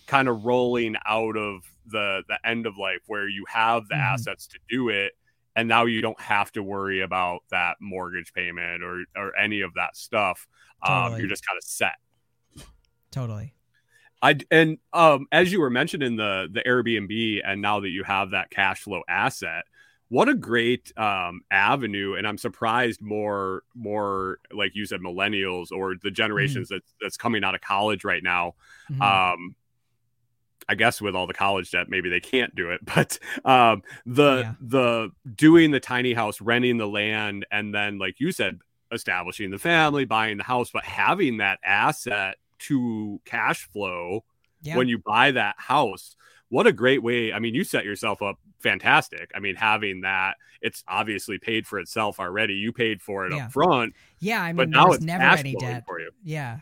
kind 0.07 0.29
of 0.29 0.45
rolling 0.45 0.95
out 1.05 1.35
of 1.35 1.63
the 1.85 2.23
the 2.27 2.39
end 2.47 2.65
of 2.65 2.77
life 2.77 3.01
where 3.07 3.27
you 3.27 3.45
have 3.49 3.87
the 3.89 3.95
mm-hmm. 3.95 4.13
assets 4.13 4.47
to 4.47 4.59
do 4.69 4.89
it 4.89 5.13
and 5.59 5.67
now 5.67 5.85
you 5.85 6.01
don't 6.01 6.19
have 6.21 6.51
to 6.53 6.63
worry 6.63 7.01
about 7.01 7.41
that 7.51 7.75
mortgage 7.81 8.33
payment 8.33 8.81
or 8.81 9.03
or 9.15 9.37
any 9.37 9.61
of 9.61 9.73
that 9.73 9.97
stuff. 9.97 10.47
Um, 10.81 10.93
totally. 10.93 11.13
Um, 11.13 11.19
you're 11.19 11.29
just 11.29 11.45
kind 11.45 11.57
of 11.57 11.63
set. 11.63 11.95
Totally. 13.11 13.53
I 14.21 14.37
and 14.49 14.77
um, 14.93 15.27
as 15.31 15.51
you 15.51 15.59
were 15.59 15.69
mentioning 15.69 16.15
the 16.15 16.47
the 16.51 16.61
Airbnb, 16.61 17.41
and 17.45 17.61
now 17.61 17.81
that 17.81 17.89
you 17.89 18.03
have 18.03 18.31
that 18.31 18.49
cash 18.49 18.83
flow 18.83 19.01
asset, 19.09 19.63
what 20.07 20.29
a 20.29 20.33
great 20.33 20.97
um, 20.97 21.41
avenue! 21.51 22.15
And 22.15 22.25
I'm 22.25 22.37
surprised 22.37 23.01
more 23.01 23.63
more 23.75 24.39
like 24.51 24.75
you 24.75 24.85
said, 24.85 25.01
millennials 25.01 25.71
or 25.71 25.95
the 26.01 26.11
generations 26.11 26.67
mm-hmm. 26.67 26.75
that's 26.75 26.93
that's 27.01 27.17
coming 27.17 27.43
out 27.43 27.55
of 27.55 27.61
college 27.61 28.05
right 28.05 28.23
now. 28.23 28.55
Mm-hmm. 28.89 29.01
Um, 29.01 29.55
I 30.69 30.75
guess 30.75 31.01
with 31.01 31.15
all 31.15 31.25
the 31.25 31.33
college 31.33 31.71
debt, 31.71 31.89
maybe 31.89 32.09
they 32.09 32.19
can't 32.19 32.53
do 32.55 32.69
it. 32.69 32.81
But 32.95 33.17
um, 33.43 33.81
the 34.05 34.41
yeah. 34.41 34.53
the 34.61 35.11
doing 35.35 35.71
the 35.71 35.79
tiny 35.79 36.13
house, 36.13 36.39
renting 36.39 36.77
the 36.77 36.87
land, 36.87 37.45
and 37.51 37.73
then 37.73 37.97
like 37.97 38.19
you 38.19 38.31
said, 38.31 38.59
establishing 38.91 39.49
the 39.49 39.57
family, 39.57 40.05
buying 40.05 40.37
the 40.37 40.43
house, 40.43 40.69
but 40.71 40.83
having 40.83 41.37
that 41.37 41.59
asset 41.63 42.37
to 42.59 43.19
cash 43.25 43.67
flow 43.71 44.23
yeah. 44.61 44.77
when 44.77 44.87
you 44.87 44.99
buy 44.99 45.31
that 45.31 45.55
house. 45.57 46.15
What 46.49 46.67
a 46.67 46.71
great 46.71 47.03
way! 47.03 47.33
I 47.33 47.39
mean, 47.39 47.53
you 47.53 47.63
set 47.63 47.85
yourself 47.85 48.21
up 48.21 48.37
fantastic. 48.59 49.31
I 49.35 49.39
mean, 49.39 49.55
having 49.55 50.01
that, 50.01 50.37
it's 50.61 50.83
obviously 50.87 51.37
paid 51.37 51.65
for 51.65 51.79
itself 51.79 52.19
already. 52.19 52.55
You 52.55 52.73
paid 52.73 53.01
for 53.01 53.25
it 53.25 53.33
yeah. 53.33 53.45
up 53.45 53.51
front. 53.51 53.93
Yeah, 54.19 54.41
I 54.41 54.47
mean, 54.47 54.55
but 54.57 54.69
now 54.69 54.91
it's 54.91 55.03
never 55.03 55.23
any 55.23 55.55
debt 55.55 55.83
for 55.85 55.99
you. 55.99 56.11
Yeah, 56.23 56.59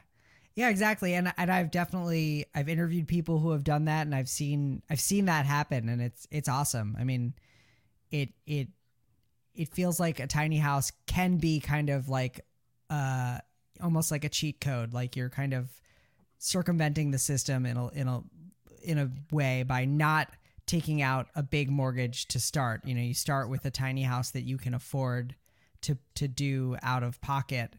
yeah, 0.58 0.70
exactly. 0.70 1.14
And 1.14 1.32
and 1.38 1.52
I've 1.52 1.70
definitely 1.70 2.48
I've 2.56 2.68
interviewed 2.68 3.08
people 3.08 3.38
who 3.38 3.52
have 3.52 3.64
done 3.64 3.86
that 3.86 4.08
and 4.08 4.16
I've 4.16 4.28
seen 4.28 4.82
I've 4.90 5.00
seen 5.00 5.26
that 5.26 5.46
happen 5.46 5.88
and 5.88 6.02
it's 6.02 6.28
it's 6.32 6.50
awesome. 6.50 6.98
I 7.00 7.04
mean, 7.04 7.36
it 8.10 8.30
it 8.48 8.70
it 9.54 9.72
feels 9.72 10.00
like 10.00 10.20
a 10.20 10.26
tiny 10.26 10.58
house 10.58 10.92
can 11.06 11.38
be 11.38 11.60
kind 11.60 11.92
of 11.92 12.10
like 12.10 12.44
uh 12.90 13.38
almost 13.84 14.10
like 14.10 14.24
a 14.24 14.30
cheat 14.30 14.60
code, 14.60 14.96
like 14.96 15.16
you're 15.16 15.30
kind 15.30 15.54
of 15.54 15.70
circumventing 16.40 17.12
the 17.12 17.20
system 17.20 17.68
in 17.68 17.78
a 17.78 17.88
in 17.90 18.08
a 18.08 18.24
in 18.82 18.98
a 18.98 19.12
way 19.32 19.62
by 19.62 19.86
not 19.86 20.28
taking 20.66 21.04
out 21.04 21.28
a 21.36 21.44
big 21.44 21.70
mortgage 21.70 22.28
to 22.30 22.40
start. 22.40 22.82
You 22.84 22.96
know, 22.96 23.02
you 23.02 23.14
start 23.14 23.48
with 23.48 23.64
a 23.66 23.72
tiny 23.72 24.02
house 24.02 24.32
that 24.32 24.42
you 24.42 24.58
can 24.58 24.74
afford 24.74 25.36
to 25.82 26.00
to 26.16 26.28
do 26.28 26.78
out 26.82 27.04
of 27.04 27.22
pocket 27.22 27.76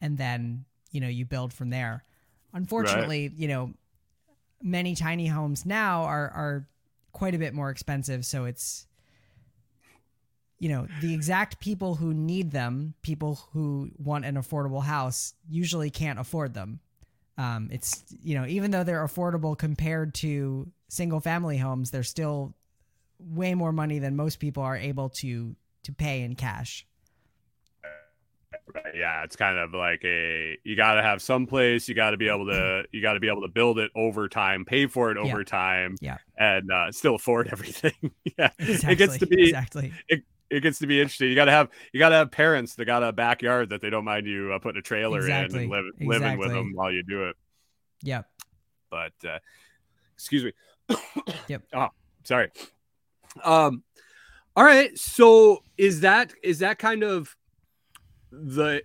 and 0.00 0.16
then 0.16 0.64
you 0.94 1.00
know 1.00 1.08
you 1.08 1.24
build 1.24 1.52
from 1.52 1.70
there. 1.70 2.04
Unfortunately 2.52 3.28
right. 3.28 3.38
you 3.38 3.48
know 3.48 3.74
many 4.62 4.94
tiny 4.94 5.26
homes 5.26 5.66
now 5.66 6.04
are 6.04 6.30
are 6.30 6.68
quite 7.12 7.34
a 7.34 7.38
bit 7.38 7.52
more 7.52 7.70
expensive. 7.70 8.24
So 8.24 8.44
it's 8.44 8.86
you 10.58 10.68
know 10.68 10.86
the 11.00 11.12
exact 11.12 11.60
people 11.60 11.96
who 11.96 12.14
need 12.14 12.52
them 12.52 12.94
people 13.02 13.40
who 13.52 13.90
want 13.98 14.24
an 14.24 14.36
affordable 14.36 14.82
house 14.82 15.34
usually 15.48 15.90
can't 15.90 16.18
afford 16.18 16.54
them. 16.54 16.80
Um, 17.36 17.68
it's 17.72 18.04
you 18.22 18.38
know 18.38 18.46
even 18.46 18.70
though 18.70 18.84
they're 18.84 19.04
affordable 19.04 19.58
compared 19.58 20.14
to 20.14 20.70
single 20.88 21.20
family 21.20 21.58
homes 21.58 21.90
they're 21.90 22.04
still 22.04 22.54
way 23.18 23.54
more 23.54 23.72
money 23.72 23.98
than 23.98 24.14
most 24.14 24.38
people 24.38 24.62
are 24.62 24.76
able 24.76 25.08
to 25.08 25.56
to 25.82 25.92
pay 25.92 26.22
in 26.22 26.36
cash 26.36 26.86
Right. 28.72 28.94
Yeah, 28.96 29.24
it's 29.24 29.36
kind 29.36 29.58
of 29.58 29.74
like 29.74 30.02
a 30.04 30.56
you 30.64 30.74
got 30.74 30.94
to 30.94 31.02
have 31.02 31.20
some 31.20 31.46
place. 31.46 31.86
You 31.86 31.94
got 31.94 32.10
to 32.10 32.16
be 32.16 32.28
able 32.28 32.46
to 32.46 32.84
you 32.92 33.02
got 33.02 33.12
to 33.12 33.20
be 33.20 33.28
able 33.28 33.42
to 33.42 33.48
build 33.48 33.78
it 33.78 33.90
over 33.94 34.28
time, 34.28 34.64
pay 34.64 34.86
for 34.86 35.10
it 35.10 35.18
over 35.18 35.38
yeah. 35.38 35.44
time, 35.44 35.96
yeah, 36.00 36.16
and 36.38 36.70
uh, 36.72 36.90
still 36.90 37.16
afford 37.16 37.48
everything. 37.52 37.92
yeah, 38.38 38.50
exactly. 38.58 38.92
it 38.92 38.96
gets 38.96 39.18
to 39.18 39.26
be 39.26 39.42
exactly. 39.42 39.92
It, 40.08 40.22
it 40.50 40.60
gets 40.60 40.78
to 40.78 40.86
be 40.86 41.00
interesting. 41.00 41.28
You 41.28 41.34
got 41.34 41.46
to 41.46 41.50
have 41.50 41.68
you 41.92 41.98
got 41.98 42.08
to 42.10 42.14
have 42.14 42.30
parents 42.30 42.74
that 42.76 42.86
got 42.86 43.02
a 43.02 43.12
backyard 43.12 43.68
that 43.70 43.82
they 43.82 43.90
don't 43.90 44.04
mind 44.04 44.26
you 44.26 44.52
uh, 44.52 44.58
putting 44.58 44.78
a 44.78 44.82
trailer 44.82 45.18
exactly. 45.18 45.58
in 45.58 45.62
and 45.64 45.72
live, 45.72 45.84
exactly. 45.86 46.06
living 46.06 46.38
with 46.38 46.52
them 46.52 46.72
while 46.74 46.90
you 46.90 47.02
do 47.02 47.28
it. 47.28 47.36
Yep. 48.02 48.26
But 48.90 49.12
uh, 49.28 49.38
excuse 50.14 50.44
me. 50.44 50.52
yep. 51.48 51.62
Oh, 51.74 51.88
sorry. 52.22 52.50
Um. 53.42 53.82
All 54.56 54.64
right. 54.64 54.96
So 54.98 55.62
is 55.76 56.00
that 56.00 56.32
is 56.42 56.60
that 56.60 56.78
kind 56.78 57.02
of 57.02 57.36
the 58.42 58.82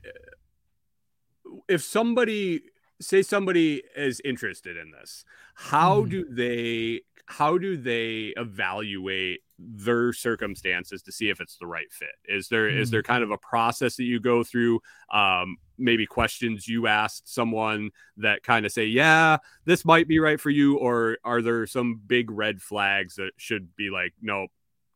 if 1.68 1.84
somebody 1.84 2.62
say 3.02 3.22
somebody 3.22 3.82
is 3.96 4.22
interested 4.26 4.78
in 4.78 4.92
this 4.92 5.24
how 5.56 6.02
mm. 6.02 6.10
do 6.10 6.26
they 6.30 7.02
how 7.26 7.60
do 7.60 7.78
they 7.78 8.34
evaluate 8.38 9.42
their 9.60 10.12
circumstances 10.14 11.04
to 11.04 11.12
see 11.12 11.30
if 11.30 11.40
it's 11.40 11.58
the 11.58 11.68
right 11.68 11.92
fit 11.92 12.10
is 12.26 12.50
there 12.50 12.70
mm. 12.70 12.80
is 12.80 12.92
there 12.92 13.04
kind 13.04 13.24
of 13.24 13.32
a 13.32 13.38
process 13.38 13.96
that 13.96 14.04
you 14.04 14.20
go 14.20 14.44
through 14.44 14.80
um, 15.14 15.58
maybe 15.78 16.06
questions 16.06 16.68
you 16.68 16.88
asked 16.88 17.34
someone 17.34 17.90
that 18.18 18.44
kind 18.44 18.66
of 18.66 18.72
say 18.72 18.86
yeah 18.86 19.38
this 19.66 19.86
might 19.86 20.08
be 20.08 20.20
right 20.20 20.42
for 20.42 20.50
you 20.50 20.78
or 20.78 21.18
are 21.24 21.42
there 21.42 21.66
some 21.66 22.02
big 22.06 22.30
red 22.32 22.62
flags 22.62 23.16
that 23.16 23.32
should 23.38 23.76
be 23.76 23.90
like 23.90 24.14
no 24.22 24.48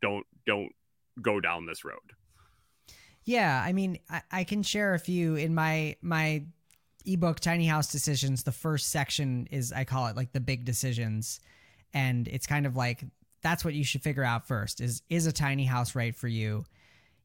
don't 0.02 0.26
don't 0.46 0.72
go 1.22 1.40
down 1.40 1.66
this 1.66 1.86
road 1.86 2.14
yeah, 3.26 3.62
I 3.66 3.74
mean, 3.74 4.00
I, 4.10 4.22
I 4.32 4.44
can 4.44 4.64
share 4.64 4.94
a 4.94 5.00
few 5.00 5.36
in 5.36 5.54
my 5.54 5.96
my 6.02 6.44
ebook 7.06 7.40
Tiny 7.40 7.66
House 7.66 7.92
Decisions. 7.92 8.44
The 8.44 8.52
first 8.52 8.90
section 8.90 9.48
is 9.52 9.72
I 9.72 9.84
call 9.84 10.08
it 10.08 10.16
like 10.16 10.32
the 10.32 10.40
big 10.40 10.66
decisions, 10.66 11.40
and 11.94 12.28
it's 12.28 12.48
kind 12.48 12.66
of 12.66 12.76
like 12.76 13.04
that's 13.42 13.64
what 13.64 13.74
you 13.74 13.84
should 13.84 14.02
figure 14.02 14.24
out 14.24 14.48
first 14.48 14.82
is 14.82 15.02
is 15.10 15.28
a 15.28 15.32
tiny 15.32 15.66
house 15.66 15.96
right 15.96 16.16
for 16.16 16.28
you? 16.28 16.66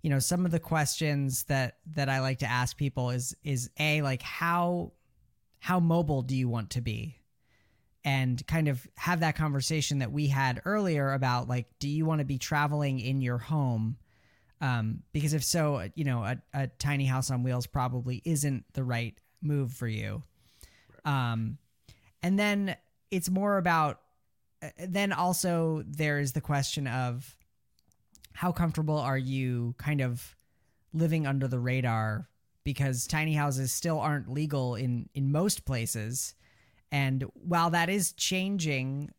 You 0.03 0.11
know 0.11 0.19
some 0.19 0.45
of 0.45 0.53
the 0.53 0.61
questions 0.61 1.45
that 1.45 1.79
that 1.95 2.09
i 2.09 2.21
like 2.21 2.39
to 2.39 2.47
ask 2.47 2.77
people 2.77 3.11
is 3.11 3.35
is 3.43 3.71
a 3.79 4.03
like 4.03 4.23
how 4.23 4.93
how 5.61 5.81
mobile 5.81 6.23
do 6.23 6.37
you 6.37 6.49
want 6.49 6.71
to 6.71 6.81
be? 6.81 7.17
And 8.05 8.45
kind 8.47 8.69
of 8.69 8.87
have 8.97 9.21
that 9.21 9.37
conversation 9.37 9.99
that 9.99 10.13
we 10.13 10.29
had 10.29 10.63
earlier 10.65 11.13
about 11.13 11.49
like 11.49 11.67
do 11.79 11.89
you 11.89 12.05
want 12.05 12.21
to 12.21 12.25
be 12.25 12.39
traveling 12.39 13.01
in 13.01 13.21
your 13.21 13.39
home 13.39 13.97
um, 14.61 15.03
because 15.13 15.35
if 15.35 15.45
so, 15.45 15.89
you 15.95 16.05
know, 16.05 16.23
a, 16.25 16.37
a 16.53 16.67
tiny 16.67 17.07
house 17.07 17.31
on 17.31 17.43
wheels 17.43 17.67
probably 17.67 18.23
isn't 18.25 18.65
the 18.73 18.85
right 18.85 19.19
move 19.41 19.73
for 19.73 19.87
you. 19.87 20.23
Um, 21.05 21.59
and 22.23 22.39
then 22.39 22.77
it's 23.11 23.31
more 23.31 23.57
about, 23.59 24.01
uh, 24.63 24.69
then 24.89 25.13
also 25.13 25.85
there's 25.87 26.33
the 26.33 26.41
question 26.41 26.87
of 26.87 27.37
how 28.33 28.53
comfortable 28.53 28.99
are 28.99 29.19
you 29.19 29.75
kind 29.79 30.01
of 30.01 30.37
living 30.93 31.27
under 31.27 31.49
the 31.49 31.59
radar 31.59 32.29
because 32.65 33.07
tiny 33.07 33.35
houses 33.35 33.73
still 33.73 33.99
aren't 33.99 34.31
legal 34.31 34.75
in 34.75 35.09
in 35.15 35.33
most 35.33 35.65
places 35.65 36.35
and 36.91 37.25
while 37.35 37.71
that 37.71 37.89
is 37.89 38.13
changing 38.13 39.11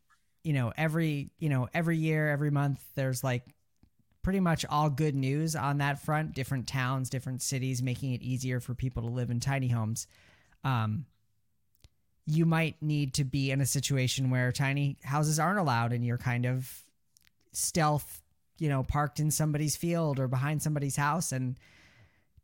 you 0.44 0.54
know 0.54 0.72
every 0.78 1.32
you 1.40 1.50
know 1.50 1.68
every 1.74 1.98
year 1.98 2.30
every 2.30 2.52
month 2.52 2.84
there's 2.96 3.24
like 3.24 3.44
pretty 4.30 4.40
much 4.40 4.64
all 4.70 4.92
good 4.92 5.16
news 5.16 5.56
on 5.56 5.80
that 5.80 6.00
front. 6.04 6.36
Different 6.36 6.68
towns, 6.68 7.10
different 7.10 7.42
cities 7.42 7.82
making 7.82 8.14
it 8.14 8.22
easier 8.22 8.60
for 8.60 8.76
people 8.76 9.02
to 9.02 9.10
live 9.10 9.32
in 9.32 9.40
tiny 9.40 9.68
homes. 9.68 10.06
Um, 10.64 11.08
you 12.28 12.46
might 12.46 12.80
need 12.80 13.16
to 13.16 13.24
be 13.24 13.50
in 13.50 13.60
a 13.60 13.66
situation 13.66 14.30
where 14.30 14.52
tiny 14.52 14.98
houses 15.04 15.40
aren't 15.40 15.58
allowed 15.58 15.94
and 15.94 16.06
you're 16.06 16.20
kind 16.20 16.46
of 16.46 16.72
stealth, 17.54 18.22
you 18.60 18.70
know, 18.70 18.84
parked 18.84 19.20
in 19.20 19.32
somebody's 19.32 19.76
field 19.76 20.20
or 20.20 20.28
behind 20.28 20.62
somebody's 20.62 20.96
house 20.96 21.32
and 21.32 21.58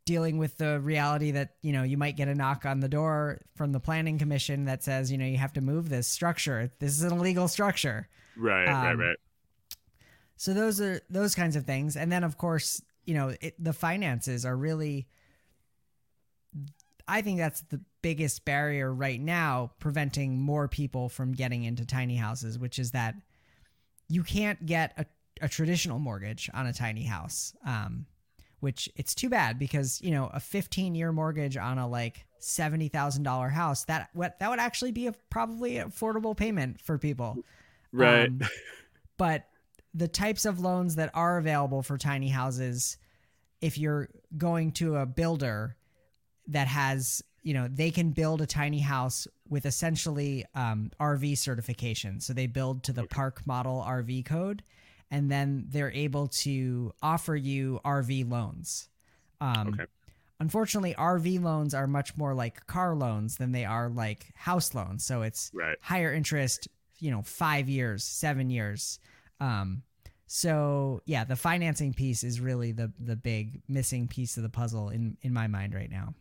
dealing 0.06 0.38
with 0.38 0.58
the 0.58 0.80
reality 0.80 1.30
that, 1.30 1.50
you 1.62 1.72
know, 1.72 1.84
you 1.84 1.96
might 1.96 2.16
get 2.16 2.26
a 2.26 2.34
knock 2.34 2.66
on 2.66 2.80
the 2.80 2.88
door 2.88 3.42
from 3.54 3.70
the 3.70 3.78
planning 3.78 4.18
commission 4.18 4.64
that 4.64 4.82
says, 4.82 5.12
you 5.12 5.18
know, 5.18 5.24
you 5.24 5.36
have 5.36 5.52
to 5.52 5.60
move 5.60 5.88
this 5.88 6.08
structure. 6.08 6.68
This 6.80 6.98
is 6.98 7.04
an 7.04 7.12
illegal 7.12 7.46
structure. 7.46 8.08
Right, 8.36 8.66
right, 8.66 8.90
Um, 8.90 8.98
right. 8.98 9.16
So 10.36 10.52
those 10.52 10.80
are 10.80 11.00
those 11.08 11.34
kinds 11.34 11.56
of 11.56 11.64
things, 11.64 11.96
and 11.96 12.10
then 12.10 12.24
of 12.24 12.36
course, 12.36 12.82
you 13.04 13.14
know, 13.14 13.34
it, 13.40 13.54
the 13.62 13.72
finances 13.72 14.44
are 14.44 14.56
really. 14.56 15.06
I 17.08 17.22
think 17.22 17.38
that's 17.38 17.60
the 17.60 17.80
biggest 18.02 18.44
barrier 18.44 18.92
right 18.92 19.20
now, 19.20 19.70
preventing 19.78 20.40
more 20.40 20.66
people 20.66 21.08
from 21.08 21.32
getting 21.32 21.62
into 21.62 21.86
tiny 21.86 22.16
houses, 22.16 22.58
which 22.58 22.80
is 22.80 22.90
that 22.92 23.14
you 24.08 24.24
can't 24.24 24.66
get 24.66 24.92
a, 24.98 25.06
a 25.44 25.48
traditional 25.48 26.00
mortgage 26.00 26.50
on 26.52 26.66
a 26.66 26.72
tiny 26.72 27.04
house. 27.04 27.54
Um, 27.64 28.06
which 28.60 28.88
it's 28.96 29.14
too 29.14 29.28
bad 29.28 29.58
because 29.58 30.00
you 30.00 30.10
know 30.10 30.30
a 30.32 30.40
15 30.40 30.94
year 30.94 31.12
mortgage 31.12 31.56
on 31.56 31.78
a 31.78 31.86
like 31.86 32.26
seventy 32.38 32.88
thousand 32.88 33.22
dollar 33.22 33.48
house 33.48 33.84
that 33.84 34.08
what 34.12 34.38
that 34.40 34.50
would 34.50 34.58
actually 34.58 34.92
be 34.92 35.06
a 35.06 35.12
probably 35.30 35.74
affordable 35.74 36.36
payment 36.36 36.80
for 36.80 36.98
people. 36.98 37.38
Right. 37.92 38.28
Um, 38.28 38.40
but 39.18 39.48
the 39.96 40.08
types 40.08 40.44
of 40.44 40.60
loans 40.60 40.96
that 40.96 41.10
are 41.14 41.38
available 41.38 41.82
for 41.82 41.96
tiny 41.96 42.28
houses, 42.28 42.98
if 43.62 43.78
you're 43.78 44.08
going 44.36 44.72
to 44.72 44.96
a 44.96 45.06
builder 45.06 45.74
that 46.48 46.68
has, 46.68 47.22
you 47.42 47.54
know, 47.54 47.66
they 47.68 47.90
can 47.90 48.10
build 48.10 48.40
a 48.42 48.46
tiny 48.46 48.80
house 48.80 49.26
with 49.48 49.64
essentially 49.64 50.44
um, 50.54 50.90
RV 51.00 51.38
certification. 51.38 52.20
So 52.20 52.32
they 52.34 52.46
build 52.46 52.82
to 52.84 52.92
the 52.92 53.04
park 53.06 53.46
model 53.46 53.82
RV 53.86 54.26
code, 54.26 54.62
and 55.10 55.30
then 55.30 55.64
they're 55.68 55.92
able 55.92 56.28
to 56.42 56.92
offer 57.02 57.34
you 57.34 57.80
RV 57.84 58.30
loans. 58.30 58.88
Um, 59.40 59.68
Okay. 59.68 59.86
Unfortunately, 60.38 60.94
RV 60.94 61.42
loans 61.42 61.72
are 61.72 61.86
much 61.86 62.14
more 62.18 62.34
like 62.34 62.66
car 62.66 62.94
loans 62.94 63.36
than 63.38 63.52
they 63.52 63.64
are 63.64 63.88
like 63.88 64.26
house 64.34 64.74
loans. 64.74 65.02
So 65.06 65.22
it's 65.22 65.50
Right. 65.54 65.78
higher 65.80 66.12
interest, 66.12 66.68
you 66.98 67.10
know, 67.10 67.22
five 67.22 67.70
years, 67.70 68.04
seven 68.04 68.50
years. 68.50 69.00
Um, 69.40 69.82
so 70.26 71.02
yeah, 71.06 71.24
the 71.24 71.36
financing 71.36 71.94
piece 71.94 72.24
is 72.24 72.40
really 72.40 72.72
the 72.72 72.92
the 72.98 73.16
big 73.16 73.62
missing 73.68 74.08
piece 74.08 74.36
of 74.36 74.42
the 74.42 74.48
puzzle 74.48 74.88
in 74.88 75.16
in 75.22 75.32
my 75.32 75.46
mind 75.46 75.74
right 75.74 75.90
now. 75.90 76.14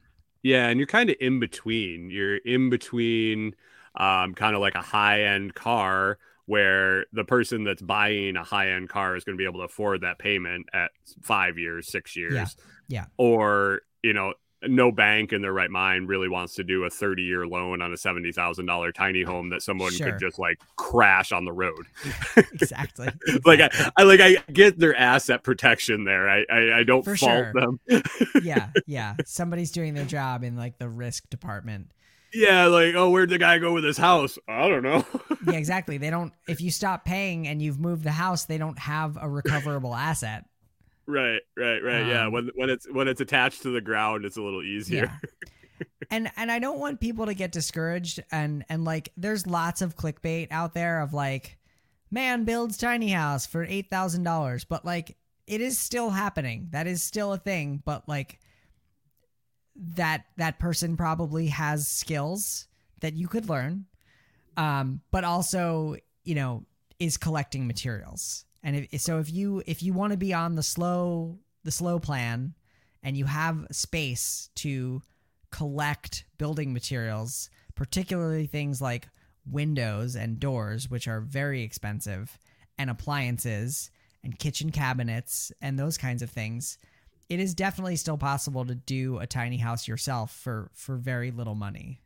Yeah, 0.43 0.67
and 0.67 0.79
you're 0.79 0.87
kind 0.87 1.09
of 1.09 1.15
in 1.19 1.39
between. 1.39 2.11
You're 2.11 2.37
in 2.37 2.69
between 2.69 3.55
um, 3.95 4.35
kind 4.35 4.55
of 4.55 4.61
like 4.61 4.75
a 4.75 4.81
high 4.81 5.23
end 5.23 5.55
car 5.55 6.19
where 6.45 7.05
the 7.11 7.23
person 7.23 7.63
that's 7.63 7.81
buying 7.81 8.35
a 8.35 8.43
high 8.43 8.71
end 8.71 8.89
car 8.89 9.15
is 9.15 9.23
going 9.23 9.35
to 9.35 9.41
be 9.41 9.45
able 9.45 9.59
to 9.59 9.65
afford 9.65 10.01
that 10.01 10.19
payment 10.19 10.67
at 10.73 10.91
five 11.21 11.57
years, 11.57 11.91
six 11.91 12.15
years. 12.15 12.33
yeah. 12.87 13.05
Or, 13.17 13.81
you 14.03 14.13
know, 14.13 14.33
no 14.67 14.91
bank 14.91 15.33
in 15.33 15.41
their 15.41 15.53
right 15.53 15.69
mind 15.69 16.09
really 16.09 16.27
wants 16.29 16.55
to 16.55 16.63
do 16.63 16.83
a 16.85 16.89
30 16.89 17.23
year 17.23 17.45
loan 17.47 17.81
on 17.81 17.91
a 17.91 17.95
$70,000 17.95 18.93
tiny 18.93 19.23
home 19.23 19.49
that 19.49 19.61
someone 19.61 19.91
Sure. 19.91 20.11
could 20.11 20.19
just 20.19 20.39
like 20.39 20.59
crash 20.75 21.31
on 21.31 21.45
the 21.45 21.51
road. 21.53 21.85
Exactly. 22.53 23.09
like 23.45 23.59
I, 23.61 23.91
I 23.97 24.03
like 24.03 24.19
I 24.19 24.37
get 24.51 24.77
their 24.79 24.95
asset 24.95 25.43
protection 25.43 26.03
there. 26.03 26.29
I 26.29 26.45
I, 26.51 26.79
I 26.79 26.83
don't 26.83 27.03
For 27.03 27.15
fault 27.15 27.31
sure. 27.31 27.53
them. 27.53 27.79
yeah, 28.43 28.69
yeah. 28.87 29.15
Somebody's 29.25 29.71
doing 29.71 29.93
their 29.93 30.05
job 30.05 30.43
in 30.43 30.55
like 30.57 30.77
the 30.77 30.89
risk 30.89 31.29
department. 31.29 31.91
Yeah, 32.33 32.65
like, 32.65 32.95
oh, 32.95 33.09
where'd 33.11 33.29
the 33.29 33.37
guy 33.37 33.59
go 33.59 33.71
with 33.73 33.85
his 33.85 33.97
house? 33.97 34.37
I 34.47 34.67
don't 34.67 34.83
know. 34.83 35.05
Yeah, 35.45 35.53
exactly. 35.53 35.97
They 35.97 36.09
don't. 36.09 36.33
If 36.49 36.59
you 36.59 36.69
stop 36.69 37.05
paying 37.05 37.47
and 37.47 37.61
you've 37.61 37.79
moved 37.79 38.03
the 38.03 38.11
house, 38.11 38.43
they 38.45 38.57
don't 38.57 38.77
have 38.79 39.17
a 39.21 39.29
recoverable 39.29 39.95
asset. 39.95 40.43
Right, 41.07 41.41
right, 41.57 41.83
right. 41.83 42.05
yeah, 42.05 42.25
Um, 42.25 42.33
when 42.33 42.51
when 42.55 42.69
it's 42.69 42.87
when 42.91 43.07
it's 43.07 43.21
attached 43.21 43.63
to 43.63 43.69
the 43.69 43.81
ground, 43.81 44.25
it's 44.25 44.37
a 44.37 44.41
little 44.41 44.63
easier. 44.63 45.11
Yeah. 45.21 45.39
and 46.09 46.31
and 46.37 46.51
I 46.51 46.59
don't 46.59 46.79
want 46.79 46.99
people 46.99 47.25
to 47.25 47.33
get 47.33 47.51
discouraged 47.51 48.23
and 48.31 48.63
and 48.69 48.85
like 48.85 49.11
there's 49.17 49.45
lots 49.47 49.81
of 49.81 49.95
clickbait 49.95 50.47
out 50.51 50.73
there 50.73 51.01
of 51.01 51.13
like 51.13 51.57
man 52.11 52.45
builds 52.45 52.77
tiny 52.77 53.09
house 53.09 53.45
for 53.45 53.65
$8,000 53.65 54.65
but 54.69 54.85
like 54.85 55.17
it 55.47 55.61
is 55.61 55.77
still 55.77 56.09
happening. 56.09 56.69
That 56.71 56.87
is 56.87 57.03
still 57.03 57.33
a 57.33 57.37
thing, 57.37 57.81
but 57.85 58.07
like 58.07 58.39
that 59.75 60.25
that 60.37 60.59
person 60.59 60.95
probably 60.97 61.47
has 61.47 61.87
skills 61.87 62.67
that 63.01 63.15
you 63.15 63.27
could 63.27 63.49
learn. 63.49 63.85
Um 64.57 65.01
but 65.11 65.23
also, 65.23 65.97
you 66.23 66.35
know, 66.35 66.65
is 66.99 67.17
collecting 67.17 67.67
materials. 67.67 68.45
And 68.65 68.87
if, 68.91 68.99
so 68.99 69.19
if 69.19 69.31
you 69.31 69.61
if 69.67 69.83
you 69.83 69.93
want 69.93 70.11
to 70.11 70.17
be 70.17 70.33
on 70.33 70.55
the 70.55 70.63
slow 70.63 71.37
the 71.63 71.71
slow 71.71 71.99
plan 71.99 72.55
and 73.03 73.15
you 73.15 73.25
have 73.25 73.67
space 73.71 74.49
to 74.55 75.03
collect 75.51 76.25
building 76.39 76.73
materials, 76.73 77.51
particularly 77.75 78.47
things 78.47 78.81
like 78.81 79.07
windows 79.49 80.15
and 80.15 80.39
doors, 80.39 80.89
which 80.89 81.07
are 81.07 81.21
very 81.21 81.61
expensive, 81.61 82.39
and 82.79 82.89
appliances 82.89 83.91
and 84.23 84.39
kitchen 84.39 84.71
cabinets 84.71 85.51
and 85.61 85.77
those 85.77 85.99
kinds 85.99 86.23
of 86.23 86.31
things, 86.31 86.79
it 87.29 87.39
is 87.39 87.53
definitely 87.53 87.95
still 87.95 88.17
possible 88.17 88.65
to 88.65 88.73
do 88.73 89.19
a 89.19 89.27
tiny 89.27 89.57
house 89.57 89.87
yourself 89.87 90.35
for 90.35 90.71
for 90.73 90.95
very 90.95 91.29
little 91.29 91.55
money. 91.55 92.01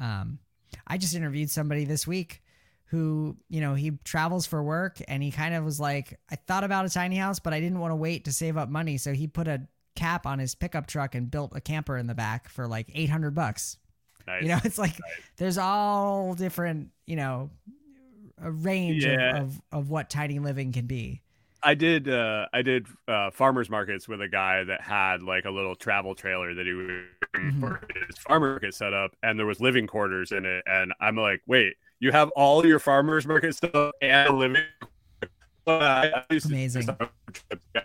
Um, 0.00 0.40
I 0.88 0.98
just 0.98 1.14
interviewed 1.14 1.50
somebody 1.50 1.84
this 1.84 2.04
week 2.04 2.42
who, 2.90 3.36
you 3.48 3.60
know, 3.60 3.74
he 3.74 3.92
travels 4.02 4.46
for 4.46 4.62
work 4.62 4.98
and 5.06 5.22
he 5.22 5.30
kind 5.30 5.54
of 5.54 5.64
was 5.64 5.78
like, 5.78 6.18
I 6.30 6.34
thought 6.36 6.64
about 6.64 6.86
a 6.86 6.88
tiny 6.88 7.16
house, 7.16 7.38
but 7.38 7.52
I 7.52 7.60
didn't 7.60 7.78
want 7.78 7.92
to 7.92 7.96
wait 7.96 8.24
to 8.24 8.32
save 8.32 8.56
up 8.56 8.68
money. 8.68 8.96
So 8.98 9.12
he 9.12 9.28
put 9.28 9.46
a 9.46 9.62
cap 9.94 10.26
on 10.26 10.40
his 10.40 10.56
pickup 10.56 10.88
truck 10.88 11.14
and 11.14 11.30
built 11.30 11.52
a 11.54 11.60
camper 11.60 11.96
in 11.96 12.08
the 12.08 12.14
back 12.14 12.48
for 12.48 12.66
like 12.66 12.90
800 12.92 13.32
bucks. 13.32 13.78
Nice. 14.26 14.42
You 14.42 14.48
know, 14.48 14.58
it's 14.64 14.78
like 14.78 14.96
there's 15.36 15.56
all 15.56 16.34
different, 16.34 16.88
you 17.06 17.14
know, 17.16 17.50
a 18.42 18.50
range 18.50 19.04
Yeah. 19.04 19.36
of, 19.36 19.42
of, 19.46 19.62
of 19.72 19.90
what 19.90 20.10
tiny 20.10 20.40
living 20.40 20.72
can 20.72 20.86
be. 20.86 21.22
I 21.62 21.74
did 21.74 22.08
uh 22.08 22.46
I 22.54 22.62
did 22.62 22.86
uh 23.06 23.30
farmers 23.30 23.68
markets 23.68 24.08
with 24.08 24.22
a 24.22 24.28
guy 24.28 24.64
that 24.64 24.80
had 24.80 25.22
like 25.22 25.44
a 25.44 25.50
little 25.50 25.76
travel 25.76 26.14
trailer 26.14 26.54
that 26.54 26.66
he 26.66 26.72
would 26.72 27.04
Mhm. 27.36 27.60
for 27.60 27.86
his 28.06 28.16
farmer 28.18 28.52
market 28.52 28.74
set 28.74 28.92
up 28.94 29.12
and 29.22 29.38
there 29.38 29.46
was 29.46 29.60
living 29.60 29.86
quarters 29.86 30.32
in 30.32 30.44
it 30.46 30.64
and 30.66 30.92
I'm 31.00 31.16
like, 31.16 31.42
wait, 31.46 31.74
you 32.00 32.10
have 32.12 32.30
all 32.30 32.66
your 32.66 32.78
farmers 32.78 33.26
market 33.26 33.54
stuff 33.54 33.92
and 34.02 34.28
a 34.28 34.32
living 34.32 34.62
Amazing. 35.66 36.88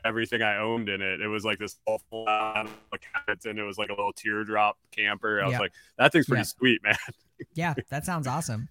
everything 0.04 0.42
I 0.42 0.58
owned 0.58 0.90
in 0.90 1.02
it. 1.02 1.22
It 1.22 1.28
was 1.28 1.44
like 1.46 1.60
this 1.60 1.76
full 1.86 2.28
on 2.28 2.70
cabinets 3.14 3.46
and 3.46 3.60
it 3.60 3.64
was 3.64 3.78
like 3.78 3.90
a 3.90 3.94
little 3.94 4.14
teardrop 4.14 4.78
camper. 4.92 5.42
I 5.42 5.46
was 5.46 5.54
Yeah. 5.54 5.60
like, 5.60 5.74
that 5.98 6.12
thing's 6.12 6.26
pretty 6.26 6.40
Yeah. 6.40 6.44
sweet, 6.44 6.84
man. 6.84 6.96
Yeah, 7.54 7.74
that 7.90 8.06
sounds 8.06 8.28
awesome. 8.28 8.70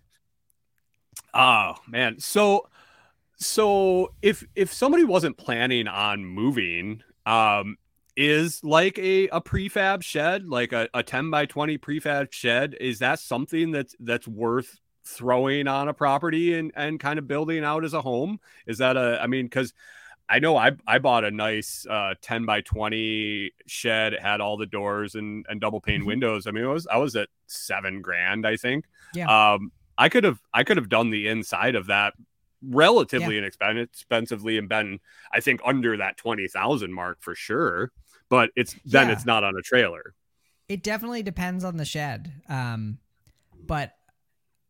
Oh 1.34 1.74
man. 1.86 2.18
So 2.18 2.66
so 3.36 4.14
if 4.22 4.42
if 4.55 4.72
somebody 4.72 5.05
wasn't 5.05 5.36
planning 5.36 5.86
on 5.86 6.24
moving, 6.24 7.03
um 7.26 7.76
is 8.16 8.64
like 8.64 8.97
a, 8.99 9.28
a 9.28 9.40
prefab 9.42 10.03
shed, 10.03 10.47
like 10.49 10.72
a, 10.72 10.88
a 10.95 11.03
10 11.03 11.30
by 11.30 11.45
20 11.45 11.76
prefab 11.78 12.32
shed, 12.32 12.74
is 12.80 13.01
that 13.01 13.18
something 13.18 13.70
that's 13.70 13.95
that's 14.01 14.26
worth 14.26 14.80
throwing 15.05 15.68
on 15.68 15.88
a 15.88 15.94
property 15.94 16.55
and, 16.55 16.72
and 16.74 16.98
kind 16.98 17.18
of 17.18 17.26
building 17.28 17.64
out 17.64 17.84
as 17.84 17.92
a 17.94 18.02
home? 18.02 18.40
Is 18.66 18.78
that 18.78 18.96
a 18.96 19.18
I 19.22 19.26
mean, 19.26 19.46
because 19.46 19.72
I 20.28 20.38
know 20.38 20.57
I 20.57 20.72
I 20.86 20.98
bought 20.98 21.24
a 21.24 21.30
nice 21.30 21.86
uh 21.88 22.14
10 22.22 22.46
by 22.46 22.62
20 22.62 23.52
shed. 23.66 24.14
It 24.14 24.22
had 24.22 24.40
all 24.40 24.57
the 24.57 24.66
doors 24.66 25.14
and, 25.14 25.44
and 25.48 25.61
double 25.61 25.80
pane 25.80 26.02
Mhm. 26.02 26.07
windows. 26.07 26.46
I 26.46 26.50
mean, 26.50 26.64
it 26.64 26.68
was 26.68 26.86
I 26.86 26.96
was 26.96 27.14
at 27.16 27.28
seven 27.46 28.00
grand, 28.02 28.46
I 28.46 28.57
think. 28.57 28.86
Yeah. 29.14 29.52
Um 29.55 29.72
I 29.98 30.09
could 30.09 30.24
have 30.24 30.40
I 30.52 30.64
could 30.64 30.76
have 30.78 30.88
done 30.88 31.11
the 31.11 31.28
inside 31.28 31.74
of 31.74 31.86
that 31.86 32.14
relatively 32.62 33.36
inexpensively 33.36 34.57
and 34.59 34.68
been 34.68 34.98
I 35.32 35.40
think 35.40 35.61
under 35.64 35.96
that 35.98 36.16
twenty 36.16 36.48
thousand 36.48 36.92
mark 36.92 37.18
for 37.20 37.34
sure. 37.34 37.92
But 38.30 38.50
it's 38.57 38.74
then 38.86 39.09
Yeah. 39.09 39.12
it's 39.12 39.26
not 39.26 39.44
on 39.44 39.55
a 39.57 39.62
trailer. 39.62 40.14
It 40.68 40.82
definitely 40.82 41.22
depends 41.22 41.62
on 41.62 41.76
the 41.76 41.84
shed. 41.84 42.32
Um, 42.48 42.98
but 43.66 43.92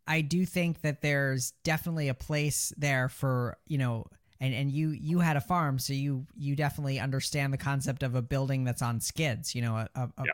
I 0.06 0.20
do 0.20 0.44
think 0.44 0.82
that 0.82 1.00
there's 1.00 1.52
definitely 1.62 2.08
a 2.08 2.14
place 2.14 2.72
there 2.76 3.08
for, 3.08 3.56
you 3.66 3.78
know, 3.78 4.06
and, 4.40 4.52
and 4.52 4.70
you 4.70 4.90
you 4.90 5.20
had 5.20 5.36
a 5.36 5.40
farm, 5.40 5.78
so 5.78 5.92
you 5.92 6.26
you 6.36 6.56
definitely 6.56 6.98
understand 7.00 7.52
the 7.52 7.58
concept 7.58 8.02
of 8.02 8.14
a 8.14 8.22
building 8.22 8.64
that's 8.64 8.82
on 8.82 9.00
skids, 9.00 9.54
you 9.54 9.62
know, 9.62 9.76
a 9.76 9.88
a, 9.94 10.02
a, 10.02 10.24
Yeah. 10.26 10.32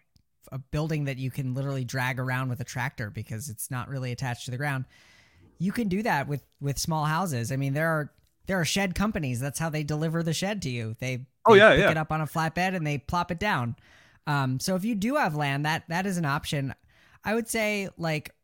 a 0.52 0.58
building 0.58 1.04
that 1.04 1.18
you 1.18 1.30
can 1.30 1.54
literally 1.54 1.84
drag 1.84 2.18
around 2.18 2.48
with 2.48 2.60
a 2.60 2.64
tractor 2.64 3.10
because 3.10 3.48
it's 3.48 3.70
not 3.70 3.88
really 3.88 4.10
attached 4.10 4.46
to 4.46 4.50
the 4.50 4.56
ground. 4.56 4.86
You 5.58 5.70
can 5.72 5.88
do 5.88 6.02
that 6.02 6.26
with 6.26 6.42
with 6.60 6.78
small 6.78 7.04
houses. 7.04 7.52
I 7.52 7.56
mean, 7.56 7.74
there 7.74 7.88
are 7.88 8.10
there 8.46 8.58
are 8.58 8.64
shed 8.64 8.94
companies. 8.96 9.38
That's 9.38 9.58
how 9.60 9.70
they 9.70 9.84
deliver 9.84 10.22
the 10.24 10.32
shed 10.32 10.62
to 10.62 10.70
you. 10.70 10.96
They, 10.98 11.26
Oh, 11.46 11.54
yeah, 11.54 11.70
pick 11.70 11.80
yeah. 11.80 11.90
it 11.92 11.96
up 11.96 12.10
on 12.10 12.20
a 12.20 12.26
flatbed 12.26 12.74
and 12.74 12.86
they 12.86 12.98
plop 12.98 13.30
it 13.30 13.38
down. 13.38 13.76
Um, 14.26 14.58
so 14.60 14.74
if 14.74 14.84
you 14.84 14.94
do 14.94 15.16
have 15.16 15.34
land, 15.36 15.64
that 15.66 15.84
that 15.88 16.06
is 16.06 16.16
an 16.16 16.24
option. 16.24 16.74
I 17.24 17.34
would 17.34 17.48
say 17.48 17.88
like 17.96 18.34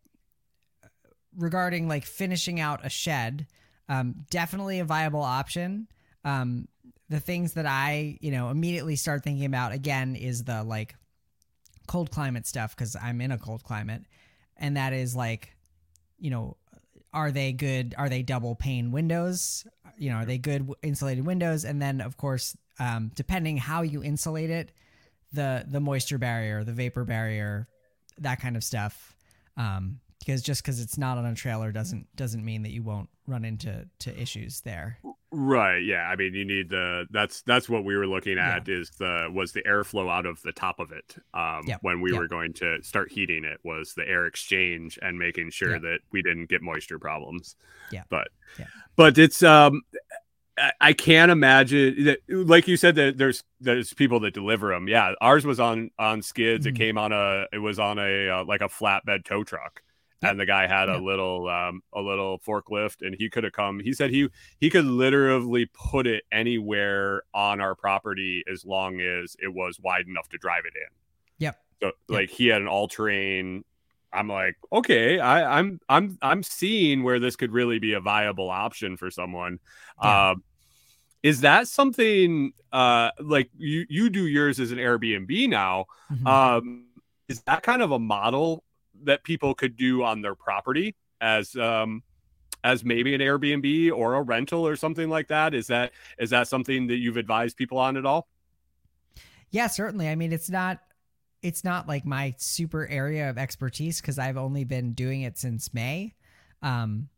regarding 1.36 1.88
like 1.88 2.04
finishing 2.04 2.60
out 2.60 2.84
a 2.84 2.88
shed, 2.88 3.46
um, 3.88 4.24
definitely 4.30 4.80
a 4.80 4.84
viable 4.84 5.22
option. 5.22 5.88
Um, 6.24 6.68
the 7.08 7.20
things 7.20 7.54
that 7.54 7.66
I 7.66 8.18
you 8.20 8.30
know 8.30 8.50
immediately 8.50 8.96
start 8.96 9.22
thinking 9.22 9.44
about 9.44 9.72
again 9.72 10.16
is 10.16 10.44
the 10.44 10.62
like 10.64 10.96
cold 11.86 12.10
climate 12.10 12.46
stuff 12.46 12.74
because 12.76 12.96
I'm 13.00 13.20
in 13.20 13.30
a 13.30 13.38
cold 13.38 13.62
climate, 13.62 14.02
and 14.56 14.76
that 14.76 14.92
is 14.92 15.14
like 15.14 15.54
you 16.18 16.30
know 16.30 16.56
are 17.12 17.30
they 17.30 17.52
good 17.52 17.94
are 17.96 18.08
they 18.08 18.22
double 18.22 18.54
pane 18.54 18.90
windows? 18.90 19.66
You 19.96 20.10
know 20.10 20.16
are 20.16 20.24
they 20.24 20.38
good 20.38 20.68
insulated 20.82 21.24
windows? 21.24 21.64
And 21.64 21.80
then 21.80 22.00
of 22.00 22.16
course 22.16 22.56
um, 22.78 23.10
depending 23.14 23.56
how 23.56 23.82
you 23.82 24.02
insulate 24.02 24.50
it 24.50 24.72
the 25.32 25.64
the 25.66 25.80
moisture 25.80 26.18
barrier 26.18 26.62
the 26.62 26.72
vapor 26.72 27.04
barrier 27.04 27.68
that 28.18 28.40
kind 28.40 28.56
of 28.56 28.64
stuff. 28.64 29.14
Um, 29.56 30.00
because 30.26 30.42
just 30.42 30.62
because 30.62 30.80
it's 30.80 30.98
not 30.98 31.16
on 31.16 31.24
a 31.24 31.34
trailer 31.34 31.70
doesn't 31.72 32.06
doesn't 32.16 32.44
mean 32.44 32.62
that 32.64 32.72
you 32.72 32.82
won't 32.82 33.08
run 33.28 33.44
into 33.44 33.86
to 34.00 34.20
issues 34.20 34.60
there 34.62 34.98
Right. 35.32 35.78
Yeah. 35.84 36.08
I 36.08 36.16
mean, 36.16 36.32
you 36.34 36.44
need 36.46 36.70
the 36.70 37.04
that's 37.10 37.42
that's 37.42 37.68
what 37.68 37.84
we 37.84 37.94
were 37.96 38.06
looking 38.06 38.38
at 38.38 38.68
is 38.68 38.90
the 38.90 39.28
was 39.30 39.52
the 39.52 39.60
airflow 39.62 40.10
out 40.10 40.24
of 40.24 40.40
the 40.42 40.52
top 40.52 40.78
of 40.78 40.92
it. 40.92 41.16
Um, 41.34 41.62
Yep, 41.66 41.78
when 41.82 42.00
we 42.00 42.12
yep. 42.12 42.20
were 42.20 42.28
going 42.28 42.54
to 42.54 42.82
start 42.82 43.10
heating 43.12 43.44
it 43.44 43.58
was 43.64 43.92
the 43.94 44.08
air 44.08 44.26
exchange 44.26 44.98
and 45.02 45.18
making 45.18 45.50
sure 45.50 45.72
Yep. 45.72 45.82
that 45.82 45.98
we 46.12 46.22
didn't 46.22 46.46
get 46.46 46.62
moisture 46.62 46.98
problems. 46.98 47.56
Yeah. 47.90 48.04
But 48.08 48.28
Yeah. 48.58 48.66
but 48.94 49.18
it's 49.18 49.42
um 49.42 49.82
I- 50.80 50.92
can't 50.94 51.30
imagine 51.30 52.04
that 52.04 52.20
like 52.28 52.66
you 52.66 52.76
said 52.78 52.94
that 52.94 53.18
there's 53.18 53.42
there's 53.60 53.92
people 53.92 54.20
that 54.20 54.32
deliver 54.32 54.72
them. 54.72 54.88
Yeah, 54.88 55.12
ours 55.20 55.44
was 55.44 55.60
on 55.60 55.90
on 55.98 56.22
skids. 56.22 56.66
Mhm. 56.66 56.70
It 56.70 56.76
came 56.76 56.96
on 56.98 57.12
a 57.12 57.46
it 57.52 57.58
was 57.58 57.78
on 57.78 57.98
a 57.98 58.28
uh, 58.28 58.44
like 58.44 58.62
a 58.62 58.68
flatbed 58.68 59.24
tow 59.24 59.44
truck. 59.44 59.82
Yep. 60.22 60.30
And 60.30 60.40
the 60.40 60.46
guy 60.46 60.66
had 60.66 60.88
Yep. 60.88 61.00
a 61.00 61.04
little 61.04 61.48
um 61.48 61.82
a 61.92 62.00
little 62.00 62.38
forklift 62.38 63.06
and 63.06 63.14
he 63.18 63.28
could 63.28 63.44
have 63.44 63.52
come. 63.52 63.80
He 63.80 63.92
said 63.92 64.10
he 64.10 64.28
he 64.58 64.70
could 64.70 64.86
literally 64.86 65.66
put 65.66 66.06
it 66.06 66.24
anywhere 66.32 67.22
on 67.34 67.60
our 67.60 67.74
property 67.74 68.42
as 68.50 68.64
long 68.64 69.00
as 69.00 69.36
it 69.42 69.52
was 69.52 69.78
wide 69.78 70.06
enough 70.06 70.28
to 70.30 70.38
drive 70.38 70.64
it 70.64 70.72
in. 70.74 70.88
Yep. 71.38 71.58
So 71.82 71.92
like 72.08 72.30
he 72.30 72.46
had 72.46 72.62
an 72.62 72.68
all 72.68 72.88
terrain. 72.88 73.64
I'm 74.12 74.28
like, 74.28 74.56
okay, 74.72 75.18
I, 75.18 75.58
I'm 75.58 75.78
I'm 75.90 76.16
I'm 76.22 76.42
seeing 76.42 77.02
where 77.02 77.18
this 77.20 77.36
could 77.36 77.52
really 77.52 77.78
be 77.78 77.92
a 77.92 78.00
viable 78.00 78.48
option 78.48 78.96
for 78.96 79.10
someone. 79.10 79.58
Yeah. 80.02 80.30
Um, 80.30 80.42
is 81.22 81.42
that 81.42 81.68
something 81.68 82.52
uh 82.72 83.10
like 83.20 83.50
you 83.58 83.84
you 83.90 84.08
do 84.08 84.26
yours 84.26 84.60
as 84.60 84.70
an 84.70 84.78
Airbnb 84.78 85.48
now? 85.50 85.86
Mhm. 86.10 86.26
Um, 86.26 86.86
is 87.28 87.42
that 87.42 87.62
kind 87.62 87.82
of 87.82 87.90
a 87.90 87.98
model 87.98 88.62
that 89.04 89.24
people 89.24 89.54
could 89.54 89.76
do 89.76 90.02
on 90.02 90.22
their 90.22 90.34
property 90.34 90.94
as 91.20 91.56
um 91.56 92.02
as 92.64 92.84
maybe 92.84 93.14
an 93.14 93.20
Airbnb 93.20 93.92
or 93.92 94.14
a 94.14 94.22
rental 94.22 94.66
or 94.66 94.76
something 94.76 95.08
like 95.08 95.28
that? 95.28 95.54
Is 95.54 95.68
that 95.68 95.92
is 96.18 96.30
that 96.30 96.48
something 96.48 96.88
that 96.88 96.96
you've 96.96 97.16
advised 97.16 97.56
people 97.56 97.78
on 97.78 97.96
at 97.96 98.04
all? 98.04 98.28
Yeah, 99.50 99.68
certainly. 99.68 100.08
I 100.08 100.16
mean, 100.16 100.32
it's 100.32 100.50
not 100.50 100.80
it's 101.42 101.62
not 101.62 101.86
like 101.86 102.04
my 102.04 102.34
super 102.38 102.86
area 102.88 103.30
of 103.30 103.38
expertise 103.38 104.00
because 104.00 104.18
I've 104.18 104.36
only 104.36 104.64
been 104.64 104.92
doing 104.92 105.22
it 105.22 105.38
since 105.38 105.72
May. 105.72 106.14
Um, 106.62 107.08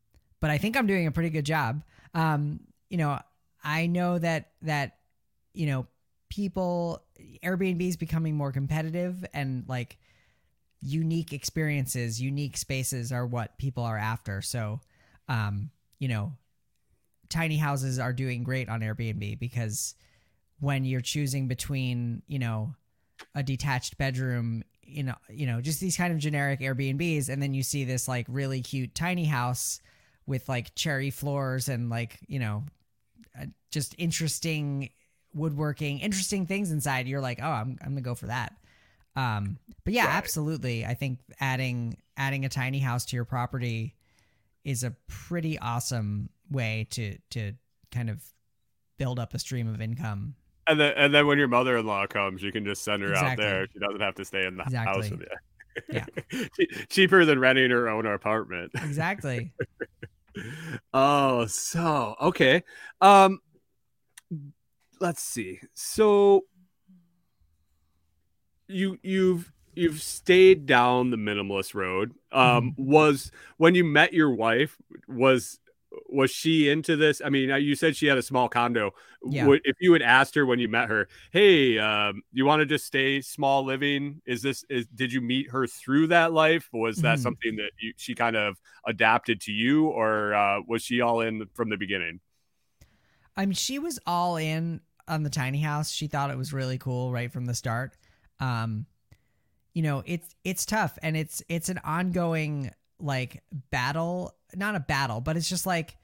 but 0.41 0.51
I 0.51 0.59
think 0.59 0.77
I'm 0.77 0.87
doing 0.87 1.07
a 1.07 1.11
pretty 1.13 1.31
good 1.31 1.47
job. 1.47 1.83
Um, 2.15 2.61
you 2.91 2.99
know, 2.99 3.19
I 3.65 3.87
know 3.87 4.19
that 4.19 4.51
that 4.63 4.99
you 5.55 5.67
know 5.67 5.87
people 6.29 7.03
Airbnb 7.43 7.81
is 7.89 7.97
becoming 7.97 8.37
more 8.37 8.53
competitive 8.53 9.25
and 9.33 9.65
like 9.67 9.99
unique 10.81 11.33
experiences, 11.33 12.21
unique 12.21 12.57
spaces 12.57 13.13
are 13.13 13.27
what 13.27 13.59
people 13.59 13.83
are 13.83 13.99
after. 13.99 14.43
So, 14.43 14.81
um, 15.29 15.71
you 15.99 16.09
know, 16.09 16.33
tiny 17.29 17.57
houses 17.57 17.99
are 17.99 18.13
doing 18.13 18.45
great 18.45 18.69
on 18.69 18.81
Airbnb 18.81 19.39
because 19.39 19.95
when 20.61 20.85
you're 20.85 21.01
choosing 21.01 21.49
between, 21.49 22.23
you 22.27 22.39
know, 22.39 22.75
a 23.35 23.43
detached 23.43 23.99
bedroom, 23.99 24.63
you 24.83 25.03
know, 25.03 25.15
you 25.29 25.47
know, 25.47 25.61
just 25.61 25.81
these 25.81 25.97
kind 25.97 26.13
of 26.13 26.19
generic 26.19 26.61
Airbnbs, 26.61 27.29
and 27.29 27.43
then 27.43 27.55
you 27.55 27.63
see 27.63 27.85
this 27.85 28.09
like 28.09 28.27
really 28.29 28.63
cute 28.63 28.95
tiny 28.95 29.25
house 29.25 29.81
with 30.27 30.49
like 30.49 30.75
cherry 30.75 31.11
floors 31.11 31.69
and 31.69 31.91
like, 31.91 32.19
you 32.27 32.39
know, 32.39 32.65
uh, 33.41 33.47
just 33.71 33.95
interesting 33.99 34.91
woodworking, 35.35 35.99
interesting 35.99 36.47
things 36.47 36.71
inside. 36.71 37.07
You're 37.07 37.21
like, 37.21 37.41
oh, 37.43 37.51
I'm 37.51 37.79
I'm 37.83 37.91
gonna 37.91 38.01
go 38.01 38.15
for 38.15 38.27
that. 38.27 38.55
Um, 39.19 39.59
but 39.85 39.93
yeah, 39.93 40.07
Right. 40.07 40.15
absolutely. 40.15 40.87
I 40.87 40.95
think 40.95 41.19
adding 41.41 41.97
adding 42.17 42.45
a 42.45 42.49
tiny 42.49 42.79
house 42.79 43.05
to 43.07 43.17
your 43.17 43.25
property 43.25 43.95
is 44.65 44.85
a 44.85 44.95
pretty 45.09 45.59
awesome 45.59 46.31
way 46.51 46.87
to 46.91 47.19
to 47.31 47.53
kind 47.91 48.11
of 48.11 48.23
build 48.99 49.19
up 49.19 49.35
a 49.35 49.39
stream 49.39 49.67
of 49.73 49.81
income. 49.81 50.35
And 50.67 50.79
then, 50.79 50.93
and 50.97 51.15
then 51.15 51.27
when 51.27 51.39
your 51.39 51.49
mother 51.49 51.79
in 51.79 51.87
law 51.87 52.07
comes, 52.07 52.43
you 52.43 52.53
can 52.53 52.65
just 52.65 52.83
send 52.85 53.03
her 53.03 53.15
out 53.15 53.39
there. 53.39 53.67
She 53.73 53.79
doesn't 53.79 54.01
have 54.01 54.15
to 54.17 54.25
stay 54.25 54.45
in 54.45 54.57
the 54.59 54.65
house 54.65 55.11
with 55.11 55.21
you. 55.21 55.27
Yeah. 55.89 56.05
Cheaper 56.91 57.25
than 57.25 57.39
renting 57.39 57.71
her 57.71 57.89
own 57.89 58.07
apartment. 58.07 58.73
Exactly. 58.75 59.53
Oh, 60.95 61.47
so 61.47 62.15
okay. 62.21 62.63
Um 63.01 63.41
let's 65.01 65.23
see. 65.23 65.59
So 65.75 66.45
you 68.69 68.99
you've 69.03 69.53
you've 69.75 70.01
stayed 70.01 70.67
down 70.67 71.11
the 71.11 71.17
minimalist 71.17 71.75
road. 71.75 72.15
Um 72.33 72.75
was 72.77 73.31
when 73.57 73.75
you 73.75 73.85
met 73.85 74.13
your 74.13 74.31
wife 74.31 74.77
was 75.09 75.59
was 76.11 76.31
she 76.31 76.69
into 76.69 76.97
this? 76.97 77.23
I 77.25 77.31
mean, 77.31 77.49
you 77.63 77.75
said 77.75 77.97
she 77.97 78.07
had 78.07 78.19
a 78.19 78.23
small 78.23 78.49
condo. 78.49 78.93
Yeah. 79.25 79.47
Would, 79.47 79.63
if 79.65 79.77
you 79.81 79.95
had 79.95 80.03
asked 80.03 80.35
her 80.35 80.45
when 80.45 80.59
you 80.59 80.69
met 80.69 80.89
her, 80.91 81.09
"Hey, 81.33 81.79
um, 81.79 82.23
you 82.31 82.45
want 82.45 82.61
to 82.61 82.67
just 82.67 82.85
stay 82.85 83.23
small 83.23 83.65
living? 83.65 84.21
Is 84.27 84.43
this 84.43 84.65
is 84.69 84.87
did 84.89 85.13
you 85.13 85.21
meet 85.23 85.51
her 85.51 85.67
through 85.67 86.09
that 86.09 86.33
life? 86.33 86.69
Was 86.73 86.99
that 86.99 87.19
Mhm. 87.19 87.23
something 87.23 87.57
that 87.57 87.71
you, 87.81 87.95
she 87.97 88.15
kind 88.15 88.37
of 88.37 88.61
adapted 88.87 89.41
to 89.43 89.53
you, 89.53 89.87
or 89.87 90.35
uh, 90.35 90.61
was 90.67 90.83
she 90.83 91.01
all 91.01 91.21
in 91.23 91.47
from 91.55 91.71
the 91.71 91.77
beginning?" 91.79 92.21
I 93.37 93.47
mean, 93.47 93.55
she 93.55 93.79
was 93.79 93.99
all 94.07 94.37
in 94.37 94.81
on 95.09 95.23
the 95.23 95.31
tiny 95.31 95.61
house. 95.61 95.91
She 95.91 96.07
thought 96.07 96.31
it 96.31 96.37
was 96.37 96.53
really 96.53 96.79
cool 96.79 97.11
right 97.13 97.33
from 97.33 97.47
the 97.47 97.55
start. 97.55 97.97
Um, 98.41 98.87
you 99.75 99.83
know, 99.83 100.03
it's 100.07 100.35
it's 100.45 100.67
tough 100.67 100.99
and 101.03 101.17
it's 101.17 101.43
it's 101.49 101.69
an 101.69 101.79
ongoing 101.85 102.73
like 103.01 103.43
battle, 103.71 104.35
not 104.55 104.75
a 104.75 104.81
battle, 104.81 105.21
but 105.21 105.37
it's 105.37 105.49
just 105.49 105.67
like 105.67 105.97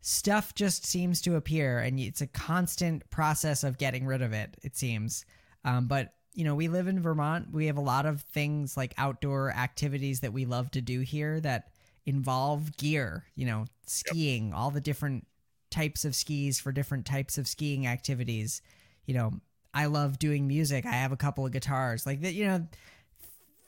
stuff 0.00 0.54
just 0.54 0.86
seems 0.86 1.20
to 1.22 1.36
appear 1.36 1.78
and 1.78 1.98
it's 2.00 2.20
a 2.20 2.26
constant 2.26 3.08
process 3.10 3.64
of 3.64 3.78
getting 3.78 4.06
rid 4.06 4.22
of 4.22 4.32
it, 4.32 4.56
it 4.62 4.76
seems. 4.76 5.24
Um, 5.64 5.86
but 5.86 6.14
you 6.34 6.44
know, 6.44 6.54
we 6.54 6.68
live 6.68 6.86
in 6.86 7.02
Vermont. 7.02 7.48
We 7.52 7.66
have 7.66 7.76
a 7.76 7.82
lot 7.82 8.06
of 8.06 8.22
things 8.22 8.76
like 8.76 8.94
outdoor 8.96 9.50
activities 9.50 10.20
that 10.20 10.32
we 10.32 10.44
love 10.44 10.70
to 10.72 10.80
do 10.80 11.00
here 11.00 11.40
that 11.40 11.70
involve 12.06 12.76
gear, 12.76 13.24
you 13.34 13.46
know, 13.46 13.66
skiing, 13.86 14.54
all 14.54 14.70
the 14.70 14.80
different 14.80 15.26
types 15.70 16.04
of 16.04 16.14
skis 16.14 16.60
for 16.60 16.72
different 16.72 17.06
types 17.06 17.36
of 17.36 17.48
skiing 17.48 17.86
activities. 17.86 18.62
You 19.06 19.14
know, 19.14 19.32
I 19.72 19.86
love 19.86 20.18
doing 20.18 20.46
music. 20.46 20.86
I 20.86 20.92
have 20.92 21.12
a 21.12 21.16
couple 21.16 21.46
of 21.46 21.52
guitars. 21.52 22.06
Like 22.06 22.22
that, 22.22 22.34
you 22.34 22.46
know, 22.46 22.66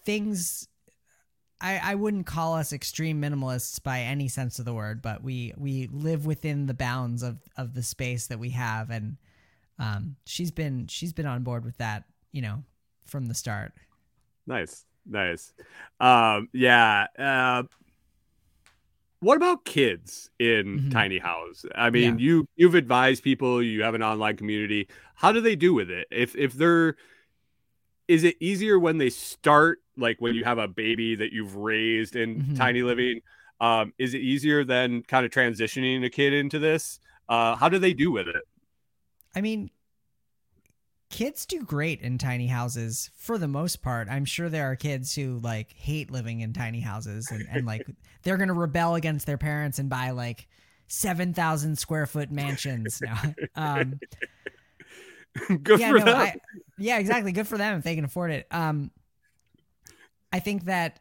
things 0.04 0.68
I, 1.60 1.80
I 1.82 1.94
wouldn't 1.94 2.26
call 2.26 2.54
us 2.54 2.72
extreme 2.72 3.22
minimalists 3.22 3.80
by 3.80 4.00
any 4.00 4.26
sense 4.26 4.58
of 4.58 4.64
the 4.64 4.74
word, 4.74 5.00
but 5.00 5.22
we 5.22 5.54
we 5.56 5.88
live 5.92 6.26
within 6.26 6.66
the 6.66 6.74
bounds 6.74 7.22
of 7.22 7.38
of 7.56 7.74
the 7.74 7.84
space 7.84 8.26
that 8.26 8.40
we 8.40 8.50
have 8.50 8.90
and 8.90 9.16
um 9.78 10.16
she's 10.26 10.50
been 10.50 10.88
she's 10.88 11.12
been 11.12 11.26
on 11.26 11.44
board 11.44 11.64
with 11.64 11.78
that, 11.78 12.04
you 12.32 12.42
know, 12.42 12.64
from 13.06 13.26
the 13.26 13.34
start. 13.34 13.72
Nice, 14.44 14.84
nice. 15.06 15.52
Um, 16.00 16.48
yeah. 16.52 17.06
Uh, 17.16 17.62
what 19.22 19.36
about 19.36 19.64
kids 19.64 20.30
in 20.38 20.80
Mhm. 20.80 20.90
tiny 20.90 21.18
house? 21.18 21.64
I 21.74 21.90
mean, 21.90 22.18
you 22.18 22.46
you've 22.56 22.74
advised 22.74 23.22
people. 23.22 23.62
You 23.62 23.82
have 23.82 23.94
an 23.94 24.02
online 24.02 24.36
community. 24.36 24.88
How 25.14 25.32
do 25.32 25.40
they 25.40 25.56
do 25.56 25.72
with 25.72 25.90
it? 25.90 26.06
If 26.10 26.34
if 26.36 26.52
they're 26.54 26.96
is 28.08 28.24
it 28.24 28.36
easier 28.40 28.78
when 28.78 28.98
they 28.98 29.10
start 29.10 29.78
like 29.96 30.20
when 30.20 30.34
you 30.34 30.44
have 30.44 30.58
a 30.58 30.68
baby 30.68 31.14
that 31.14 31.32
you've 31.32 31.54
raised 31.56 32.16
in 32.16 32.42
Mhm. 32.42 32.56
tiny 32.56 32.82
living 32.82 33.20
um 33.60 33.92
is 33.98 34.12
it 34.14 34.18
easier 34.20 34.64
than 34.64 35.02
kind 35.02 35.24
of 35.24 35.30
transitioning 35.30 36.04
a 36.04 36.10
kid 36.10 36.32
into 36.32 36.58
this 36.58 36.98
uh 37.28 37.54
how 37.54 37.68
do 37.68 37.78
they 37.78 37.92
do 37.94 38.10
with 38.10 38.26
it 38.26 38.42
I 39.34 39.40
mean, 39.40 39.70
kids 41.12 41.44
do 41.44 41.62
great 41.62 42.00
in 42.00 42.16
tiny 42.16 42.46
houses 42.46 43.10
for 43.14 43.36
the 43.36 43.46
most 43.46 43.82
part. 43.82 44.08
I'm 44.08 44.24
sure 44.24 44.48
there 44.48 44.70
are 44.70 44.74
kids 44.74 45.14
who 45.14 45.38
like 45.40 45.72
hate 45.74 46.10
living 46.10 46.40
in 46.40 46.54
tiny 46.54 46.80
houses 46.80 47.30
and, 47.30 47.46
and 47.52 47.66
like 47.66 47.86
they're 48.22 48.38
gonna 48.38 48.54
rebel 48.54 48.94
against 48.94 49.26
their 49.26 49.36
parents 49.36 49.78
and 49.78 49.90
buy 49.90 50.10
like 50.10 50.48
7,000 50.88 51.76
square 51.78 52.06
foot 52.06 52.32
mansions 52.32 53.00
now. 53.00 53.20
Um, 53.54 54.00
Good 55.62 55.80
yeah, 55.80 55.90
for 55.90 55.98
no, 55.98 56.04
them. 56.06 56.16
I, 56.16 56.34
yeah, 56.78 56.98
exactly. 56.98 57.32
Good 57.32 57.46
for 57.46 57.56
them 57.56 57.78
if 57.78 57.84
they 57.84 57.94
can 57.94 58.04
afford 58.04 58.30
it. 58.30 58.46
Um, 58.50 58.90
I 60.32 60.40
think 60.40 60.64
that 60.64 61.00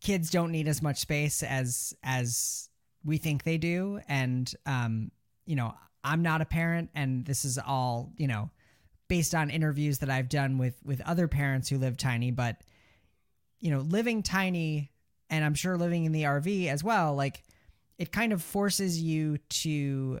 kids 0.00 0.30
don't 0.30 0.52
need 0.52 0.68
as 0.68 0.80
much 0.82 0.98
space 0.98 1.42
as 1.42 1.94
as 2.02 2.68
we 3.04 3.18
think 3.18 3.44
they 3.44 3.58
do, 3.58 4.00
and 4.08 4.52
um, 4.66 5.10
you 5.46 5.56
know, 5.56 5.74
I'm 6.04 6.22
not 6.22 6.40
a 6.40 6.46
parent, 6.46 6.90
and 6.94 7.24
this 7.26 7.44
is 7.44 7.58
all 7.58 8.12
you 8.16 8.26
know, 8.26 8.50
based 9.08 9.34
on 9.34 9.50
interviews 9.50 9.98
that 9.98 10.10
I've 10.10 10.28
done 10.28 10.58
with 10.58 10.78
with 10.84 11.00
other 11.02 11.28
parents 11.28 11.68
who 11.68 11.78
live 11.78 11.96
tiny, 11.96 12.30
but 12.30 12.56
you 13.60 13.70
know, 13.70 13.80
living 13.80 14.22
tiny, 14.22 14.92
and 15.30 15.44
I'm 15.44 15.54
sure 15.54 15.76
living 15.76 16.04
in 16.04 16.12
the 16.12 16.24
RV 16.24 16.68
as 16.68 16.84
well, 16.84 17.14
like 17.14 17.42
it 17.98 18.12
kind 18.12 18.32
of 18.32 18.42
forces 18.42 19.00
you 19.02 19.38
to 19.48 20.20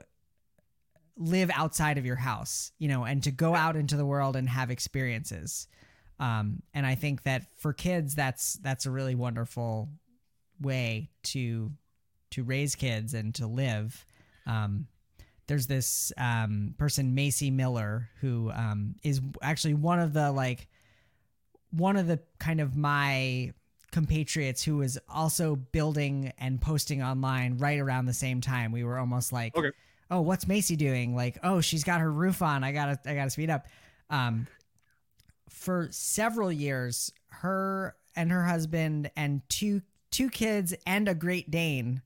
live 1.16 1.50
outside 1.54 1.98
of 1.98 2.06
your 2.06 2.16
house, 2.16 2.72
you 2.78 2.88
know, 2.88 3.04
and 3.04 3.22
to 3.24 3.30
go 3.30 3.54
out 3.54 3.76
into 3.76 3.96
the 3.96 4.06
world 4.06 4.36
and 4.36 4.48
have 4.48 4.70
experiences. 4.70 5.68
Um, 6.20 6.62
and 6.74 6.84
I 6.84 6.94
think 6.94 7.22
that 7.24 7.46
for 7.58 7.72
kids, 7.72 8.14
that's 8.14 8.54
that's 8.54 8.86
a 8.86 8.90
really 8.90 9.14
wonderful 9.14 9.88
way 10.60 11.10
to 11.24 11.70
to 12.30 12.42
raise 12.42 12.74
kids 12.74 13.14
and 13.14 13.34
to 13.36 13.46
live. 13.46 14.04
Um, 14.46 14.86
there's 15.48 15.66
this 15.66 16.12
um, 16.16 16.74
person, 16.78 17.14
Macy 17.14 17.50
Miller, 17.50 18.08
who 18.20 18.50
um, 18.52 18.94
is 19.02 19.20
actually 19.42 19.74
one 19.74 19.98
of 19.98 20.12
the 20.12 20.30
like 20.30 20.68
one 21.70 21.96
of 21.96 22.06
the 22.06 22.20
kind 22.38 22.60
of 22.60 22.76
my 22.76 23.52
compatriots 23.90 24.62
who 24.62 24.76
was 24.76 24.98
also 25.08 25.56
building 25.56 26.32
and 26.38 26.60
posting 26.60 27.02
online 27.02 27.58
right 27.58 27.78
around 27.78 28.06
the 28.06 28.12
same 28.12 28.40
time. 28.40 28.70
We 28.72 28.84
were 28.84 28.98
almost 28.98 29.32
like, 29.32 29.56
Okay. 29.56 29.70
oh, 30.10 30.20
what's 30.20 30.46
Macy 30.46 30.76
doing? 30.76 31.16
Like, 31.16 31.38
oh, 31.42 31.60
she's 31.60 31.84
got 31.84 32.00
her 32.00 32.12
roof 32.12 32.42
on. 32.42 32.62
I 32.64 32.72
gotta, 32.72 32.98
I 33.06 33.14
gotta 33.14 33.30
speed 33.30 33.50
up. 33.50 33.66
Um, 34.10 34.46
for 35.48 35.88
several 35.90 36.52
years, 36.52 37.12
her 37.28 37.96
and 38.14 38.30
her 38.30 38.44
husband 38.44 39.10
and 39.16 39.42
two 39.48 39.82
two 40.10 40.30
kids 40.30 40.74
and 40.86 41.08
a 41.08 41.14
Great 41.14 41.50
Dane 41.50 42.00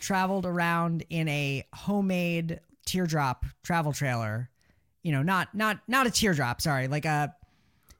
traveled 0.00 0.46
around 0.46 1.04
in 1.10 1.28
a 1.28 1.64
homemade 1.74 2.60
teardrop 2.86 3.44
travel 3.62 3.92
trailer. 3.92 4.48
You 5.02 5.12
know, 5.12 5.22
not 5.22 5.54
not 5.54 5.80
not 5.86 6.06
a 6.06 6.10
teardrop. 6.10 6.60
Sorry, 6.60 6.88
like 6.88 7.04
a, 7.04 7.34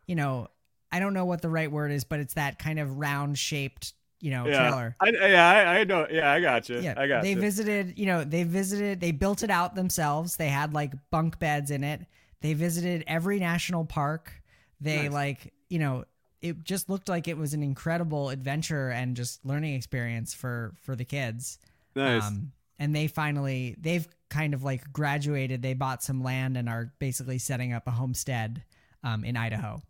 you 0.06 0.14
know, 0.14 0.48
I 0.90 1.00
don't 1.00 1.14
know 1.14 1.24
what 1.24 1.42
the 1.42 1.48
right 1.48 1.70
word 1.70 1.92
is, 1.92 2.04
but 2.04 2.20
it's 2.20 2.34
that 2.34 2.58
kind 2.58 2.78
of 2.78 2.98
round 2.98 3.38
shaped, 3.38 3.94
you 4.20 4.30
know, 4.30 4.46
yeah. 4.46 4.58
trailer. 4.58 4.96
I, 5.00 5.10
yeah, 5.10 5.48
I, 5.48 5.78
I 5.80 5.84
know. 5.84 6.06
Yeah, 6.10 6.30
I 6.30 6.40
got 6.40 6.68
you. 6.68 6.80
Yeah, 6.80 6.94
I 6.96 7.06
got 7.06 7.22
they 7.22 7.32
you. 7.32 7.40
visited. 7.40 7.98
You 7.98 8.06
know, 8.06 8.24
they 8.24 8.42
visited. 8.42 9.00
They 9.00 9.12
built 9.12 9.42
it 9.42 9.50
out 9.50 9.74
themselves. 9.74 10.36
They 10.36 10.48
had 10.48 10.74
like 10.74 10.92
bunk 11.10 11.38
beds 11.38 11.70
in 11.70 11.84
it. 11.84 12.00
They 12.40 12.54
visited 12.54 13.04
every 13.06 13.38
national 13.38 13.84
park. 13.84 14.32
They 14.80 15.04
Nice. 15.04 15.12
like, 15.12 15.52
you 15.68 15.78
know, 15.78 16.04
it 16.40 16.62
just 16.62 16.88
looked 16.88 17.08
like 17.08 17.26
it 17.26 17.36
was 17.36 17.52
an 17.54 17.62
incredible 17.62 18.30
adventure 18.30 18.90
and 18.90 19.16
just 19.16 19.44
learning 19.44 19.74
experience 19.74 20.34
for 20.34 20.72
for 20.82 20.94
the 20.94 21.04
kids. 21.04 21.58
Nice. 21.98 22.24
Um, 22.26 22.52
and 22.78 22.94
they 22.94 23.06
finally 23.08 23.76
they've 23.78 24.06
kind 24.30 24.54
of 24.54 24.62
like 24.62 24.92
graduated. 24.92 25.62
They 25.62 25.74
bought 25.74 26.02
some 26.02 26.22
land 26.22 26.56
and 26.56 26.68
are 26.68 26.92
basically 26.98 27.38
setting 27.38 27.72
up 27.72 27.86
a 27.86 27.90
homestead 27.90 28.62
um, 29.04 29.24
in 29.24 29.36
Idaho. 29.36 29.82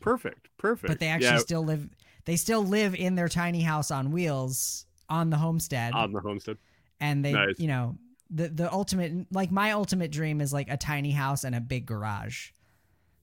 perfect. 0.00 0.48
Perfect. 0.58 0.88
But 0.88 1.00
they 1.00 1.08
actually 1.08 1.30
yeah, 1.32 1.38
still 1.38 1.64
live. 1.64 1.88
They 2.24 2.36
still 2.36 2.64
live 2.64 2.94
in 2.94 3.14
their 3.14 3.28
tiny 3.28 3.62
house 3.62 3.90
on 3.90 4.10
wheels 4.12 4.86
on 5.08 5.30
the 5.30 5.36
homestead 5.36 5.92
on 5.94 6.12
the 6.12 6.20
homestead. 6.20 6.56
and 7.00 7.24
they 7.24 7.32
Nice. 7.32 7.58
you 7.58 7.66
know 7.66 7.96
the 8.30 8.48
the 8.48 8.72
ultimate 8.72 9.26
like 9.32 9.50
my 9.50 9.72
ultimate 9.72 10.12
dream 10.12 10.40
is 10.40 10.52
like 10.52 10.70
a 10.70 10.76
tiny 10.76 11.10
house 11.10 11.42
and 11.42 11.54
a 11.54 11.60
big 11.60 11.84
garage 11.86 12.50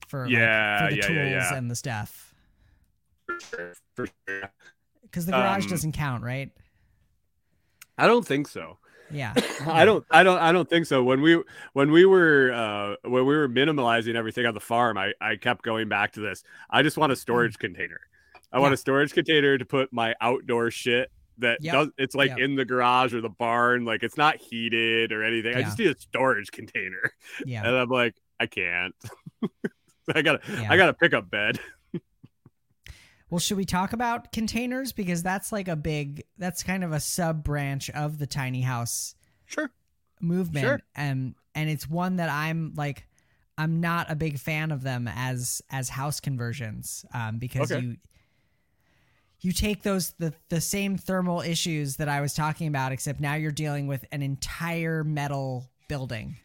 for 0.10 0.26
like, 0.26 0.34
Yeah, 0.34 0.84
for 0.84 0.90
the 0.92 0.96
yeah, 0.98 1.08
tools 1.08 1.32
yeah, 1.32 1.54
and 1.56 1.72
the 1.72 1.76
stuff 1.76 2.34
For 3.26 3.40
sure. 3.40 3.74
For 3.96 4.08
sure. 4.28 4.52
because 5.04 5.26
the 5.26 5.32
garage 5.32 5.64
Um, 5.66 5.70
doesn't 5.70 5.92
count 5.94 6.24
right 6.24 6.52
I 7.98 8.08
don't 8.08 8.26
think 8.26 8.48
so. 8.48 8.78
yeah 9.12 9.34
I 9.66 9.86
don't 9.86 10.06
I 10.12 10.24
don't 10.24 10.40
I 10.40 10.52
don't 10.52 10.70
think 10.70 10.86
so. 10.86 11.02
When 11.04 11.22
we 11.22 11.42
when 11.74 11.92
we 11.92 12.06
were 12.06 12.52
uh 12.54 12.96
when 13.10 13.26
we 13.26 13.36
were 13.36 13.48
minimalizing 13.48 14.16
everything 14.16 14.46
on 14.46 14.54
the 14.54 14.60
farm, 14.60 14.98
I 14.98 15.14
I 15.22 15.36
kept 15.38 15.64
going 15.64 15.88
back 15.90 16.12
to 16.14 16.20
this. 16.20 16.44
I 16.70 16.84
just 16.84 16.98
want 16.98 17.12
a 17.12 17.16
storage 17.16 17.58
container. 17.58 18.02
I 18.52 18.60
want 18.60 18.72
Mm. 18.72 18.76
A 18.76 18.78
storage 18.78 19.14
container 19.14 19.58
to 19.58 19.66
put 19.66 19.92
my 19.94 20.14
outdoor 20.22 20.72
shit 20.72 21.10
that 21.40 21.60
Yep. 21.62 21.74
does 21.74 21.88
it's 21.98 22.16
like 22.16 22.30
Yep. 22.32 22.40
in 22.40 22.56
the 22.56 22.66
garage 22.66 23.14
or 23.14 23.22
the 23.22 23.30
barn, 23.30 23.86
like 23.86 24.04
it's 24.04 24.18
not 24.18 24.38
heated 24.38 25.12
or 25.12 25.24
anything. 25.24 25.56
I 25.56 25.62
just 25.64 25.80
need 25.80 25.90
a 25.96 25.98
storage 26.00 26.52
container. 26.52 27.12
yeah 27.46 27.66
And 27.66 27.76
I'm 27.78 27.90
like, 27.90 28.16
I 28.40 28.46
can't. 28.48 28.94
I 30.16 30.22
gotta 30.22 30.40
Yeah. 30.52 30.72
I 30.72 30.78
gotta 30.78 30.94
pick 30.94 31.14
up 31.14 31.30
bed. 31.30 31.60
well 33.30 33.40
should 33.40 33.58
we 33.58 33.66
talk 33.66 33.94
about 33.94 34.32
containers 34.32 34.92
because 34.92 35.22
that's 35.24 35.52
like 35.52 35.68
a 35.68 35.76
big 35.76 36.24
that's 36.38 36.64
kind 36.64 36.84
of 36.84 36.92
a 36.92 37.00
sub 37.00 37.44
branch 37.44 37.90
of 37.92 38.18
the 38.20 38.28
tiny 38.28 38.62
house 38.62 39.16
Sure. 39.46 39.70
movement 40.22 40.66
Sure. 40.66 40.80
and 40.96 41.36
and 41.56 41.70
it's 41.70 41.90
one 41.90 42.18
that 42.18 42.30
i'm 42.30 42.74
like 42.76 43.06
i'm 43.58 43.80
not 43.82 44.10
a 44.12 44.16
big 44.16 44.40
fan 44.40 44.72
of 44.72 44.82
them 44.84 45.08
as 45.08 45.62
as 45.70 45.90
house 45.90 46.20
conversions 46.20 47.06
um 47.14 47.38
because 47.38 47.72
Okay. 47.72 47.82
you 47.86 47.98
you 49.42 49.52
take 49.52 49.84
those 49.84 50.12
the 50.20 50.34
the 50.50 50.60
same 50.62 50.98
thermal 50.98 51.42
issues 51.42 51.98
that 51.98 52.10
i 52.10 52.22
was 52.22 52.34
talking 52.34 52.68
about 52.68 52.92
except 52.92 53.20
now 53.20 53.36
you're 53.36 53.52
dealing 53.52 53.88
with 53.88 54.04
an 54.12 54.22
entire 54.22 55.04
metal 55.04 55.70
building 55.88 56.38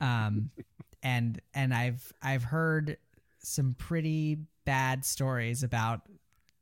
um 0.00 0.50
and 1.02 1.40
and 1.54 1.72
i've 1.72 2.12
i've 2.22 2.42
heard 2.44 2.96
some 3.38 3.74
pretty 3.78 4.38
bad 4.64 5.04
stories 5.04 5.62
about 5.62 6.02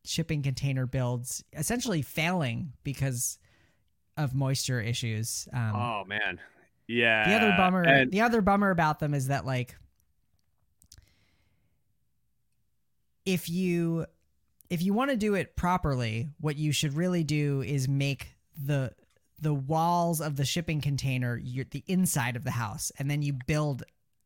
shipping 0.04 0.42
container 0.42 0.86
builds 0.86 1.44
essentially 1.52 2.02
failing 2.02 2.72
because 2.84 3.38
of 4.16 4.34
moisture 4.34 4.80
issues 4.80 5.46
um 5.52 5.74
Oh 5.76 6.04
man. 6.06 6.40
Yeah. 6.88 7.28
the 7.28 7.34
other 7.36 7.54
bummer 7.56 7.82
and- 7.82 8.10
the 8.10 8.20
other 8.22 8.40
bummer 8.40 8.70
about 8.70 8.98
them 8.98 9.14
is 9.14 9.28
that 9.28 9.44
like 9.46 9.76
if 13.24 13.48
you 13.48 14.06
if 14.70 14.82
you 14.82 14.94
want 14.94 15.10
to 15.10 15.16
do 15.16 15.34
it 15.34 15.56
properly 15.56 16.28
what 16.40 16.56
you 16.56 16.72
should 16.72 16.94
really 16.94 17.24
do 17.24 17.62
is 17.62 17.88
make 17.88 18.28
the 18.56 18.92
the 19.40 19.54
walls 19.54 20.20
of 20.20 20.36
the 20.36 20.44
shipping 20.44 20.80
container 20.80 21.36
your, 21.36 21.64
the 21.70 21.84
inside 21.86 22.36
of 22.36 22.44
the 22.44 22.50
house 22.50 22.90
and 22.98 23.10
then 23.10 23.22
you 23.22 23.34
build 23.46 23.82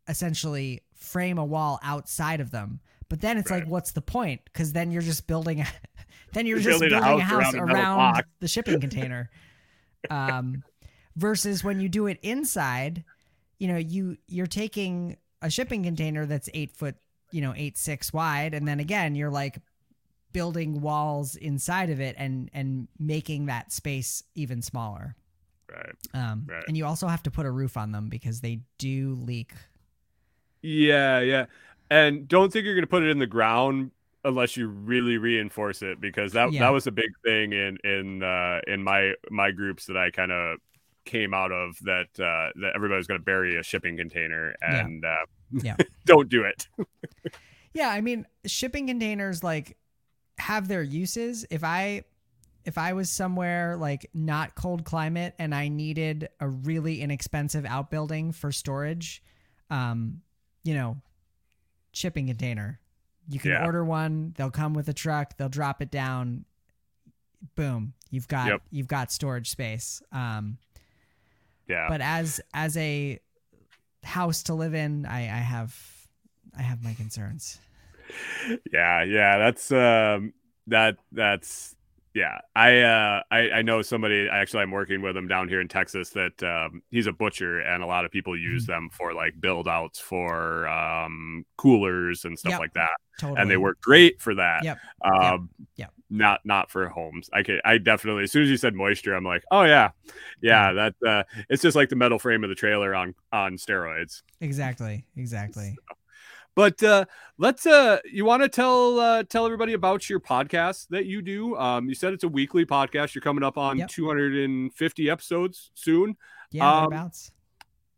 essentially 0.09 0.83
frame 0.95 1.39
a 1.39 1.45
wall 1.45 1.79
outside 1.83 2.41
of 2.41 2.51
them 2.51 2.81
but 3.09 3.20
then 3.20 3.38
it's 3.38 3.50
like 3.50 3.66
what's 3.66 3.92
the 3.92 4.00
point 4.02 4.40
because 4.44 4.72
then 4.72 4.90
you're 4.90 5.02
just 5.02 5.26
building 5.26 5.61
a, 5.61 5.66
then 6.32 6.46
you're, 6.46 6.59
You're 6.59 6.72
just 6.72 6.80
building 6.80 6.98
a 6.98 7.00
building 7.00 7.20
a 7.20 7.24
house 7.24 7.44
house 7.44 7.55
around 7.55 7.70
around 7.70 8.22
the 8.40 8.48
shipping 8.48 8.80
container 8.80 9.30
um 10.11 10.62
versus 11.16 11.62
when 11.64 11.80
you 11.80 11.88
do 11.88 12.07
it 12.07 12.18
inside 12.22 13.05
you 13.59 13.68
know 13.68 13.76
you 13.76 14.16
you're 14.28 14.46
taking 14.46 15.16
a 15.42 15.50
shipping 15.50 15.82
container 15.82 16.26
that's 16.26 16.48
eight 16.55 16.72
foot 16.72 16.96
you 17.30 17.40
know 17.40 17.52
eight 17.57 17.76
six 17.78 18.12
wide 18.12 18.55
and 18.55 18.66
then 18.66 18.80
again 18.80 19.14
you're 19.14 19.30
like 19.30 19.59
building 20.32 20.80
walls 20.80 21.36
inside 21.36 21.90
of 21.90 22.00
it 22.00 22.16
and 22.18 22.50
and 22.52 22.88
making 22.98 23.46
that 23.46 23.70
space 23.72 24.22
even 24.34 24.61
smaller 24.61 25.14
right. 25.70 25.94
um 26.14 26.46
Right. 26.48 26.64
and 26.66 26.76
you 26.76 26.84
also 26.84 27.07
have 27.07 27.22
to 27.22 27.30
put 27.30 27.46
a 27.46 27.50
roof 27.50 27.76
on 27.76 27.92
them 27.92 28.09
because 28.09 28.40
they 28.40 28.61
do 28.78 29.14
leak 29.20 29.52
Yeah, 30.62 31.20
yeah. 31.20 31.46
And 31.91 32.26
don't 32.28 32.53
think 32.53 32.64
you're 32.64 32.74
gonna 32.74 32.87
put 32.87 33.03
it 33.03 33.11
in 33.11 33.18
the 33.18 33.26
ground 33.26 33.91
unless 34.24 34.57
you 34.57 34.68
really 34.68 35.18
reinforce 35.18 35.82
it 35.82 36.01
because 36.01 36.32
that 36.32 36.53
Yeah. 36.53 36.61
that 36.61 36.70
was 36.72 36.87
a 36.87 36.93
big 36.93 37.11
thing 37.24 37.53
in 37.53 37.76
in 37.85 38.22
uh 38.22 38.61
in 38.66 38.82
my 38.82 39.12
my 39.30 39.51
groups 39.51 39.87
that 39.87 39.97
I 39.97 40.11
kind 40.11 40.32
of 40.32 40.59
came 41.05 41.35
out 41.35 41.53
of 41.53 41.76
that 41.82 42.07
uh 42.18 42.51
that 42.61 42.72
everybody 42.74 42.97
was 42.97 43.07
gonna 43.07 43.18
bury 43.20 43.57
a 43.59 43.62
shipping 43.62 43.97
container 43.99 44.55
Yeah. 44.62 44.80
and 44.87 45.05
uh 45.05 45.26
Yeah. 45.53 45.76
don't 46.07 46.28
do 46.28 46.45
it. 46.45 46.68
Yeah, 47.76 47.89
I 47.89 48.03
mean, 48.03 48.24
shipping 48.47 48.87
containers 48.87 49.43
like 49.43 49.76
have 50.39 50.68
their 50.68 50.82
uses. 50.85 51.45
If 51.51 51.64
I 51.64 52.05
if 52.64 52.78
I 52.78 52.93
was 52.93 53.11
somewhere 53.11 53.76
like 53.76 54.09
not 54.14 54.55
cold 54.55 54.85
climate 54.85 55.35
and 55.41 55.53
I 55.53 55.66
needed 55.66 56.28
a 56.39 56.49
really 56.49 57.01
inexpensive 57.01 57.66
outbuilding 57.66 58.30
for 58.30 58.53
storage, 58.53 59.24
um, 59.70 60.20
you 60.62 60.74
know, 60.74 60.99
shipping 61.95 62.26
container. 62.26 62.80
You 63.28 63.38
can 63.40 63.53
Yeah. 63.53 63.64
order 63.64 63.84
one, 63.84 64.34
they'll 64.36 64.51
come 64.51 64.74
with 64.74 64.88
a 64.88 64.92
truck, 64.92 65.36
they'll 65.36 65.49
drop 65.49 65.80
it 65.80 65.90
down. 65.90 66.45
Boom, 67.55 67.95
you've 68.11 68.28
got 68.28 68.49
Yep. 68.49 68.62
you've 68.70 68.88
got 68.88 69.12
storage 69.12 69.51
space. 69.51 70.03
Um, 70.12 70.59
Yeah. 71.68 71.88
but 71.88 72.01
as 72.01 72.40
as 72.53 72.76
a 72.76 73.18
house 74.03 74.42
to 74.45 74.55
live 74.55 74.74
in, 74.74 75.07
I 75.07 75.20
I 75.20 75.40
have 75.40 75.74
I 76.57 76.62
have 76.62 76.82
my 76.82 76.95
concerns. 76.95 77.59
yeah, 78.72 79.03
yeah, 79.05 79.38
that's 79.38 79.70
um 79.72 80.32
that 80.66 80.97
that's 81.12 81.76
Yeah, 82.15 82.39
I 82.55 82.81
uh, 82.83 83.23
I, 83.33 83.51
I 83.51 83.62
know 83.62 83.83
somebody. 83.83 84.29
Actually, 84.31 84.62
I'm 84.62 84.71
working 84.71 85.03
with 85.03 85.17
him 85.17 85.27
down 85.27 85.49
here 85.49 85.61
in 85.61 85.67
Texas. 85.67 86.11
That 86.11 86.41
um, 86.45 86.81
he's 86.91 87.09
a 87.09 87.12
butcher, 87.12 87.59
and 87.59 87.83
a 87.83 87.87
lot 87.87 88.05
of 88.05 88.12
people 88.12 88.39
use 88.39 88.65
Mhm. 88.65 88.69
them 88.69 88.91
for 88.93 89.12
like 89.12 89.41
build 89.41 89.67
outs 89.67 89.99
for 89.99 90.69
um, 90.69 91.45
coolers 91.57 92.25
and 92.25 92.39
stuff 92.39 92.53
Yep. 92.53 92.61
like 92.61 92.73
that, 92.75 92.91
Totally. 93.19 93.41
and 93.41 93.51
they 93.51 93.57
work 93.57 93.81
great 93.81 94.21
for 94.23 94.33
that. 94.37 94.62
Yep. 94.62 94.79
Um, 95.05 95.51
Yep. 95.75 95.91
Not 96.09 96.41
not 96.45 96.71
for 96.71 96.89
homes. 96.89 97.29
I 97.33 97.43
could. 97.43 97.61
I 97.65 97.79
definitely. 97.79 98.23
As 98.23 98.31
soon 98.31 98.45
as 98.45 98.49
you 98.49 98.59
said 98.59 98.75
moisture, 98.75 99.15
I'm 99.15 99.25
like, 99.25 99.43
oh 99.51 99.65
yeah, 99.65 99.91
yeah. 100.41 100.73
That 100.73 100.95
uh, 101.05 101.25
it's 101.49 101.62
just 101.62 101.75
like 101.75 101.89
the 101.89 101.97
metal 101.97 102.21
frame 102.21 102.45
of 102.45 102.49
the 102.49 102.55
trailer 102.55 102.95
on 102.95 103.17
on 103.33 103.57
steroids. 103.57 104.23
Exactly. 104.41 105.05
Exactly. 105.17 105.75
But 106.55 106.82
uh, 106.82 107.07
let's 107.36 107.66
uh, 107.66 107.98
you 108.05 108.24
want 108.24 108.42
to 108.42 108.48
tell 108.48 109.00
uh, 109.00 109.24
tell 109.24 109.44
everybody 109.44 109.72
about 109.72 110.09
your 110.09 110.20
podcast 110.20 110.88
that 110.90 111.07
you 111.07 111.20
do. 111.20 111.57
Um, 111.57 111.88
you 111.88 111.94
said 111.94 112.12
it's 112.12 112.24
a 112.24 112.28
weekly 112.28 112.64
podcast. 112.64 113.14
You're 113.14 113.22
coming 113.22 113.42
up 113.42 113.59
on 113.59 113.78
Yep. 113.78 113.88
250 113.88 115.11
episodes 115.11 115.70
soon. 115.74 116.16
Yeah. 116.50 116.82
Um. 116.84 117.11